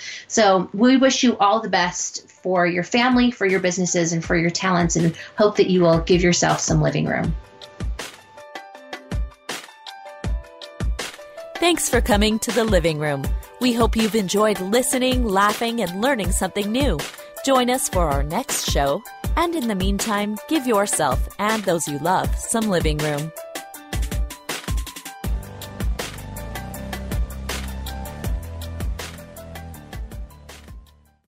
We 0.75 0.97
wish 0.97 1.23
you 1.23 1.37
all 1.39 1.61
the 1.61 1.69
best 1.69 2.29
for 2.29 2.67
your 2.67 2.85
family, 2.85 3.31
for 3.31 3.47
your 3.47 3.61
businesses, 3.61 4.13
and 4.13 4.25
for 4.25 4.37
your 4.37 4.51
talents, 4.51 4.97
and 4.97 5.17
hope 5.37 5.57
that 5.57 5.71
you 5.71 5.83
will 5.83 6.01
give 6.01 6.23
yourself 6.23 6.61
some 6.61 6.83
living 6.83 7.07
room. 7.07 7.35
Thanks 11.57 11.89
for 11.89 12.01
coming 12.01 12.41
to 12.41 12.51
the 12.51 12.65
living 12.65 12.99
room. 12.99 13.23
We 13.61 13.73
hope 13.73 13.97
you've 13.97 14.17
enjoyed 14.17 14.61
listening, 14.61 15.25
laughing, 15.25 15.81
and 15.81 16.01
learning 16.01 16.33
something 16.33 16.73
new. 16.73 16.99
Join 17.45 17.71
us 17.71 17.89
for 17.89 18.09
our 18.09 18.25
next 18.25 18.71
show, 18.71 19.03
and 19.37 19.55
in 19.55 19.69
the 19.69 19.75
meantime, 19.75 20.37
give 20.49 20.67
yourself 20.67 21.29
and 21.39 21.63
those 21.63 21.87
you 21.87 21.99
love 22.01 22.35
some 22.37 22.69
living 22.69 22.99
room. 22.99 23.33